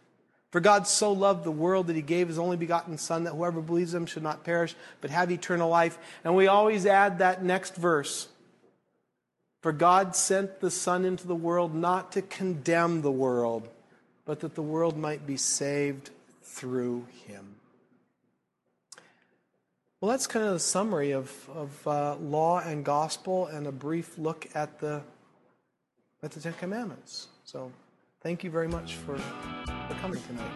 For 0.51 0.61
God 0.61 0.87
so 0.87 1.13
loved 1.13 1.45
the 1.45 1.51
world 1.51 1.89
that 1.89 1.97
he 1.97 2.03
gave 2.03 2.29
his 2.29 2.39
only 2.39 2.57
begotten 2.57 2.97
Son, 2.97 3.25
that 3.25 3.35
whoever 3.35 3.61
believes 3.61 3.93
him 3.93 4.07
should 4.07 4.23
not 4.23 4.45
perish, 4.45 4.75
but 5.01 5.11
have 5.11 5.31
eternal 5.31 5.69
life. 5.69 5.99
And 6.25 6.35
we 6.35 6.47
always 6.47 6.87
add 6.87 7.19
that 7.19 7.45
next 7.45 7.77
verse. 7.77 8.29
For 9.61 9.73
God 9.73 10.17
sent 10.17 10.61
the 10.61 10.71
Son 10.71 11.05
into 11.05 11.27
the 11.27 11.35
world 11.35 11.75
not 11.75 12.13
to 12.13 12.23
condemn 12.23 13.03
the 13.03 13.11
world, 13.11 13.69
but 14.25 14.41
that 14.41 14.55
the 14.55 14.63
world 14.63 14.97
might 14.97 15.27
be 15.27 15.37
saved 15.37 16.11
through 16.43 17.07
him. 17.27 17.57
Well, 20.01 20.13
that's 20.13 20.29
kind 20.29 20.47
of 20.47 20.53
the 20.53 20.61
summary 20.61 21.11
of, 21.11 21.51
of 21.53 21.87
uh, 21.87 22.15
law 22.17 22.61
and 22.61 22.85
gospel 22.85 23.47
and 23.47 23.67
a 23.67 23.73
brief 23.73 24.17
look 24.17 24.47
at 24.55 24.79
the, 24.79 25.03
at 26.23 26.31
the 26.31 26.41
Ten 26.41 26.53
Commandments. 26.55 27.27
So 27.45 27.73
thank 28.29 28.45
you 28.45 28.51
very 28.51 28.69
much 28.69 28.97
for, 28.97 29.17
for 29.17 29.95
coming 30.03 30.21
tonight. 30.29 30.53